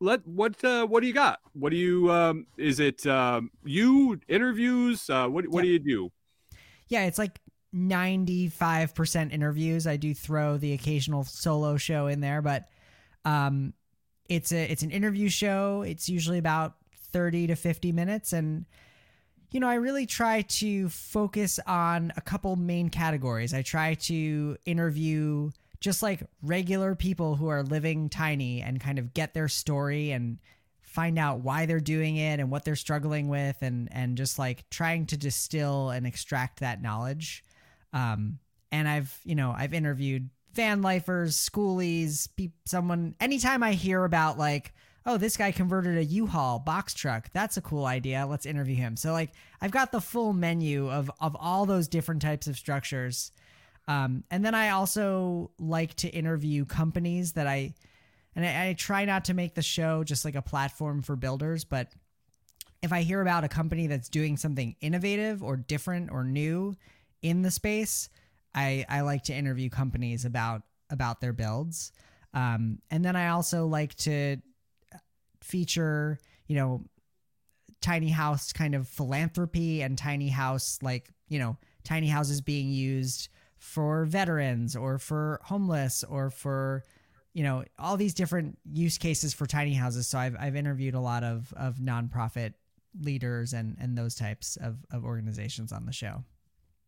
Let 0.00 0.26
what 0.26 0.62
uh, 0.62 0.86
what 0.86 1.00
do 1.00 1.06
you 1.06 1.14
got? 1.14 1.40
What 1.52 1.70
do 1.70 1.76
you 1.76 2.10
um, 2.10 2.46
is 2.58 2.80
it 2.80 3.06
um, 3.06 3.50
you 3.64 4.20
interviews? 4.28 5.08
Uh, 5.08 5.26
what 5.28 5.46
what 5.48 5.62
do 5.62 5.68
you 5.68 5.78
do? 5.78 6.12
Yeah, 6.88 7.06
it's 7.06 7.18
like 7.18 7.40
95% 7.74 9.32
interviews. 9.32 9.86
I 9.86 9.96
do 9.96 10.14
throw 10.14 10.56
the 10.56 10.72
occasional 10.72 11.24
solo 11.24 11.76
show 11.76 12.06
in 12.06 12.20
there, 12.20 12.42
but 12.42 12.64
um 13.24 13.74
it's 14.28 14.52
a 14.52 14.70
it's 14.70 14.82
an 14.82 14.90
interview 14.90 15.28
show. 15.28 15.82
It's 15.82 16.08
usually 16.08 16.38
about 16.38 16.75
30 17.12 17.48
to 17.48 17.56
50 17.56 17.92
minutes 17.92 18.32
and 18.32 18.66
you 19.52 19.60
know, 19.60 19.68
I 19.68 19.74
really 19.74 20.06
try 20.06 20.42
to 20.42 20.88
focus 20.88 21.60
on 21.66 22.12
a 22.16 22.20
couple 22.20 22.56
main 22.56 22.88
categories. 22.88 23.54
I 23.54 23.62
try 23.62 23.94
to 23.94 24.56
interview 24.66 25.50
just 25.80 26.02
like 26.02 26.22
regular 26.42 26.94
people 26.94 27.36
who 27.36 27.48
are 27.48 27.62
living 27.62 28.08
tiny 28.08 28.60
and 28.60 28.80
kind 28.80 28.98
of 28.98 29.14
get 29.14 29.34
their 29.34 29.48
story 29.48 30.10
and 30.10 30.38
find 30.82 31.18
out 31.18 31.40
why 31.40 31.66
they're 31.66 31.78
doing 31.78 32.16
it 32.16 32.40
and 32.40 32.50
what 32.50 32.64
they're 32.64 32.74
struggling 32.74 33.28
with 33.28 33.56
and 33.60 33.88
and 33.92 34.16
just 34.16 34.38
like 34.38 34.68
trying 34.70 35.04
to 35.04 35.16
distill 35.16 35.90
and 35.90 36.06
extract 36.06 36.60
that 36.60 36.80
knowledge 36.80 37.44
um 37.92 38.38
and 38.72 38.88
i've 38.88 39.20
you 39.22 39.34
know 39.34 39.54
i've 39.54 39.74
interviewed 39.74 40.30
van 40.54 40.80
lifers 40.80 41.36
schoolies 41.36 42.28
pe- 42.36 42.48
someone 42.64 43.14
anytime 43.20 43.62
i 43.62 43.72
hear 43.72 44.04
about 44.04 44.38
like 44.38 44.72
oh 45.06 45.16
this 45.16 45.36
guy 45.36 45.52
converted 45.52 45.96
a 45.96 46.04
u-haul 46.04 46.58
box 46.58 46.92
truck. 46.92 47.30
That's 47.32 47.56
a 47.56 47.62
cool 47.62 47.86
idea. 47.86 48.26
Let's 48.28 48.44
interview 48.44 48.76
him. 48.76 48.96
So 48.96 49.12
like 49.12 49.30
i've 49.60 49.70
got 49.70 49.92
the 49.92 50.00
full 50.00 50.32
menu 50.32 50.90
of 50.90 51.10
of 51.20 51.36
all 51.38 51.64
those 51.64 51.88
different 51.88 52.20
types 52.20 52.46
of 52.46 52.56
structures. 52.56 53.32
Um, 53.88 54.24
and 54.32 54.44
then 54.44 54.54
i 54.54 54.70
also 54.70 55.52
like 55.60 55.94
to 55.96 56.08
interview 56.08 56.64
companies 56.64 57.34
that 57.34 57.46
i 57.46 57.72
and 58.34 58.44
I, 58.44 58.70
I 58.70 58.72
try 58.72 59.04
not 59.04 59.26
to 59.26 59.34
make 59.34 59.54
the 59.54 59.62
show 59.62 60.02
just 60.02 60.24
like 60.24 60.34
a 60.34 60.42
platform 60.42 61.02
for 61.02 61.14
builders 61.14 61.62
but 61.62 61.92
if 62.82 62.92
i 62.92 63.02
hear 63.02 63.20
about 63.20 63.44
a 63.44 63.48
company 63.48 63.86
that's 63.86 64.08
doing 64.08 64.36
something 64.36 64.74
innovative 64.80 65.40
or 65.40 65.56
different 65.56 66.10
or 66.10 66.24
new 66.24 66.74
in 67.22 67.42
the 67.42 67.50
space 67.52 68.08
i 68.56 68.84
i 68.88 69.02
like 69.02 69.22
to 69.22 69.32
interview 69.32 69.70
companies 69.70 70.24
about 70.24 70.62
about 70.90 71.20
their 71.20 71.32
builds. 71.32 71.92
Um, 72.34 72.80
and 72.90 73.04
then 73.04 73.14
i 73.14 73.28
also 73.28 73.66
like 73.66 73.94
to 73.98 74.38
feature 75.42 76.18
you 76.46 76.56
know 76.56 76.84
tiny 77.80 78.08
house 78.08 78.52
kind 78.52 78.74
of 78.74 78.88
philanthropy 78.88 79.82
and 79.82 79.96
tiny 79.98 80.28
house 80.28 80.78
like 80.82 81.10
you 81.28 81.38
know 81.38 81.56
tiny 81.84 82.08
houses 82.08 82.40
being 82.40 82.68
used 82.68 83.28
for 83.58 84.04
veterans 84.04 84.76
or 84.76 84.98
for 84.98 85.40
homeless 85.44 86.04
or 86.04 86.30
for 86.30 86.84
you 87.32 87.42
know 87.42 87.64
all 87.78 87.96
these 87.96 88.14
different 88.14 88.58
use 88.72 88.98
cases 88.98 89.34
for 89.34 89.46
tiny 89.46 89.74
houses. 89.74 90.06
So 90.08 90.18
i've, 90.18 90.36
I've 90.38 90.56
interviewed 90.56 90.94
a 90.94 91.00
lot 91.00 91.22
of 91.22 91.52
of 91.56 91.76
nonprofit 91.76 92.54
leaders 93.00 93.52
and 93.52 93.76
and 93.80 93.96
those 93.96 94.14
types 94.14 94.56
of, 94.56 94.78
of 94.90 95.04
organizations 95.04 95.72
on 95.72 95.86
the 95.86 95.92
show 95.92 96.24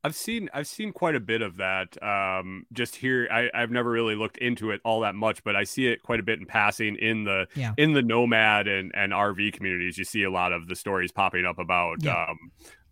I've 0.09 0.17
seen 0.17 0.49
I've 0.55 0.67
seen 0.67 0.93
quite 0.93 1.15
a 1.15 1.21
bit 1.21 1.43
of 1.43 1.59
that. 1.59 2.03
Um, 2.03 2.65
just 2.73 2.97
here, 2.97 3.29
I, 3.31 3.51
I've 3.55 3.71
never 3.71 3.91
really 3.91 4.15
looked 4.15 4.39
into 4.39 4.71
it 4.71 4.81
all 4.85 5.01
that 5.01 5.15
much, 5.15 5.45
but 5.45 5.55
I 5.55 5.65
see 5.65 5.87
it 5.87 6.03
quite 6.03 6.19
a 6.19 6.23
bit 6.23 6.39
in 6.39 6.47
passing 6.47 6.97
in 6.97 7.25
the 7.25 7.47
Yeah. 7.55 7.75
in 7.77 7.93
the 7.93 8.03
nomad 8.03 8.67
and, 8.69 8.91
and 8.95 9.13
RV 9.13 9.53
communities. 9.53 9.99
You 9.99 10.05
see 10.05 10.23
a 10.23 10.31
lot 10.31 10.53
of 10.53 10.67
the 10.69 10.75
stories 10.77 11.13
popping 11.13 11.45
up 11.45 11.59
about 11.59 12.03
Yeah. 12.03 12.25
um, 12.31 12.39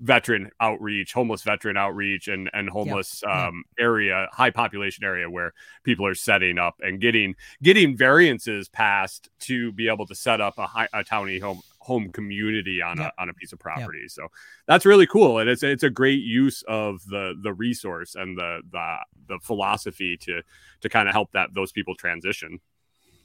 veteran 0.00 0.50
outreach, 0.60 1.14
homeless 1.14 1.42
veteran 1.42 1.78
outreach, 1.78 2.28
and 2.28 2.50
and 2.52 2.68
homeless 2.68 3.22
Yeah. 3.26 3.46
um, 3.46 3.64
area, 3.78 4.28
high 4.32 4.50
population 4.50 5.04
area 5.04 5.30
where 5.30 5.54
people 5.84 6.06
are 6.06 6.14
setting 6.14 6.58
up 6.58 6.74
and 6.80 7.00
getting 7.00 7.34
getting 7.62 7.96
variances 7.96 8.68
passed 8.68 9.30
to 9.40 9.72
be 9.72 9.88
able 9.88 10.06
to 10.06 10.14
set 10.14 10.40
up 10.42 10.58
a, 10.58 10.66
high, 10.66 10.88
a 10.92 11.02
tiny 11.02 11.38
home 11.38 11.62
home 11.87 12.11
community 12.12 12.82
on 12.82 12.99
Yep. 12.99 13.12
a 13.18 13.22
on 13.22 13.28
a 13.28 13.34
piece 13.34 13.53
of 13.53 13.59
property. 13.59 14.09
So 14.09 14.28
that's 14.66 14.84
really 14.87 15.07
cool, 15.07 15.39
and 15.39 15.49
it's 15.49 15.62
it's 15.62 15.82
a 15.82 15.91
great 15.91 16.22
use 16.22 16.62
of 16.68 17.05
the 17.07 17.34
the 17.43 17.53
resource 17.53 18.14
and 18.14 18.37
the 18.37 18.61
the 18.70 18.97
the 19.28 19.39
philosophy 19.43 20.16
to 20.18 20.43
to 20.80 20.89
kind 20.89 21.09
of 21.09 21.14
help 21.14 21.32
that 21.32 21.55
those 21.55 21.72
people 21.72 21.95
transition. 21.95 22.61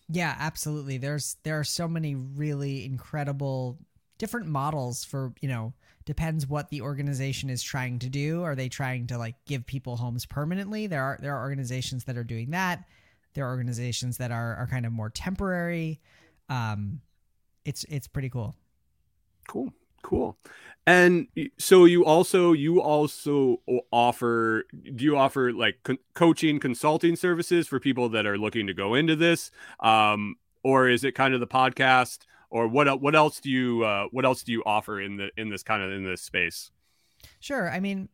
Yeah, 0.10 0.36
absolutely. 0.40 0.98
There's 0.98 1.38
there 1.44 1.60
are 1.60 1.64
so 1.64 1.88
many 1.88 2.16
really 2.16 2.86
incredible 2.86 3.80
different 4.18 4.48
models 4.48 5.04
for, 5.04 5.34
you 5.42 5.48
know, 5.50 5.74
depends 6.06 6.46
what 6.48 6.70
the 6.70 6.82
organization 6.82 7.50
is 7.50 7.64
trying 7.64 7.98
to 8.00 8.10
do. 8.10 8.44
Are 8.44 8.56
they 8.56 8.70
trying 8.70 9.08
to 9.08 9.18
like 9.18 9.36
give 9.46 9.66
people 9.66 9.96
homes 9.98 10.26
permanently? 10.26 10.88
There 10.88 11.02
are 11.04 11.18
there 11.22 11.36
are 11.36 11.42
organizations 11.42 12.04
that 12.06 12.18
are 12.18 12.24
doing 12.24 12.52
that. 12.52 12.84
There 13.34 13.46
are 13.46 13.50
organizations 13.50 14.18
that 14.18 14.32
are 14.32 14.56
are 14.58 14.68
kind 14.68 14.86
of 14.86 14.92
more 14.92 15.10
temporary. 15.10 16.02
Um 16.50 17.02
it's 17.66 17.84
it's 17.86 18.08
pretty 18.08 18.30
cool. 18.30 18.56
Cool, 19.48 19.74
cool. 20.02 20.38
And 20.88 21.28
so 21.58 21.86
you 21.86 22.06
also 22.06 22.54
you 22.54 22.82
also 22.82 23.62
offer 23.92 24.66
do 24.96 25.04
you 25.04 25.18
offer 25.18 25.54
like 25.54 25.80
co- 25.84 25.98
coaching 26.14 26.60
consulting 26.60 27.16
services 27.16 27.68
for 27.68 27.80
people 27.80 28.10
that 28.10 28.26
are 28.26 28.38
looking 28.38 28.68
to 28.68 28.74
go 28.74 28.96
into 28.96 29.16
this 29.16 29.52
um 29.82 30.36
or 30.64 30.90
is 30.90 31.04
it 31.04 31.14
kind 31.14 31.36
of 31.36 31.40
the 31.40 31.48
podcast 31.48 32.26
or 32.50 32.68
what 32.68 33.00
what 33.00 33.16
else 33.16 33.40
do 33.40 33.52
you 33.52 33.84
uh 33.84 34.06
what 34.10 34.26
else 34.26 34.42
do 34.42 34.52
you 34.52 34.64
offer 34.66 35.00
in 35.00 35.18
the 35.18 35.30
in 35.38 35.50
this 35.50 35.62
kind 35.62 35.84
of 35.84 35.92
in 35.92 36.04
this 36.04 36.24
space 36.24 36.72
Sure. 37.40 37.70
I 37.70 37.80
mean, 37.80 38.10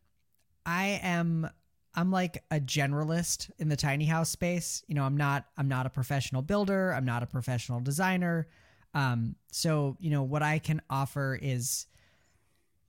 I 0.66 1.00
am 1.02 1.48
I'm 1.94 2.10
like 2.10 2.44
a 2.50 2.60
generalist 2.60 3.50
in 3.58 3.68
the 3.68 3.76
tiny 3.76 4.04
house 4.04 4.30
space. 4.30 4.82
You 4.86 4.94
know, 4.94 5.04
I'm 5.04 5.16
not 5.16 5.46
I'm 5.56 5.68
not 5.68 5.86
a 5.86 5.90
professional 5.90 6.42
builder, 6.42 6.92
I'm 6.92 7.04
not 7.04 7.22
a 7.22 7.26
professional 7.26 7.80
designer. 7.80 8.48
Um 8.94 9.36
so, 9.50 9.96
you 10.00 10.10
know, 10.10 10.22
what 10.22 10.42
I 10.42 10.58
can 10.58 10.82
offer 10.90 11.38
is 11.40 11.86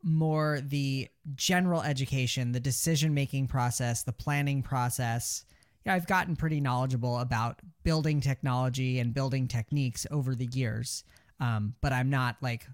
more 0.01 0.61
the 0.65 1.09
general 1.35 1.81
education, 1.81 2.53
the 2.53 2.59
decision-making 2.59 3.47
process, 3.47 4.03
the 4.03 4.13
planning 4.13 4.61
process. 4.61 5.43
You 5.83 5.91
know, 5.91 5.95
I've 5.95 6.07
gotten 6.07 6.35
pretty 6.35 6.61
knowledgeable 6.61 7.19
about 7.19 7.59
building 7.83 8.21
technology 8.21 8.99
and 8.99 9.13
building 9.13 9.47
techniques 9.47 10.07
over 10.09 10.35
the 10.35 10.47
years. 10.53 11.03
Um, 11.39 11.75
but 11.81 11.91
I'm 11.93 12.09
not 12.09 12.37
like 12.41 12.65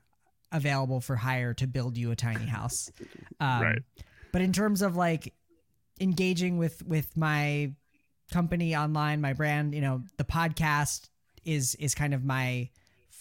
available 0.51 1.01
for 1.01 1.15
hire 1.15 1.53
to 1.55 1.67
build 1.67 1.97
you 1.97 2.11
a 2.11 2.15
tiny 2.15 2.45
house. 2.45 2.91
Um, 3.41 3.61
Right. 3.61 3.81
But 4.31 4.41
in 4.41 4.53
terms 4.53 4.81
of 4.81 4.95
like 4.95 5.33
engaging 5.99 6.57
with 6.57 6.81
with 6.85 7.15
my 7.17 7.73
company 8.31 8.75
online, 8.75 9.19
my 9.19 9.33
brand, 9.33 9.75
you 9.75 9.81
know, 9.81 10.03
the 10.17 10.23
podcast 10.23 11.09
is 11.43 11.75
is 11.75 11.93
kind 11.95 12.13
of 12.13 12.23
my 12.23 12.69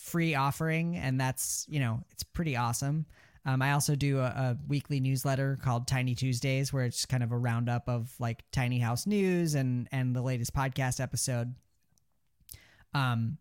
free 0.04 0.34
offering, 0.34 0.96
and 0.96 1.18
that's 1.18 1.64
you 1.68 1.80
know 1.80 2.02
it's 2.10 2.22
pretty 2.22 2.56
awesome. 2.56 3.06
Um, 3.46 3.60
I 3.60 3.72
also 3.72 3.94
do 3.94 4.20
a, 4.20 4.24
a 4.24 4.58
weekly 4.68 5.00
newsletter 5.00 5.58
called 5.62 5.86
Tiny 5.86 6.14
Tuesdays, 6.14 6.72
where 6.72 6.84
it's 6.84 7.04
kind 7.06 7.22
of 7.22 7.30
a 7.32 7.36
roundup 7.38 7.88
of 7.88 8.14
like 8.18 8.42
tiny 8.52 8.78
house 8.78 9.06
news 9.06 9.54
and 9.54 9.88
and 9.92 10.14
the 10.14 10.22
latest 10.22 10.54
podcast 10.54 11.00
episode. 11.00 11.54
Um, 12.94 13.38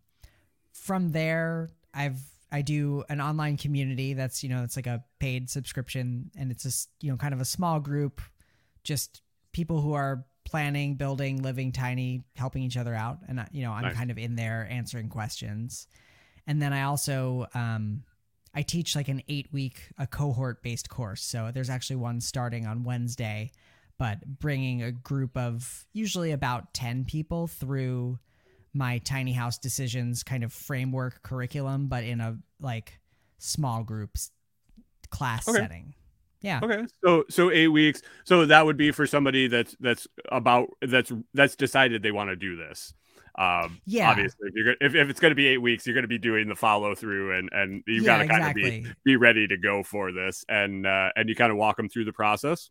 from 0.72 1.12
there, 1.12 1.70
I've 1.92 2.20
I 2.52 2.62
do 2.62 3.04
an 3.08 3.20
online 3.20 3.56
community 3.56 4.14
that's 4.14 4.42
you 4.42 4.48
know 4.48 4.62
it's 4.64 4.76
like 4.76 4.86
a 4.86 5.04
paid 5.18 5.48
subscription, 5.50 6.30
and 6.36 6.50
it's 6.50 6.62
just 6.62 6.88
you 7.00 7.10
know 7.10 7.16
kind 7.16 7.34
of 7.34 7.40
a 7.40 7.44
small 7.44 7.80
group, 7.80 8.20
just 8.82 9.22
people 9.52 9.80
who 9.80 9.92
are 9.92 10.24
planning, 10.44 10.94
building, 10.96 11.42
living 11.42 11.72
tiny, 11.72 12.22
helping 12.36 12.62
each 12.62 12.76
other 12.76 12.94
out, 12.94 13.18
and 13.28 13.40
I- 13.40 13.48
you 13.52 13.62
know 13.62 13.72
I'm 13.72 13.82
Nice. 13.82 13.96
kind 13.96 14.10
of 14.10 14.18
in 14.18 14.34
there 14.36 14.66
answering 14.70 15.08
questions, 15.08 15.86
and 16.46 16.60
then 16.60 16.72
I 16.72 16.82
also 16.82 17.46
um, 17.54 18.02
I 18.54 18.62
teach 18.62 18.94
like 18.94 19.08
an 19.08 19.22
eight 19.28 19.48
week 19.52 19.90
a 19.98 20.06
cohort 20.06 20.62
based 20.62 20.88
course. 20.88 21.22
So 21.22 21.50
there's 21.52 21.70
actually 21.70 21.96
one 21.96 22.20
starting 22.20 22.66
on 22.66 22.84
Wednesday, 22.84 23.50
but 23.98 24.24
bringing 24.38 24.82
a 24.82 24.92
group 24.92 25.36
of 25.36 25.86
usually 25.92 26.32
about 26.32 26.72
10 26.74 27.04
people 27.04 27.46
through 27.46 28.18
my 28.72 28.98
tiny 28.98 29.32
house 29.32 29.58
decisions 29.58 30.22
kind 30.22 30.44
of 30.44 30.52
framework 30.52 31.22
curriculum, 31.22 31.86
but 31.88 32.04
in 32.04 32.20
a 32.20 32.38
like 32.60 32.98
small 33.38 33.82
groups 33.84 34.30
class 35.10 35.48
Okay. 35.48 35.58
setting. 35.58 35.94
Yeah. 36.40 36.60
Okay. 36.62 36.84
So 37.02 37.24
so 37.30 37.50
eight 37.50 37.68
weeks. 37.68 38.02
So 38.24 38.46
that 38.46 38.66
would 38.66 38.76
be 38.76 38.90
for 38.90 39.06
somebody 39.06 39.48
that's 39.48 39.74
that's 39.80 40.06
about 40.30 40.68
that's 40.82 41.10
that's 41.32 41.56
decided 41.56 42.02
they 42.02 42.12
want 42.12 42.30
to 42.30 42.36
do 42.36 42.54
this. 42.54 42.92
Um, 43.36 43.80
Yeah. 43.84 44.10
Obviously, 44.10 44.48
if 44.48 44.54
you're 44.54 44.64
gonna, 44.64 44.76
if, 44.80 44.94
if 44.94 45.08
it's 45.10 45.20
going 45.20 45.32
to 45.32 45.36
be 45.36 45.46
eight 45.48 45.58
weeks, 45.62 45.86
you're 45.86 45.94
going 45.94 46.02
to 46.04 46.08
be 46.08 46.18
doing 46.18 46.48
the 46.48 46.54
follow 46.54 46.94
through, 46.94 47.36
and 47.36 47.48
and 47.52 47.82
you 47.86 48.02
Yeah, 48.02 48.06
got 48.06 48.18
to 48.22 48.28
kind 48.28 48.42
of 48.44 48.48
exactly. 48.56 48.80
be 48.82 48.92
be 49.04 49.16
ready 49.16 49.46
to 49.48 49.56
go 49.56 49.82
for 49.82 50.12
this, 50.12 50.44
and 50.48 50.86
uh, 50.86 51.10
and 51.16 51.28
you 51.28 51.34
kind 51.34 51.50
of 51.50 51.56
walk 51.58 51.76
them 51.76 51.88
through 51.88 52.04
the 52.04 52.12
process. 52.12 52.70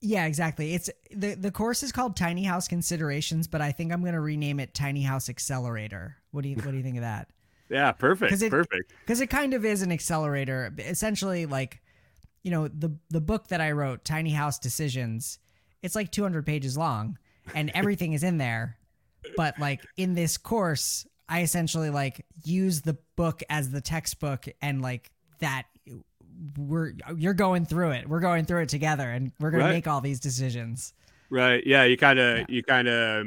Yeah, 0.00 0.26
exactly. 0.26 0.74
It's 0.74 0.90
the 1.10 1.34
the 1.34 1.50
course 1.50 1.82
is 1.82 1.92
called 1.92 2.16
Tiny 2.16 2.44
House 2.44 2.68
Considerations, 2.68 3.46
but 3.46 3.60
I 3.60 3.72
think 3.72 3.92
I'm 3.92 4.00
going 4.02 4.12
to 4.14 4.20
rename 4.20 4.60
it 4.60 4.74
Tiny 4.74 5.02
House 5.02 5.28
Accelerator. 5.28 6.16
What 6.32 6.42
do 6.42 6.48
you 6.48 6.56
what 6.56 6.70
do 6.72 6.76
you 6.76 6.82
think 6.82 6.96
of 6.96 7.02
that? 7.02 7.30
Yeah. 7.70 7.92
Perfect. 7.92 8.30
'Cause 8.30 8.42
it- 8.42 8.50
perfect. 8.50 8.92
because 9.00 9.20
it 9.20 9.28
kind 9.30 9.54
of 9.54 9.64
is 9.64 9.82
an 9.82 9.90
accelerator 9.92 10.72
essentially 10.78 11.46
like 11.46 11.80
you 12.42 12.50
know 12.50 12.68
the 12.68 12.96
the 13.10 13.20
book 13.20 13.48
that 13.48 13.60
i 13.60 13.72
wrote 13.72 14.04
tiny 14.04 14.30
house 14.30 14.56
decisions 14.60 15.40
it's 15.82 15.96
like 15.96 16.12
200 16.12 16.46
pages 16.46 16.76
long 16.78 17.18
and 17.56 17.72
everything 17.74 18.12
is 18.12 18.22
in 18.22 18.38
there 18.38 18.76
but 19.36 19.58
like 19.58 19.80
in 19.96 20.14
this 20.14 20.36
course 20.38 21.06
i 21.28 21.42
essentially 21.42 21.90
like 21.90 22.24
use 22.44 22.82
the 22.82 22.96
book 23.16 23.42
as 23.50 23.70
the 23.70 23.80
textbook 23.80 24.46
and 24.62 24.82
like 24.82 25.10
that 25.40 25.64
we're 26.58 26.92
you're 27.16 27.34
going 27.34 27.64
through 27.64 27.90
it 27.90 28.08
we're 28.08 28.20
going 28.20 28.44
through 28.44 28.62
it 28.62 28.68
together 28.68 29.10
and 29.10 29.32
we're 29.40 29.50
gonna 29.50 29.64
Right. 29.64 29.72
make 29.72 29.86
all 29.86 30.00
these 30.00 30.20
decisions 30.20 30.92
Right. 31.28 31.66
Yeah. 31.66 31.82
You 31.82 31.96
kind 31.96 32.20
of, 32.20 32.38
Yeah. 32.38 32.44
you 32.48 32.62
kind 32.62 32.86
of, 32.86 33.26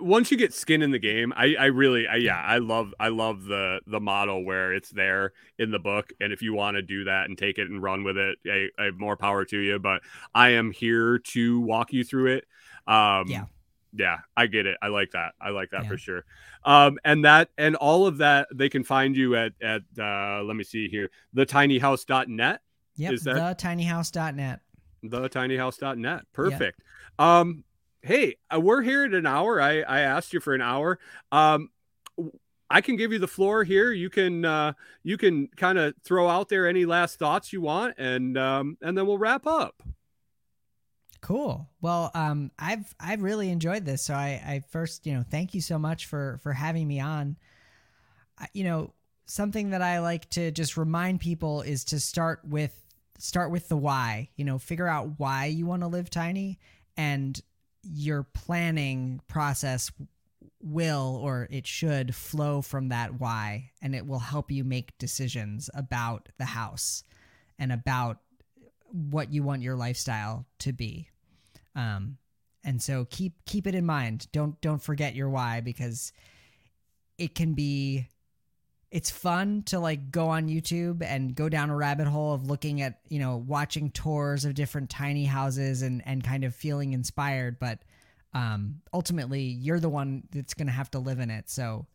once 0.00 0.30
you 0.30 0.38
get 0.38 0.54
skin 0.54 0.80
in 0.80 0.92
the 0.92 0.98
game, 0.98 1.30
I, 1.36 1.54
I 1.60 1.64
really, 1.66 2.08
I, 2.08 2.14
yeah, 2.16 2.40
I 2.40 2.56
love, 2.56 2.94
I 2.98 3.08
love 3.08 3.44
the, 3.44 3.80
the 3.86 4.00
model 4.00 4.46
where 4.46 4.72
it's 4.72 4.88
there 4.88 5.34
in 5.58 5.70
the 5.70 5.78
book. 5.78 6.10
And 6.22 6.32
if 6.32 6.40
you 6.40 6.54
want 6.54 6.76
to 6.78 6.82
do 6.82 7.04
that 7.04 7.28
and 7.28 7.36
take 7.36 7.58
it 7.58 7.68
and 7.68 7.82
run 7.82 8.02
with 8.02 8.16
it, 8.16 8.38
I, 8.46 8.68
I 8.80 8.86
have 8.86 8.98
more 8.98 9.14
power 9.18 9.44
to 9.44 9.58
you, 9.58 9.78
but 9.78 10.00
I 10.34 10.52
am 10.52 10.70
here 10.70 11.18
to 11.18 11.60
walk 11.60 11.92
you 11.92 12.02
through 12.02 12.36
it. 12.36 12.46
Um, 12.86 13.26
Yeah. 13.28 13.44
Yeah, 13.96 14.18
I 14.36 14.46
get 14.46 14.66
it. 14.66 14.76
I 14.82 14.88
like 14.88 15.12
that. 15.12 15.34
I 15.40 15.50
like 15.50 15.70
that 15.70 15.84
Yeah. 15.84 15.88
for 15.88 15.96
sure. 15.98 16.24
Um, 16.64 16.98
and 17.04 17.24
that 17.24 17.50
and 17.58 17.76
all 17.76 18.06
of 18.06 18.18
that 18.18 18.48
they 18.54 18.68
can 18.68 18.82
find 18.84 19.16
you 19.16 19.36
at 19.36 19.52
at 19.62 19.82
uh, 19.98 20.42
let 20.42 20.56
me 20.56 20.64
see 20.64 20.88
here, 20.88 21.10
the 21.32 21.46
thetinyhouse.net. 21.46 22.60
yep 22.96 23.12
Is 23.12 23.22
that- 23.24 23.58
thetinyhouse.net 23.58 24.60
thetinyhouse.net. 25.04 26.22
Perfect. 26.32 26.80
Um, 27.18 27.64
hey, 28.02 28.36
uh, 28.54 28.60
we're 28.60 28.82
here 28.82 29.04
at 29.04 29.12
an 29.14 29.26
hour. 29.26 29.60
I, 29.60 29.80
I 29.82 30.00
asked 30.00 30.32
you 30.32 30.40
for 30.40 30.54
an 30.54 30.60
hour. 30.62 30.98
Um, 31.32 31.70
I 32.70 32.80
can 32.80 32.96
give 32.96 33.12
you 33.12 33.18
the 33.18 33.28
floor 33.28 33.64
here. 33.64 33.92
You 33.92 34.08
can 34.10 34.44
uh, 34.44 34.72
you 35.02 35.16
can 35.18 35.48
kind 35.56 35.78
of 35.78 35.94
throw 36.04 36.28
out 36.28 36.48
there 36.48 36.66
any 36.66 36.86
last 36.86 37.18
thoughts 37.18 37.52
you 37.52 37.60
want, 37.60 37.94
and 37.98 38.36
um, 38.38 38.78
and 38.82 38.96
then 38.96 39.06
we'll 39.06 39.18
wrap 39.18 39.46
up. 39.46 39.82
Cool. 41.24 41.66
Well, 41.80 42.10
um, 42.12 42.50
I've 42.58 42.94
I've 43.00 43.22
really 43.22 43.48
enjoyed 43.48 43.86
this. 43.86 44.02
So 44.02 44.12
I, 44.12 44.42
I 44.46 44.62
first, 44.68 45.06
you 45.06 45.14
know, 45.14 45.24
thank 45.30 45.54
you 45.54 45.62
so 45.62 45.78
much 45.78 46.04
for 46.04 46.38
for 46.42 46.52
having 46.52 46.86
me 46.86 47.00
on. 47.00 47.38
I, 48.38 48.48
you 48.52 48.64
know, 48.64 48.92
something 49.24 49.70
that 49.70 49.80
I 49.80 50.00
like 50.00 50.28
to 50.30 50.50
just 50.50 50.76
remind 50.76 51.20
people 51.20 51.62
is 51.62 51.82
to 51.86 51.98
start 51.98 52.40
with 52.44 52.78
start 53.16 53.50
with 53.50 53.70
the 53.70 53.76
why. 53.78 54.28
You 54.36 54.44
know, 54.44 54.58
figure 54.58 54.86
out 54.86 55.18
why 55.18 55.46
you 55.46 55.64
want 55.64 55.80
to 55.80 55.88
live 55.88 56.10
tiny, 56.10 56.58
and 56.94 57.40
your 57.82 58.24
planning 58.24 59.22
process 59.26 59.90
will 60.60 61.18
or 61.22 61.48
it 61.50 61.66
should 61.66 62.14
flow 62.14 62.60
from 62.60 62.90
that 62.90 63.18
why, 63.18 63.70
and 63.80 63.94
it 63.94 64.06
will 64.06 64.18
help 64.18 64.50
you 64.50 64.62
make 64.62 64.98
decisions 64.98 65.70
about 65.72 66.28
the 66.36 66.44
house 66.44 67.02
and 67.58 67.72
about 67.72 68.18
what 68.92 69.32
you 69.32 69.42
want 69.42 69.62
your 69.62 69.74
lifestyle 69.74 70.44
to 70.58 70.70
be 70.70 71.08
um 71.74 72.18
and 72.64 72.82
so 72.82 73.06
keep 73.10 73.44
keep 73.44 73.66
it 73.66 73.74
in 73.74 73.84
mind. 73.84 74.26
Don't 74.32 74.58
don't 74.60 74.82
forget 74.82 75.14
your 75.14 75.28
why 75.28 75.60
because 75.60 76.12
it 77.18 77.34
can 77.34 77.54
be 77.54 78.08
it's 78.90 79.10
fun 79.10 79.62
to 79.64 79.78
like 79.78 80.10
go 80.12 80.28
on 80.28 80.46
youtube 80.48 81.02
and 81.02 81.34
go 81.34 81.48
down 81.48 81.68
a 81.68 81.76
rabbit 81.76 82.06
hole 82.06 82.32
of 82.32 82.46
looking 82.46 82.80
at 82.80 83.00
you 83.08 83.18
know 83.18 83.36
watching 83.36 83.90
tours 83.90 84.44
of 84.44 84.54
different 84.54 84.88
tiny 84.88 85.24
houses 85.24 85.82
and 85.82 86.02
and 86.06 86.24
kind 86.24 86.44
of 86.44 86.54
feeling 86.54 86.92
inspired. 86.92 87.58
But 87.58 87.80
um 88.32 88.80
ultimately 88.92 89.42
you're 89.42 89.80
the 89.80 89.88
one 89.88 90.24
that's 90.32 90.54
going 90.54 90.68
to 90.68 90.72
have 90.72 90.90
to 90.92 90.98
live 90.98 91.20
in 91.20 91.30
it. 91.30 91.50
So 91.50 91.86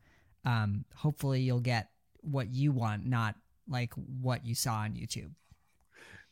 um 0.46 0.86
hopefully 0.96 1.42
you'll 1.42 1.60
get 1.60 1.90
what 2.22 2.50
you 2.50 2.72
want 2.72 3.06
not 3.06 3.36
like 3.68 3.94
what 3.94 4.46
you 4.46 4.56
saw 4.56 4.76
on 4.80 4.94
youtube 4.94 5.32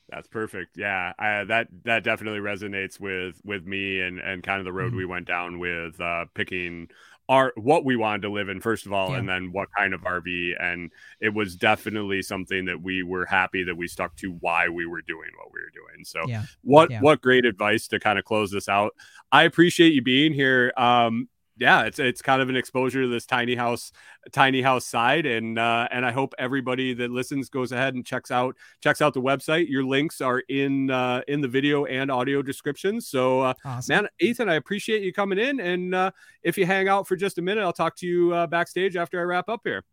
That's 0.09 0.27
perfect. 0.27 0.77
Yeah, 0.77 1.11
I, 1.19 1.43
that 1.45 1.67
that 1.83 2.03
definitely 2.03 2.39
resonates 2.39 2.99
with 2.99 3.41
with 3.43 3.65
me 3.65 3.99
and 4.01 4.19
and 4.19 4.41
kind 4.41 4.59
of 4.59 4.65
the 4.65 4.71
road 4.73 4.93
Mhm. 4.93 4.97
we 4.97 5.05
went 5.05 5.27
down 5.27 5.59
with 5.59 5.99
uh, 5.99 6.25
picking 6.33 6.89
our 7.29 7.51
what 7.57 7.83
we 7.83 7.97
wanted 7.97 8.21
to 8.21 8.29
live 8.29 8.47
in 8.47 8.61
first 8.61 8.85
of 8.85 8.93
all, 8.93 9.09
Yeah. 9.09 9.17
and 9.17 9.27
then 9.27 9.51
what 9.51 9.67
kind 9.77 9.93
of 9.93 9.99
RV. 10.05 10.55
And 10.61 10.91
it 11.19 11.33
was 11.33 11.57
definitely 11.57 12.21
something 12.21 12.63
that 12.65 12.81
we 12.81 13.03
were 13.03 13.25
happy 13.25 13.63
that 13.65 13.75
we 13.75 13.85
stuck 13.89 14.15
to 14.17 14.31
why 14.39 14.69
we 14.69 14.85
were 14.85 15.01
doing 15.01 15.31
what 15.37 15.51
we 15.53 15.59
were 15.59 15.71
doing. 15.73 16.05
So 16.05 16.23
yeah 16.25 16.43
what 16.61 16.89
Yeah. 16.89 17.01
what 17.01 17.19
great 17.21 17.43
advice 17.45 17.87
to 17.89 17.99
kind 17.99 18.17
of 18.17 18.23
close 18.23 18.49
this 18.49 18.69
out. 18.69 18.93
I 19.33 19.43
appreciate 19.43 19.91
you 19.93 20.01
being 20.01 20.31
here. 20.31 20.71
Um, 20.77 21.27
yeah, 21.57 21.83
it's 21.83 21.99
it's 21.99 22.21
kind 22.21 22.41
of 22.41 22.49
an 22.49 22.55
exposure 22.55 23.01
to 23.01 23.07
this 23.07 23.25
tiny 23.25 23.55
house 23.55 23.91
tiny 24.31 24.61
house 24.61 24.85
side, 24.85 25.25
and 25.25 25.57
uh, 25.57 25.87
and 25.91 26.05
I 26.05 26.11
hope 26.11 26.33
everybody 26.37 26.93
that 26.93 27.11
listens 27.11 27.49
goes 27.49 27.71
ahead 27.71 27.95
and 27.95 28.05
checks 28.05 28.31
out 28.31 28.55
checks 28.81 29.01
out 29.01 29.13
the 29.13 29.21
website. 29.21 29.69
Your 29.69 29.83
links 29.83 30.21
are 30.21 30.39
in 30.39 30.91
uh, 30.91 31.21
in 31.27 31.41
the 31.41 31.47
video 31.47 31.85
and 31.85 32.11
audio 32.11 32.41
descriptions. 32.41 33.07
So, 33.07 33.41
uh, 33.41 33.53
awesome 33.65 33.95
man, 33.95 34.07
Ethan, 34.19 34.49
I 34.49 34.55
appreciate 34.55 35.01
you 35.01 35.11
coming 35.13 35.39
in, 35.39 35.59
and 35.59 35.95
uh, 35.95 36.11
if 36.43 36.57
you 36.57 36.65
hang 36.65 36.87
out 36.87 37.07
for 37.07 37.15
just 37.15 37.37
a 37.37 37.41
minute, 37.41 37.61
I'll 37.61 37.73
talk 37.73 37.95
to 37.97 38.07
you 38.07 38.33
uh, 38.33 38.47
backstage 38.47 38.95
after 38.95 39.19
I 39.19 39.23
wrap 39.23 39.49
up 39.49 39.61
here. 39.63 39.83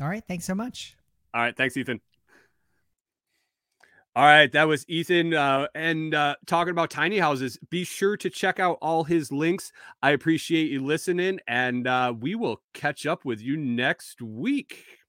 all 0.00 0.08
right 0.08 0.22
thanks 0.26 0.44
so 0.44 0.54
much 0.54 0.96
All 1.34 1.40
right. 1.40 1.56
Thanks, 1.56 1.76
Ethan. 1.76 2.00
All 4.14 4.24
right. 4.24 4.52
That 4.52 4.68
was 4.68 4.84
Ethan. 4.88 5.32
Uh, 5.32 5.68
and 5.74 6.14
uh, 6.14 6.36
talking 6.46 6.70
about 6.70 6.90
tiny 6.90 7.18
houses, 7.18 7.58
be 7.70 7.82
sure 7.84 8.16
to 8.18 8.28
check 8.28 8.60
out 8.60 8.76
all 8.82 9.04
his 9.04 9.32
links. 9.32 9.72
I 10.02 10.10
appreciate 10.10 10.70
you 10.70 10.84
listening, 10.84 11.40
and 11.46 11.86
uh, 11.86 12.12
we 12.18 12.34
will 12.34 12.60
catch 12.74 13.06
up 13.06 13.24
with 13.24 13.40
you 13.40 13.56
next 13.56 14.20
week. 14.20 15.01